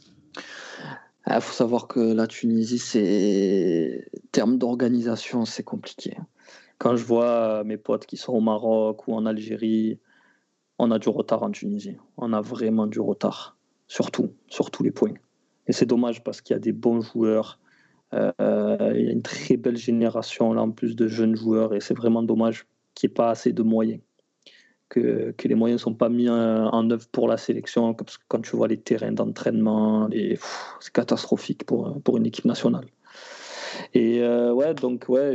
[1.26, 4.10] Il ah, faut savoir que la Tunisie, c'est.
[4.32, 6.16] termes d'organisation, c'est compliqué
[6.78, 9.98] quand je vois mes potes qui sont au Maroc ou en Algérie,
[10.78, 11.96] on a du retard en Tunisie.
[12.16, 13.56] On a vraiment du retard,
[13.88, 15.14] surtout, sur tous les points.
[15.66, 17.58] Et c'est dommage parce qu'il y a des bons joueurs,
[18.14, 18.32] euh,
[18.94, 21.92] il y a une très belle génération là en plus de jeunes joueurs et c'est
[21.92, 24.00] vraiment dommage qu'il n'y ait pas assez de moyens.
[24.88, 28.24] Que, les moyens ne sont pas mis en, en, œuvre pour la sélection, parce que
[28.28, 30.08] quand tu vois les terrains d'entraînement,
[30.80, 32.86] c'est catastrophique pour une équipe nationale.
[33.94, 35.34] Et euh, ouais, donc ouais,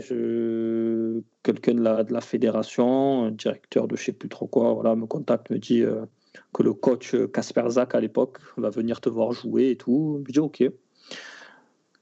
[1.43, 5.49] quelqu'un de la, fédération, un directeur de je sais plus trop quoi, voilà, me contacte,
[5.49, 6.05] me dit euh,
[6.53, 10.23] que le coach Casper Zak à l'époque va venir te voir jouer et tout.
[10.27, 10.63] Je dis ok.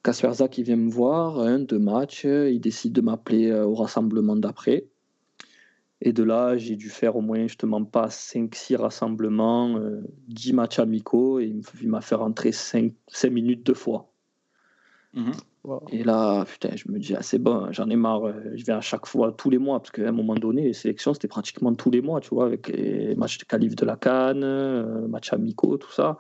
[0.04, 4.36] Casper Zak il vient me voir, un, deux matchs, il décide de m'appeler au rassemblement
[4.36, 4.86] d'après.
[6.02, 10.80] Et de là, j'ai dû faire au moins justement pas 5-6 rassemblements, euh, 10 matchs
[10.80, 14.12] amicaux, et il m'a fait rentrer 5, 5 minutes deux fois.
[15.14, 15.32] Mmh.
[15.92, 18.26] Et là, putain, je me dis, ah, c'est bon, j'en ai marre.
[18.28, 20.74] euh, Je vais à chaque fois, tous les mois, parce qu'à un moment donné, les
[20.74, 23.96] sélections, c'était pratiquement tous les mois, tu vois, avec les matchs de qualif de la
[23.96, 26.18] Cannes, euh, matchs amicaux, tout ça.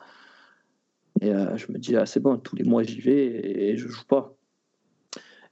[1.21, 3.77] Et euh, je me dis, ah, c'est bon, tous les mois, j'y vais et, et
[3.77, 4.35] je joue pas.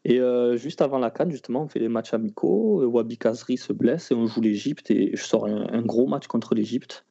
[0.06, 0.20] Et
[0.56, 2.82] juste avant la Cannes, justement, on fait les matchs amicaux.
[2.86, 4.90] Wabi Kazri se blesse et on joue l'Égypte.
[4.91, 7.06] Et je sors un, gros match contre l'Égypte.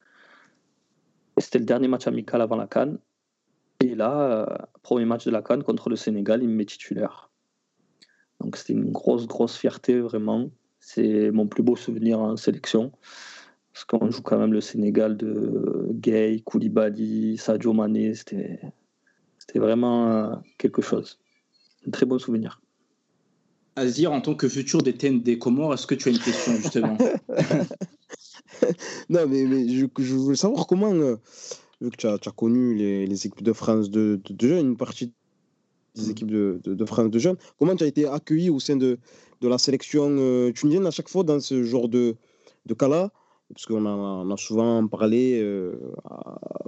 [1.37, 2.97] C'était le dernier match amical avant la Cannes.
[3.81, 7.29] Et là, euh, premier match de la Cannes contre le Sénégal, il me met titulaire.
[8.39, 10.49] Donc c'était une grosse, grosse fierté, vraiment.
[10.79, 12.91] C'est mon plus beau souvenir en sélection.
[13.73, 18.13] Parce qu'on joue quand même le Sénégal de Gay, Koulibaly, Sadio Mané.
[18.15, 18.59] C'était
[19.55, 21.19] vraiment euh, quelque chose.
[21.87, 22.61] Un très bon souvenir.
[23.75, 26.97] Azir, en tant que futur des des Comores, est-ce que tu as une question justement?
[29.09, 31.15] Non, mais, mais je, je, veux savoir comment, euh,
[31.81, 35.11] vu que tu as, connu les, les, équipes de France de, de, jeunes, une partie
[35.95, 36.11] des mm.
[36.11, 38.97] équipes de, de, France de jeunes, comment tu as été accueilli au sein de,
[39.41, 42.15] de la sélection euh, tunisienne à chaque fois dans ce genre de,
[42.65, 43.11] de cas-là?
[43.51, 45.73] Parce qu'on a, a, souvent parlé euh,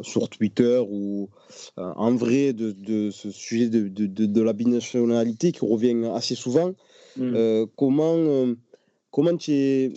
[0.02, 1.30] sur Twitter ou
[1.78, 6.74] en vrai de, de, ce sujet de, de, de, la binationalité qui revient assez souvent.
[7.18, 7.34] Mm.
[7.36, 8.56] Euh, comment, euh,
[9.12, 9.94] comment tu es,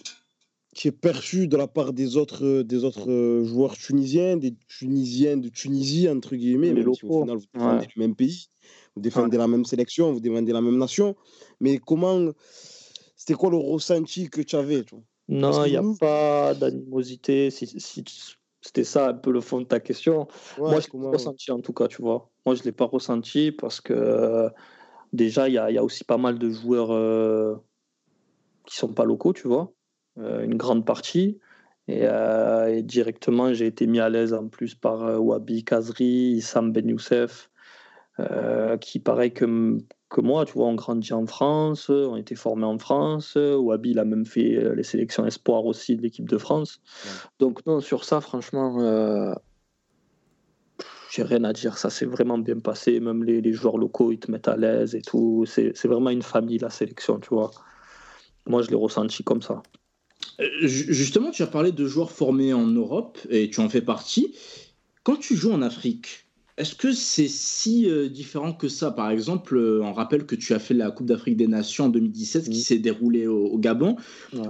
[0.85, 6.09] es, perçu de la part des autres, des autres joueurs tunisiens, des Tunisiens de Tunisie,
[6.09, 8.47] entre guillemets, même si au final vous défendez le même pays,
[8.95, 11.17] vous défendez la même sélection, vous défendez la même nation,
[11.61, 12.31] mais comment,
[13.17, 14.85] c'était quoi le ressenti que tu avais
[15.29, 17.51] Non, il n'y a pas d'animosité.
[17.51, 18.05] Si, si,
[18.61, 20.27] c'était ça un peu le fond de ta question.
[20.59, 22.31] Moi, je l'ai pas ressenti en tout cas, tu vois.
[22.47, 24.49] Moi, je ne l'ai pas ressenti parce que
[25.13, 27.57] déjà, il y, y a, aussi pas mal de joueurs euh,
[28.65, 29.74] qui sont pas locaux, tu vois, euh,
[30.17, 31.39] une grande partie.
[31.87, 36.73] Et, euh, et directement, j'ai été mis à l'aise en plus par Wabi Kazri, Issam
[36.73, 37.51] Ben Youssef,
[38.81, 39.79] qui, pareil que,
[40.09, 43.37] que moi, tu vois, ont grandi en France, ont été formés en France.
[43.37, 46.81] Wabi, il a même fait les sélections espoirs aussi de l'équipe de France.
[47.39, 49.35] Donc, non, sur ça, franchement
[51.15, 51.79] j'ai rien à dire.
[51.79, 52.99] Ça s'est vraiment bien passé.
[53.01, 55.45] Même les, les, joueurs locaux, ils te mettent à l'aise et tout.
[55.47, 57.51] C'est vraiment une famille, la sélection, tu vois.
[58.47, 59.63] Moi, je l'ai ressenti comme ça.
[60.41, 64.35] Euh, justement, tu as parlé de joueurs formés en Europe et tu en fais partie.
[65.03, 66.27] Quand tu joues en Afrique,
[66.57, 68.91] est-ce que c'est si euh, différent que ça?
[68.91, 71.89] Par exemple, euh, on rappelle que tu as fait la Coupe d'Afrique des Nations en
[71.89, 73.97] 2017 qui s'est déroulée au, Gabon.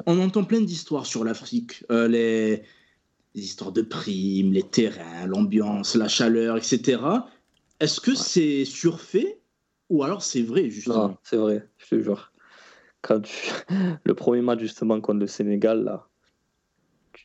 [0.06, 1.84] On entend plein d'histoires sur l'Afrique.
[1.90, 2.62] les
[3.34, 7.02] les histoires de primes, les terrains, l'ambiance, la chaleur, etc.
[7.80, 9.40] Est-ce que c'est surfait
[9.90, 11.08] ou alors c'est vrai, justement?
[11.08, 12.32] Non, c'est vrai, je te jure.
[13.04, 13.20] Quand
[14.04, 16.08] Le premier match, justement, contre le Sénégal, là,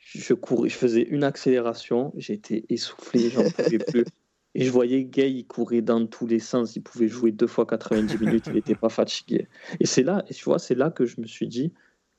[0.03, 4.05] je courais, je faisais une accélération, j'étais essoufflé, j'en pouvais plus.
[4.55, 7.67] Et je voyais Gay, il courait dans tous les sens, il pouvait jouer deux fois
[7.67, 9.47] 90 minutes, il n'était pas fatigué.
[9.79, 11.71] Et c'est là, et tu vois, c'est là que je me suis dit,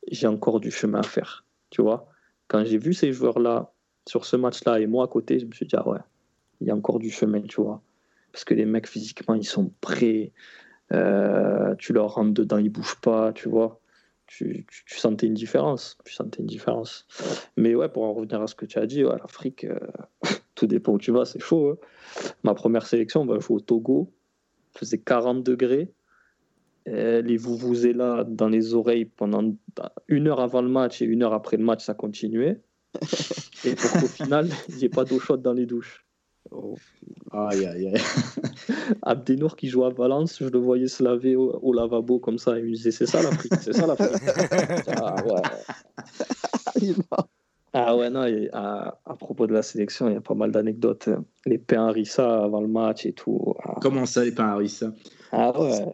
[0.08, 1.44] j'ai encore du chemin à faire.
[1.70, 2.08] Tu vois,
[2.46, 3.72] quand j'ai vu ces joueurs-là
[4.08, 5.98] sur ce match-là et moi à côté, je me suis dit, ah ouais,
[6.60, 7.82] il y a encore du chemin, tu vois.
[8.32, 10.32] Parce que les mecs, physiquement, ils sont prêts.
[10.92, 13.80] Euh, tu leur rentres dedans, ils bougent pas, tu vois.
[14.26, 15.98] Tu, tu, sentais une différence.
[16.04, 17.06] Tu sentais une différence.
[17.56, 19.78] Mais ouais, pour en revenir à ce que tu as dit, ouais, l'Afrique, euh,
[20.54, 21.70] tout dépend où tu vas, c'est chaud.
[21.70, 22.30] Hein.
[22.44, 24.12] Ma première sélection, on va jouer au Togo.
[24.74, 25.92] Il faisait 40 degrés.
[26.86, 29.44] Et les vous là dans les oreilles pendant
[30.08, 32.60] une heure avant le match et une heure après le match, ça continuait.
[33.64, 36.04] Et pour qu'au final, il n'y ait pas d'eau chaude dans les douches.
[36.50, 36.76] Oh.
[37.32, 37.94] Aïe, aïe, aïe.
[39.02, 42.58] Abdenour qui joue à Valence, je le voyais se laver au, lavabo comme ça.
[42.58, 44.10] Il me disait C'est ça l'Afrique, c'est ça l'Afrique.
[44.96, 45.42] ah ouais.
[47.72, 51.08] ah ouais, non, à, propos de la sélection, il y a pas mal d'anecdotes.
[51.46, 53.54] Les pains harissa avant le match et tout.
[53.62, 53.76] Ah.
[53.80, 54.92] Comment ça, les pains harissa?
[55.32, 55.86] Ah ouais.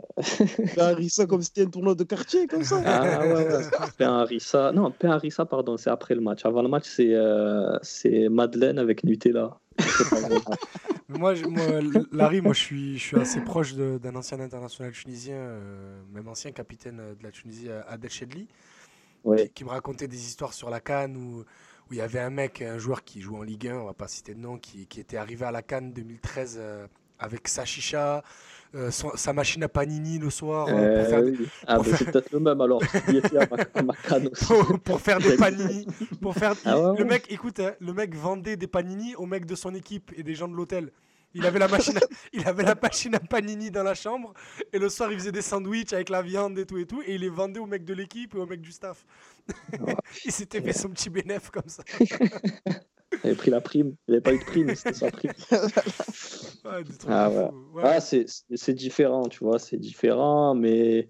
[0.75, 2.81] Pain harissa comme si c'était un tournoi de quartier, comme ça.
[2.87, 3.63] Ah ouais, ouais.
[3.99, 4.73] Pain harissa.
[4.73, 6.47] Non, pain harissa, pardon, c'est après le match.
[6.47, 9.59] Avant le match, c'est euh, c'est Madeleine avec Nutella.
[11.09, 11.67] moi, moi,
[12.13, 16.53] Larry, moi, je suis, je suis assez proche d'un ancien international tunisien, euh, même ancien
[16.53, 18.49] capitaine de la Tunisie, Adel Chedli,
[19.55, 22.63] qui, me racontait des histoires sur la Cannes où, où il y avait un mec,
[22.63, 25.01] un joueur qui joue en Ligue 1, on va pas citer de nom, qui, qui
[25.01, 26.87] était arrivé à la Cannes 2013 euh,
[27.19, 28.23] avec sa chicha,
[28.75, 30.69] euh, sa machine à panini le soir.
[30.69, 31.37] Euh, pour faire des,
[31.67, 32.83] ah, c'est peut-être le même alors.
[32.83, 34.79] à ma, canne aussi.
[34.85, 35.87] pour, faire des panini.
[36.21, 36.55] Pour faire...
[36.65, 40.13] Ah le mec, écoute, hein, le mec vendait des panini aux mecs de son équipe
[40.17, 40.91] et des gens de l'hôtel.
[41.35, 42.01] Il avait la machine, à,
[42.33, 44.33] il avait la machine à panini dans la chambre
[44.73, 47.15] et le soir il faisait des sandwichs avec la viande et tout et tout et
[47.15, 49.05] il les vendait aux mecs de l'équipe et aux mecs du staff.
[50.25, 51.83] il s'était fait son petit bénéfice comme ça.
[52.01, 53.95] Il avait pris la prime.
[54.09, 55.33] Il n'avait pas eu de prime, c'était sa prime.
[57.09, 57.83] Ah, ouais.
[57.83, 61.09] Ah, c'est différent, tu vois, c'est différent, mais,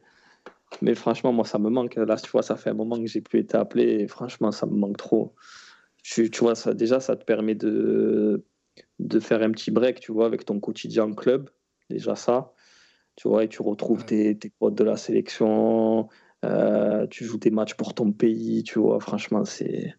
[0.82, 1.96] mais franchement, moi, ça me manque.
[1.96, 4.66] Là, tu vois, ça fait un moment que j'ai plus été appelé, et franchement, ça
[4.66, 5.34] me manque trop.
[6.02, 8.44] Tu, tu vois, ça, déjà, ça te permet de,
[8.98, 11.50] de faire un petit break, tu vois, avec ton quotidien club,
[11.90, 12.52] déjà ça.
[13.16, 16.08] Tu vois, et tu retrouves tes, tes potes de la sélection,
[16.44, 19.00] euh, tu joues des matchs pour ton pays, tu vois.
[19.00, 19.94] Franchement, c'est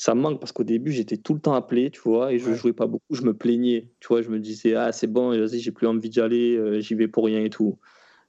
[0.00, 2.54] ça me manque parce qu'au début, j'étais tout le temps appelé, tu vois, et je
[2.54, 5.60] jouais pas beaucoup, je me plaignais, tu vois, je me disais, ah, c'est bon, vas-y,
[5.60, 7.78] j'ai plus envie d'y aller, euh, j'y vais pour rien et tout.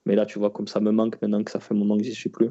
[0.06, 2.04] Mais là, tu vois, comme ça me manque maintenant que ça fait un moment que
[2.04, 2.50] j'y suis plus.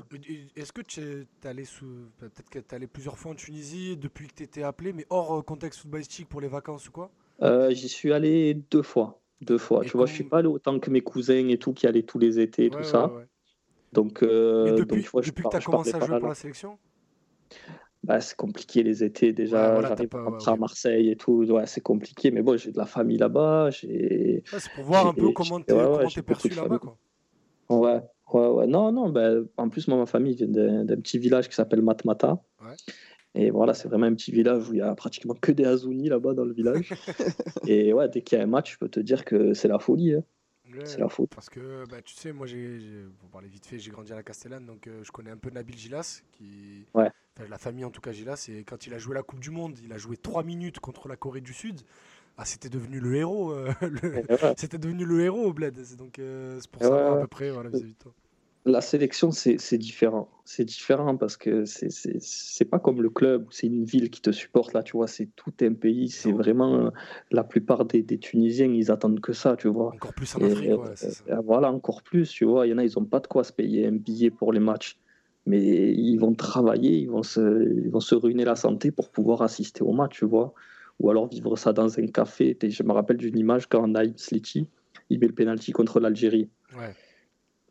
[0.56, 2.08] Est-ce que tu es allé sous...
[2.18, 5.80] peut-être allé plusieurs fois en Tunisie depuis que tu étais appelé, mais hors euh, contexte
[5.80, 7.10] footballistique pour les vacances ou quoi?
[7.72, 9.20] J'y suis allé deux fois.
[9.42, 9.84] Deux fois.
[9.84, 12.18] tu vois, je suis pas allé autant que mes cousins et tout qui allaient tous
[12.18, 13.12] les étés et tout ça.
[13.92, 16.78] Donc, euh, depuis, donc, depuis que tu as commencé à jouer pour la sélection?
[18.10, 19.80] Bah, c'est compliqué les étés déjà.
[19.82, 20.08] J'arrive
[20.44, 21.44] à Marseille et tout.
[21.44, 23.70] Ouais, c'est compliqué, mais bon, j'ai de la famille là-bas.
[23.70, 24.42] c'est
[24.74, 26.80] pour voir un peu comment tu es, perçu là-bas.
[26.80, 26.98] Quoi.
[27.68, 28.00] Ouais,
[28.32, 28.66] ouais, ouais.
[28.66, 32.42] Non, non, bah, en plus, moi, ma famille vient d'un petit village qui s'appelle Matmata.
[33.36, 36.08] Et voilà, c'est vraiment un petit village où il y a pratiquement que des Azounis
[36.08, 36.92] là-bas dans le village.
[37.68, 39.78] et ouais, dès qu'il y a un match, je peux te dire que c'est la
[39.78, 40.14] folie.
[40.14, 40.24] Hein
[40.84, 41.30] c'est faute.
[41.34, 44.22] Parce que, bah, tu sais, moi, j'ai, pour parler vite fait, j'ai grandi à la
[44.22, 47.10] Castellane, donc euh, je connais un peu Nabil Gilas, qui, ouais.
[47.48, 49.78] la famille en tout cas Gilas, et quand il a joué la Coupe du Monde,
[49.82, 51.80] il a joué 3 minutes contre la Corée du Sud.
[52.36, 53.52] Ah, c'était devenu le héros.
[53.52, 53.72] Euh,
[54.56, 55.76] c'était devenu le héros au Bled.
[55.96, 58.14] Donc, euh, c'est pour ça, à peu près, voilà, vis-à-vis de toi
[58.66, 60.28] la sélection, c'est différent.
[60.44, 64.74] C'est différent parce que c'est pas comme le club c'est une ville qui te supporte.
[64.74, 66.10] Là, tu vois, c'est tout un pays.
[66.10, 66.92] C'est vraiment
[67.30, 69.94] la plupart des, Tunisiens, ils attendent que ça, tu vois.
[69.94, 70.70] Encore plus en Afrique,
[71.44, 72.66] Voilà, encore plus, tu vois.
[72.66, 74.60] Il y en a, ils n'ont pas de quoi se payer un billet pour les
[74.60, 74.98] matchs.
[75.46, 77.40] Mais ils vont travailler, ils vont se,
[77.82, 80.52] ils vont se ruiner la santé pour pouvoir assister au match, tu vois.
[80.98, 82.58] Ou alors vivre ça dans un café.
[82.62, 84.66] Je me rappelle d'une image quand Naïm Sliti,
[85.08, 86.50] il met le penalty contre l'Algérie.
[86.76, 86.94] Ouais.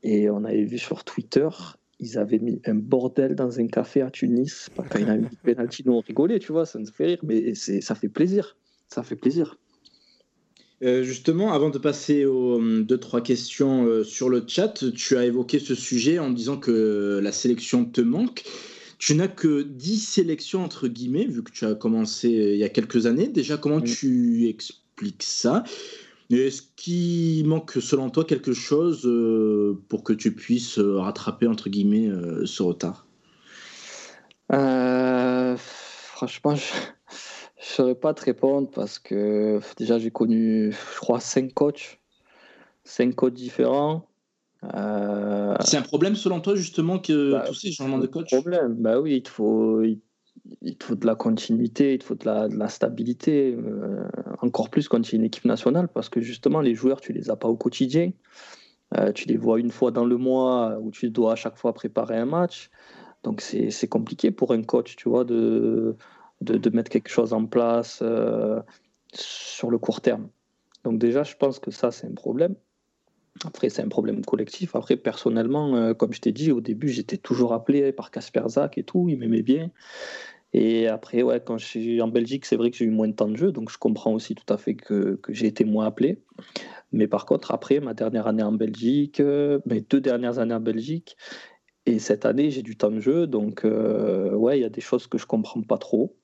[0.04, 1.48] Et on avait vu sur Twitter,
[2.00, 4.70] ils avaient mis un bordel dans un café à Tunis.
[4.76, 7.20] Quand il a mis le penalty, nous on rigolait, tu vois, ça nous fait rire,
[7.24, 8.58] mais ça fait plaisir.
[8.88, 9.58] Ça fait plaisir.
[10.82, 15.18] Euh, justement, avant de passer aux euh, deux, trois questions euh, sur le chat, tu
[15.18, 18.44] as évoqué ce sujet en disant que la sélection te manque.
[18.98, 22.70] Tu n'as que 10 sélections, entre guillemets, vu que tu as commencé il y a
[22.70, 23.28] quelques années.
[23.28, 25.64] Déjà, comment tu expliques ça?
[26.38, 31.70] Est-ce qu'il manque, selon toi, quelque chose euh, pour que tu puisses euh, rattraper, entre
[31.70, 33.08] guillemets, euh, ce retard?
[34.50, 36.80] Franchement, je ne
[37.60, 42.00] saurais pas te répondre parce que déjà, j'ai connu, je crois, cinq coachs,
[42.84, 44.06] cinq coachs différents.
[44.62, 48.32] C'est un problème, selon toi, justement, que bah, tous ces changements de coach?
[48.32, 50.00] problème, bah oui, il faut, il
[50.78, 54.04] te faut de la continuité, il te faut de la, stabilité, euh,
[54.42, 57.30] encore plus quand tu es une équipe nationale, parce que justement, les joueurs, tu les
[57.30, 58.12] as pas au quotidien.
[58.98, 61.74] Euh, tu les vois une fois dans le mois où tu dois à chaque fois
[61.74, 62.72] préparer un match.
[63.24, 65.96] Donc c'est compliqué pour un coach, tu vois, de,
[66.42, 68.62] de, mettre quelque chose en place euh,
[69.14, 70.30] sur le court terme.
[70.86, 72.56] Donc déjà, je pense que ça, c'est un problème.
[73.46, 74.76] Après, c'est un problème collectif.
[74.76, 78.84] Après, personnellement, comme je t'ai dit, au début, j'étais toujours appelé par Casper Zach et
[78.84, 79.70] tout, il m'aimait bien.
[80.54, 83.14] Et après, ouais, quand je suis en Belgique, c'est vrai que j'ai eu moins de
[83.14, 86.24] temps de jeu, donc je comprends aussi tout à fait que, j'ai été moins appelé.
[86.92, 90.60] Mais par contre, après, ma dernière année en Belgique, euh, mes deux dernières années en
[90.60, 91.18] Belgique,
[91.86, 94.82] et cette année, j'ai du temps de jeu, donc euh, ouais, il y a des
[94.82, 96.18] choses que je comprends pas trop.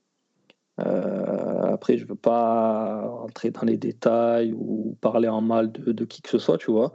[0.80, 6.22] Euh, après, je veux pas entrer dans les détails ou parler en mal de, qui
[6.22, 6.94] que ce soit, tu vois.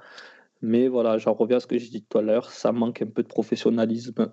[0.62, 3.07] Mais voilà, j'en reviens à ce que j'ai dit tout à l'heure, ça manque un
[3.07, 4.32] peu de professionnalisme,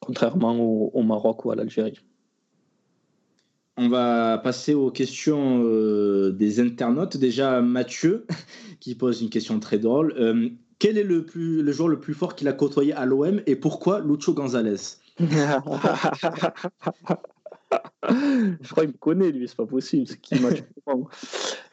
[0.00, 2.00] contrairement au Maroc ou à l'Algérie.
[3.80, 7.16] On va passer aux questions euh, des internautes.
[7.16, 8.26] Déjà, Mathieu,
[8.80, 10.14] qui pose une question très drôle.
[10.18, 10.48] Euh,
[10.80, 13.54] quel est le, plus, le joueur le plus fort qu'il a côtoyé à l'OM et
[13.54, 14.96] pourquoi Lucho Gonzalez?
[15.20, 15.60] Je
[18.68, 20.08] crois qu'il me connaît, lui, c'est pas possible.
[20.08, 20.34] C'est qui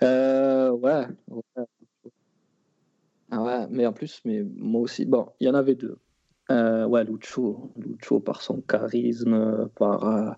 [0.04, 1.08] euh, ouais,
[3.32, 5.98] ouais, mais en plus, mais moi aussi, bon, il y en avait deux.
[6.52, 10.38] ouais, Lucho, Lucho par son charisme, par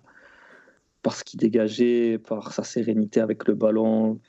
[1.02, 4.20] par ce qu'il dégageait, par sa sérénité avec le ballon.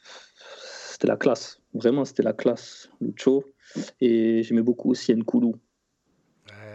[0.92, 1.62] C'était la classe.
[1.74, 3.46] Vraiment, c'était la classe, Lucho.
[4.02, 5.56] Et j'aimais beaucoup aussi Nkoulou.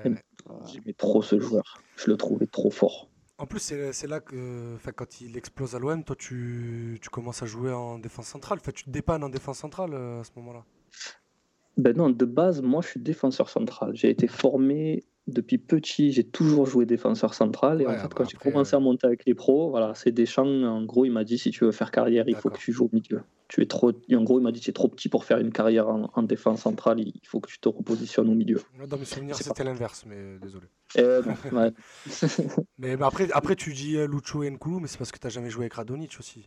[0.04, 1.82] J'aimais trop ce joueur.
[1.96, 3.08] Je le trouvais trop fort.
[3.38, 7.46] En plus, c'est là que quand il explose à l'OM, toi, tu, tu, commences à
[7.46, 8.60] jouer en défense centrale.
[8.60, 10.64] Fait, tu te dépannes en défense centrale euh, à ce moment-là.
[11.76, 13.96] Ben non, de base, moi, je suis défenseur central.
[13.96, 17.80] J'ai été formé depuis petit, j'ai toujours joué défenseur central.
[17.80, 20.64] Et en fait, quand j'ai commencé à monter avec les pros, voilà, c'est Deschamps.
[20.64, 22.86] En gros, il m'a dit si tu veux faire carrière, il faut que tu joues
[22.86, 23.22] au milieu.
[23.48, 23.92] Tu es trop.
[23.92, 26.62] en gros, il m'a dit tu es trop petit pour faire une carrière en, défense
[26.62, 27.00] centrale.
[27.00, 28.60] Il faut que tu te repositionnes au milieu.
[28.86, 30.66] Dans mes souvenirs, c'était l'inverse, mais désolé.
[30.98, 31.22] Euh,
[32.78, 35.30] mais, après, après, tu dis euh, Lucho et Nkoulou, mais c'est parce que tu n'as
[35.30, 36.46] jamais joué avec Radonic aussi.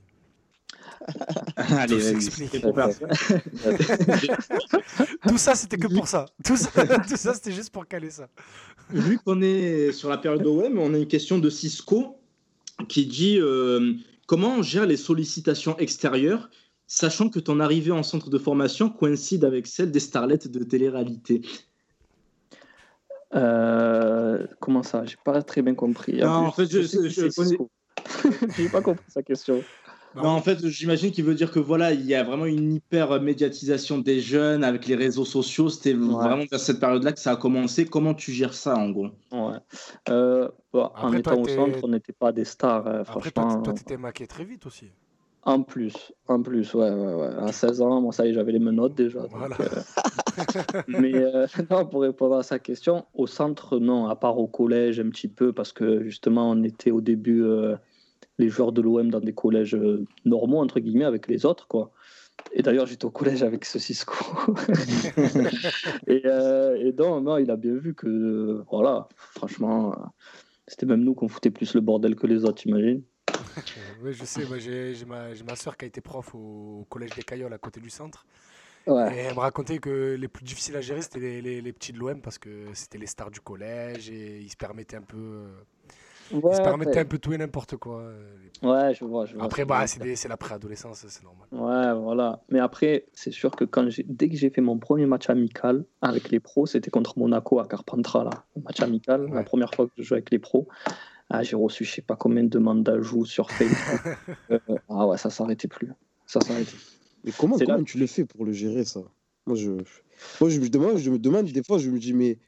[1.56, 2.14] Allez,
[2.60, 2.98] Tout vas-y.
[5.28, 6.26] Tout ça, c'était que pour ça.
[6.44, 6.70] Tout ça,
[7.08, 8.28] tout ça c'était juste pour caler ça.
[8.90, 12.18] Vu qu'on est sur la période OM, on a une question de Cisco
[12.88, 13.94] qui dit euh,
[14.28, 16.50] comment on gère les sollicitations extérieures,
[16.88, 21.42] sachant que ton arrivée en centre de formation coïncide avec celle des starlets de télé-réalité?
[23.36, 25.04] Euh, comment ça?
[25.06, 26.18] J'ai pas très bien compris.
[26.20, 27.70] Non, en fait, je- je Cisco.
[28.56, 29.62] J'ai pas compris sa question.
[30.16, 30.24] Non.
[30.24, 33.22] Non, en fait, j'imagine qu'il veut dire que voilà, il y a vraiment une hyper
[33.22, 35.70] médiatisation des jeunes avec les réseaux sociaux.
[35.70, 37.86] C'était vraiment vers cette période-là que ça a commencé.
[37.86, 39.10] Comment tu gères ça, en gros?
[39.32, 39.58] Ouais.
[40.10, 43.44] Euh, bah, en toi, étant au centre, on n'était pas des stars, euh, Après, toi,
[43.44, 43.58] franchement.
[43.58, 44.86] t- toi, t'étais maqué très vite aussi.
[45.44, 47.30] En plus, en plus, ouais, ouais, ouais.
[47.40, 49.20] À 16 ans, moi, ça y est, j'avais les menottes déjà.
[49.22, 49.56] donc, Voilà.
[49.62, 49.82] euh,
[50.88, 55.00] Mais euh, non, pour répondre à sa question, au centre, non, à part au collège
[55.00, 57.76] un petit peu, parce que justement, on était au début euh,
[58.38, 61.92] les joueurs de l'OM dans des collèges euh, normaux, entre guillemets, avec les autres, quoi.
[62.54, 64.14] Et d'ailleurs, j'étais au collège avec ce Cisco.
[66.08, 69.96] et, euh, et donc, non, il a bien vu que, euh, voilà, franchement,
[70.68, 73.04] c'était même nous qu'on foutait plus le bordel que les autres, t'imagines
[74.04, 74.46] oui, je sais.
[74.46, 77.24] Moi, j'ai j'ai ma, j'ai ma soeur qui a été prof au, au collège des
[77.24, 78.26] Cailloles à côté du centre.
[78.86, 79.16] Ouais.
[79.16, 81.92] Et elle me racontait que les plus difficiles à gérer, c'était les, les- les petits
[81.92, 85.46] de l'OM parce que c'était les stars du collège et ils se permettaient un peu,
[86.32, 87.00] ils Ouais, se permettaient ouais.
[87.00, 88.00] un peu tout et n'importe quoi.
[88.02, 89.26] euh, Ouais, je vois.
[89.26, 91.48] Je vois Après, bah, c'est la préadolescence, c'est normal.
[91.52, 92.42] Ouais, voilà.
[92.50, 95.86] Mais après, c'est sûr que quand j'ai, dès que j'ai fait mon premier match amical
[96.02, 98.32] avec les pros, c'était contre Monaco à Carpentras, là.
[98.58, 99.36] Un match amical, Ouais.
[99.36, 100.68] la première fois que je joue avec les pros.
[101.30, 104.02] Ah, j'ai reçu je sais pas combien de demandes d'ajout sur Facebook.
[104.50, 104.60] Euh,
[104.90, 105.92] ah ouais, ça s'arrêtait plus.
[106.26, 106.72] Ça s'arrêtait.
[107.26, 109.02] Mais comment, C'est comment là- tu le fais pour le gérer, ça?
[109.46, 109.72] Moi, je,
[110.40, 112.40] moi je, me demande, je me demande, des fois, je me dis, mais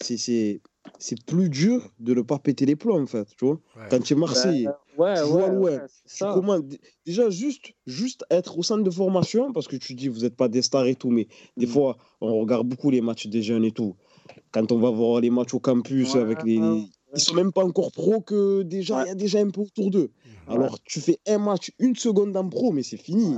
[0.00, 0.60] c'est,
[0.98, 3.82] c'est, plus dur de ne pas péter les plombs, en fait, tu vois Ouais.
[3.90, 4.66] Quand tu es Marseillais,
[4.98, 6.76] ouais, tu ouais, vois, tu commandes-
[7.06, 10.48] déjà, juste, juste être au centre de formation, parce que tu dis, vous n'êtes pas
[10.48, 11.70] des stars et tout, mais des Mm.
[11.70, 13.94] fois, on regarde beaucoup les matchs des jeunes et tout.
[14.52, 16.58] Quand on va voir les matchs au campus Ouais, avec les.
[16.58, 16.84] ouais.
[17.14, 19.08] Ils sont même pas encore pro que déjà, il Ouais.
[19.08, 20.10] y a déjà un peu autour d'eux.
[20.48, 20.54] Mhm.
[20.54, 23.36] Alors, tu fais un match, une seconde en pro, mais c'est fini.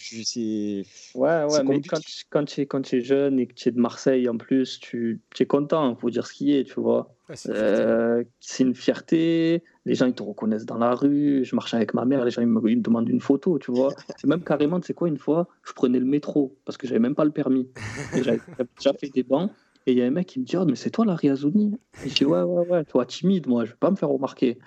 [0.00, 0.84] C'est.
[1.14, 1.88] Ouais, ouais, mais compliqué.
[1.90, 4.36] quand, tu- quand, tu es, quand es jeune et que tu es de Marseille en
[4.36, 7.14] plus, tu, tu es content, il faut dire ce qui est, tu vois.
[7.28, 7.82] Ouais, c'est une fierté.
[7.82, 9.62] Euh, c'est une fierté.
[9.84, 11.44] Les gens, ils te reconnaissent dans la rue.
[11.44, 13.70] Je marche avec ma mère, les gens, ils me, ils me demandent une photo, tu
[13.70, 13.94] vois.
[14.18, 17.00] C'est même carrément, tu sais quoi, une fois, je prenais le métro parce que j'avais
[17.00, 17.68] même pas le permis.
[18.14, 19.52] J'avais j'avais déjà fait des bancs.
[19.86, 21.74] Et il y a un mec qui me dit, oh, mais c'est toi la Riazouni
[22.04, 24.58] Et je dis, ouais, ouais, ouais, toi, timide, moi, je vais pas me faire remarquer.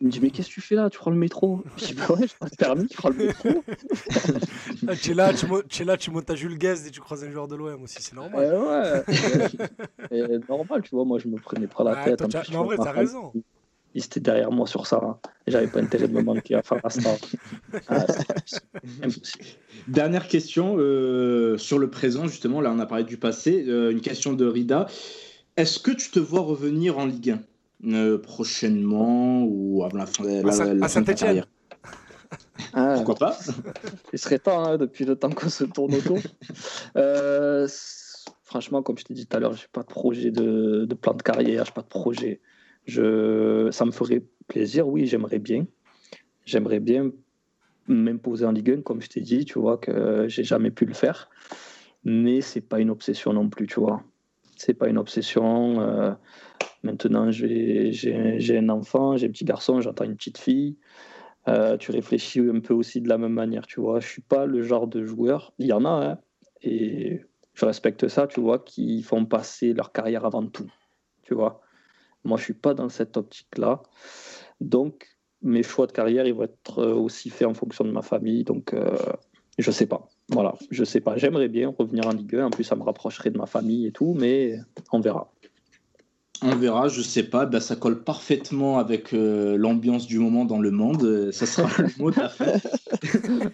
[0.00, 0.88] Il me dit, mais qu'est-ce que tu fais là?
[0.90, 3.26] Tu prends le métro Je dis, bah ouais, je prends le permis, je prends le
[3.26, 3.64] métro.
[4.86, 6.90] Ah, tu es là, tu, mo- tu es là, tu montes à Jules Guest et
[6.90, 8.54] tu croises un joueur de l'OM aussi, c'est normal.
[8.54, 9.04] Ouais,
[10.10, 10.28] ouais.
[10.32, 12.22] Et normal, tu vois, moi, je me prenais pas la Ouais, tête.
[12.22, 13.32] En mais en tu vois, vrai, t'as raison.
[13.94, 15.00] Il était derrière moi sur ça.
[15.02, 15.18] hein.
[15.46, 17.16] J'avais pas intérêt de me manquer à faire star.
[17.88, 18.62] Ah, c'est.
[19.88, 22.60] Dernière question euh, sur le présent, justement.
[22.60, 23.64] Là, on a parlé du passé.
[23.68, 24.86] Euh, une question de Rida.
[25.56, 27.40] Est-ce que tu te vois revenir en Ligue 1
[27.84, 31.48] euh, prochainement ou avant la fin, la, À Saint- la à fin de carrière
[32.72, 33.38] Ah, Pourquoi pas?
[34.12, 36.18] Il serait temps, hein, depuis le temps qu'on se tourne autour.
[36.96, 37.68] Euh,
[38.42, 41.14] franchement, comme je t'ai dit tout à l'heure, j'ai pas de projet de, de plan
[41.14, 42.40] de carrière, j'ai pas de projet.
[42.84, 45.66] Je, ça me ferait plaisir, oui, j'aimerais bien.
[46.44, 47.10] J'aimerais bien
[47.86, 50.94] m'imposer en Ligue 1, comme je t'ai dit, tu vois, que j'ai jamais pu le
[50.94, 51.28] faire.
[52.04, 54.02] Mais c'est pas une obsession non plus, tu vois.
[54.56, 55.80] C'est pas une obsession.
[55.80, 56.12] euh,
[56.82, 60.76] maintenant, j'ai un enfant, j'ai un petit garçon, j'entends une petite fille.
[61.48, 64.00] Euh, tu réfléchis un peu aussi de la même manière, tu vois.
[64.00, 66.18] Je suis pas le genre de joueur, il y en a, hein,
[66.62, 67.22] et
[67.54, 70.70] je respecte ça, tu vois, qui font passer leur carrière avant tout,
[71.22, 71.60] tu vois.
[72.24, 73.82] Moi, je suis pas dans cette optique-là.
[74.60, 75.06] Donc,
[75.42, 78.44] mes choix de carrière, ils vont être euh, aussi faits en fonction de ma famille.
[78.44, 78.96] Donc, euh,
[79.58, 80.08] je sais pas.
[80.28, 81.16] Voilà, je sais pas.
[81.16, 82.46] J'aimerais bien revenir en Ligue 1.
[82.46, 84.58] En plus, ça me rapprocherait de ma famille et tout, mais
[84.92, 85.32] on verra.
[86.42, 87.46] On verra, je sais pas.
[87.46, 91.02] Ben, ça colle parfaitement avec euh, l'ambiance du moment dans le monde.
[91.02, 92.52] Euh, Ça sera le mot de la fin.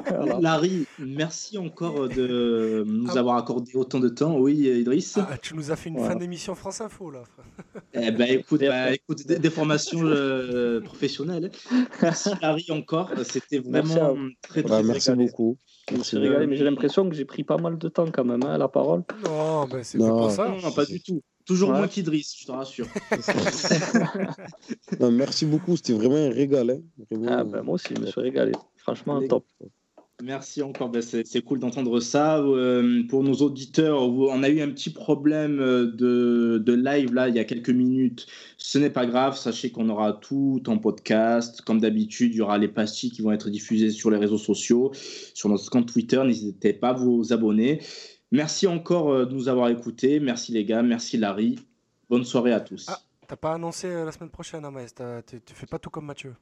[0.09, 0.39] Voilà.
[0.41, 3.19] Larry, merci encore de nous Ah.
[3.19, 4.37] avoir accordé autant de temps.
[4.39, 6.13] Oui, Idriss Ah, tu nous as fait une Voilà.
[6.13, 7.23] fin d'émission France Info là.
[7.95, 8.69] Eh ben, écoute, Merci.
[8.89, 11.51] bah, écoute, des, des formations euh, professionnelles.
[12.03, 13.11] Merci Larry encore.
[13.25, 14.29] C'était Merci à vraiment vous.
[14.43, 15.27] très très Bah, merci régalé.
[15.29, 15.57] beaucoup.
[15.91, 18.25] Je me suis régalé, mais j'ai l'impression que j'ai pris pas mal de temps quand
[18.25, 19.03] même, hein, la parole.
[19.25, 20.49] Non, ben c'est pour ça.
[20.49, 21.23] Non, pas du tout.
[21.47, 21.79] Toujours Ouais.
[21.79, 22.87] moins qu'Idriss, je te rassure.
[25.01, 26.71] Non, merci beaucoup, c'était vraiment un régal.
[26.71, 26.81] hein.
[27.11, 28.53] Vraiment, Ah, ben, moi aussi, je me suis régalé.
[28.77, 29.45] Franchement, Les- top.
[30.23, 32.39] Merci encore, ben, c'est cool d'entendre ça.
[32.39, 37.29] Euh, pour nos auditeurs, on a eu un petit problème euh, de, de, live là
[37.29, 38.27] il y a quelques minutes.
[38.57, 41.63] Ce n'est pas grave, sachez qu'on aura tout en podcast.
[41.63, 44.93] Comme d'habitude, il y aura les pastilles qui vont être diffusées sur les réseaux sociaux,
[45.35, 46.23] sur notre compte Twitter.
[46.25, 47.81] N'hésitez pas à vous abonner.
[48.35, 50.19] Merci encore euh, de nous avoir écoutés.
[50.19, 51.57] Merci les gars, merci Larry.
[52.11, 52.87] Bonne soirée à tous.
[52.89, 52.99] Ah,
[53.29, 54.93] t'as pas annoncé la semaine prochaine, Amaïs.
[54.93, 56.35] Tu fais pas tout comme Mathieu.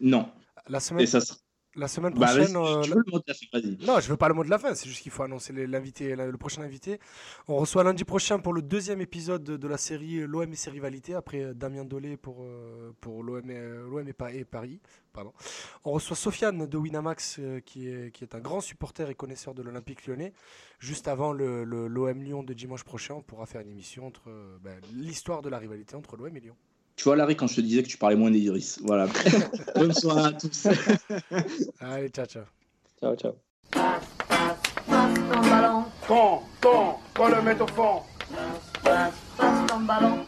[0.00, 0.28] Non.
[0.68, 1.04] La semaine.
[1.04, 1.38] Et ça sera
[1.74, 2.56] la semaine bah, prochaine.
[2.56, 4.58] Euh, veux le mot de la fin, Non, je veux pas le mot de la
[4.58, 7.00] fin, c'est juste qu'il faut annoncer l'invité, le prochain invité.
[7.48, 11.14] On reçoit lundi prochain pour le deuxième épisode de la série L'OM et ses rivalités,
[11.14, 14.80] après euh, Damien Dolé pour, euh, pour l'OM et, et, Paris.
[15.12, 15.32] Pardon.
[15.84, 19.62] On reçoit Sofiane de Winamax, qui, est, qui est un grand supporter et connaisseur de
[19.62, 20.32] l'Olympique lyonnais.
[20.78, 24.30] Juste avant l'OM le, Lyon de dimanche prochain, on pourra faire une émission entre
[24.62, 26.56] ben, l'histoire de la rivalité entre l'OM et Lyon.
[26.96, 28.78] Tu vois, Larry, quand je te disais que tu parlais moins d'Iris.
[28.82, 29.06] Voilà.
[29.74, 30.66] Bonne soirée à tous.
[31.80, 32.44] Allez, ciao, ciao.
[33.00, 33.32] Ciao, ciao.
[33.70, 34.56] Passe, passe,
[34.86, 35.84] passe ton ballon.
[36.02, 38.02] Fond, fond, faut le mettre au fond.
[38.30, 40.21] Passe, passe, passe ton ballon.